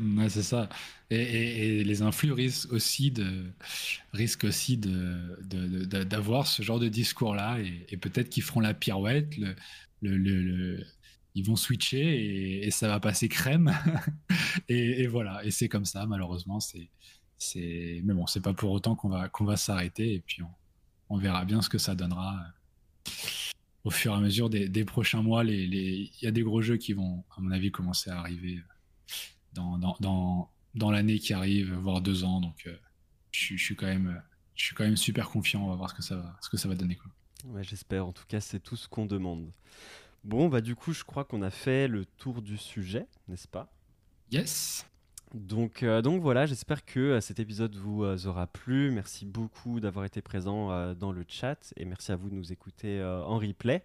ouais, 0.00 0.28
c'est 0.28 0.42
ça. 0.42 0.68
Et, 1.10 1.84
les 1.84 2.02
influx 2.02 2.32
risquent 2.32 2.72
aussi 2.72 3.10
de 3.10 3.44
risquent 4.12 4.44
aussi 4.44 4.76
de 4.76 5.38
d'avoir 6.04 6.46
ce 6.46 6.62
genre 6.62 6.80
de 6.80 6.88
discours 6.88 7.34
là 7.34 7.58
et, 7.90 7.96
peut-être 7.96 8.30
qu'ils 8.30 8.42
feront 8.42 8.60
la 8.60 8.74
pirouette 8.74 9.36
le, 9.36 9.54
le, 10.02 10.16
le, 10.16 10.86
ils 11.34 11.44
vont 11.44 11.56
switcher 11.56 12.64
et, 12.64 12.70
ça 12.70 12.88
va 12.88 13.00
passer 13.00 13.28
crème. 13.28 13.76
et, 14.68 15.06
voilà, 15.06 15.44
et 15.44 15.50
c'est 15.50 15.68
comme 15.68 15.84
ça, 15.84 16.06
malheureusement. 16.06 16.60
C'est, 16.60 16.88
c'est... 17.38 18.00
Mais 18.04 18.14
bon, 18.14 18.26
c'est 18.26 18.40
pas 18.40 18.54
pour 18.54 18.70
autant 18.70 18.94
qu'on 18.94 19.08
va, 19.08 19.28
qu'on 19.28 19.44
va 19.44 19.56
s'arrêter 19.56 20.14
et 20.14 20.20
puis 20.20 20.42
on, 21.08 21.18
verra 21.18 21.44
bien 21.44 21.62
ce 21.62 21.68
que 21.68 21.78
ça 21.78 21.94
donnera 21.94 22.36
euh, 22.36 23.10
au 23.84 23.90
fur 23.90 24.12
et 24.12 24.16
à 24.16 24.20
mesure 24.20 24.48
des, 24.50 24.84
prochains 24.84 25.22
mois. 25.22 25.44
Il 25.44 25.70
les, 25.70 26.10
y 26.22 26.26
a 26.26 26.30
des 26.30 26.42
gros 26.42 26.62
jeux 26.62 26.76
qui 26.76 26.92
vont, 26.92 27.24
à 27.36 27.40
mon 27.40 27.50
avis, 27.50 27.70
commencer 27.70 28.10
à 28.10 28.18
arriver 28.18 28.58
euh, 28.58 29.14
dans, 29.54 29.78
dans, 29.78 29.96
dans, 30.00 30.50
dans 30.74 30.90
l'année 30.90 31.18
qui 31.18 31.32
arrive, 31.32 31.74
voire 31.74 32.00
deux 32.00 32.24
ans. 32.24 32.40
Donc, 32.40 32.64
euh, 32.66 32.76
je, 33.32 33.56
suis 33.56 33.74
quand 33.74 33.86
même, 33.86 34.22
je 34.54 34.64
suis 34.66 34.74
quand 34.74 34.84
même 34.84 34.96
super 34.96 35.30
confiant. 35.30 35.64
On 35.64 35.68
va 35.68 35.76
voir 35.76 35.90
ce 35.90 35.94
que 35.94 36.02
ça 36.02 36.16
va, 36.16 36.36
ce 36.40 36.48
que 36.48 36.56
ça 36.56 36.68
va 36.68 36.76
donner. 36.76 36.98
J'espère. 37.60 38.06
En 38.06 38.12
tout 38.12 38.24
cas, 38.26 38.40
c'est 38.40 38.60
tout 38.60 38.76
ce 38.76 38.88
qu'on 38.88 39.06
demande. 39.06 39.52
Bon, 40.24 40.48
bah 40.48 40.60
du 40.60 40.74
coup, 40.74 40.92
je 40.92 41.04
crois 41.04 41.24
qu'on 41.24 41.42
a 41.42 41.50
fait 41.50 41.86
le 41.86 42.04
tour 42.04 42.42
du 42.42 42.56
sujet, 42.56 43.06
n'est-ce 43.28 43.46
pas? 43.46 43.70
Yes. 44.30 44.86
Donc, 45.34 45.82
euh, 45.82 46.00
donc 46.00 46.22
voilà, 46.22 46.46
j'espère 46.46 46.84
que 46.84 47.00
euh, 47.00 47.20
cet 47.20 47.40
épisode 47.40 47.74
vous 47.74 48.04
euh, 48.04 48.16
aura 48.26 48.46
plu. 48.46 48.92
Merci 48.92 49.26
beaucoup 49.26 49.80
d'avoir 49.80 50.04
été 50.04 50.22
présent 50.22 50.94
dans 50.94 51.12
le 51.12 51.24
chat 51.26 51.72
et 51.76 51.84
merci 51.84 52.12
à 52.12 52.16
vous 52.16 52.30
de 52.30 52.34
nous 52.34 52.52
écouter 52.52 53.02
en 53.04 53.38
replay. 53.38 53.82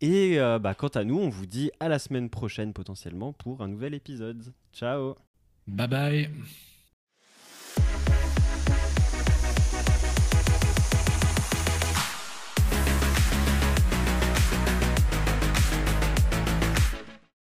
Et 0.00 0.38
bah, 0.60 0.74
quant 0.74 0.88
à 0.88 1.04
nous, 1.04 1.18
on 1.18 1.28
vous 1.28 1.46
dit 1.46 1.70
à 1.80 1.88
la 1.88 1.98
semaine 1.98 2.28
prochaine 2.28 2.72
potentiellement 2.72 3.32
pour 3.32 3.62
un 3.62 3.68
nouvel 3.68 3.94
épisode. 3.94 4.52
Ciao 4.72 5.14
Bye 5.66 5.88
bye 5.88 6.30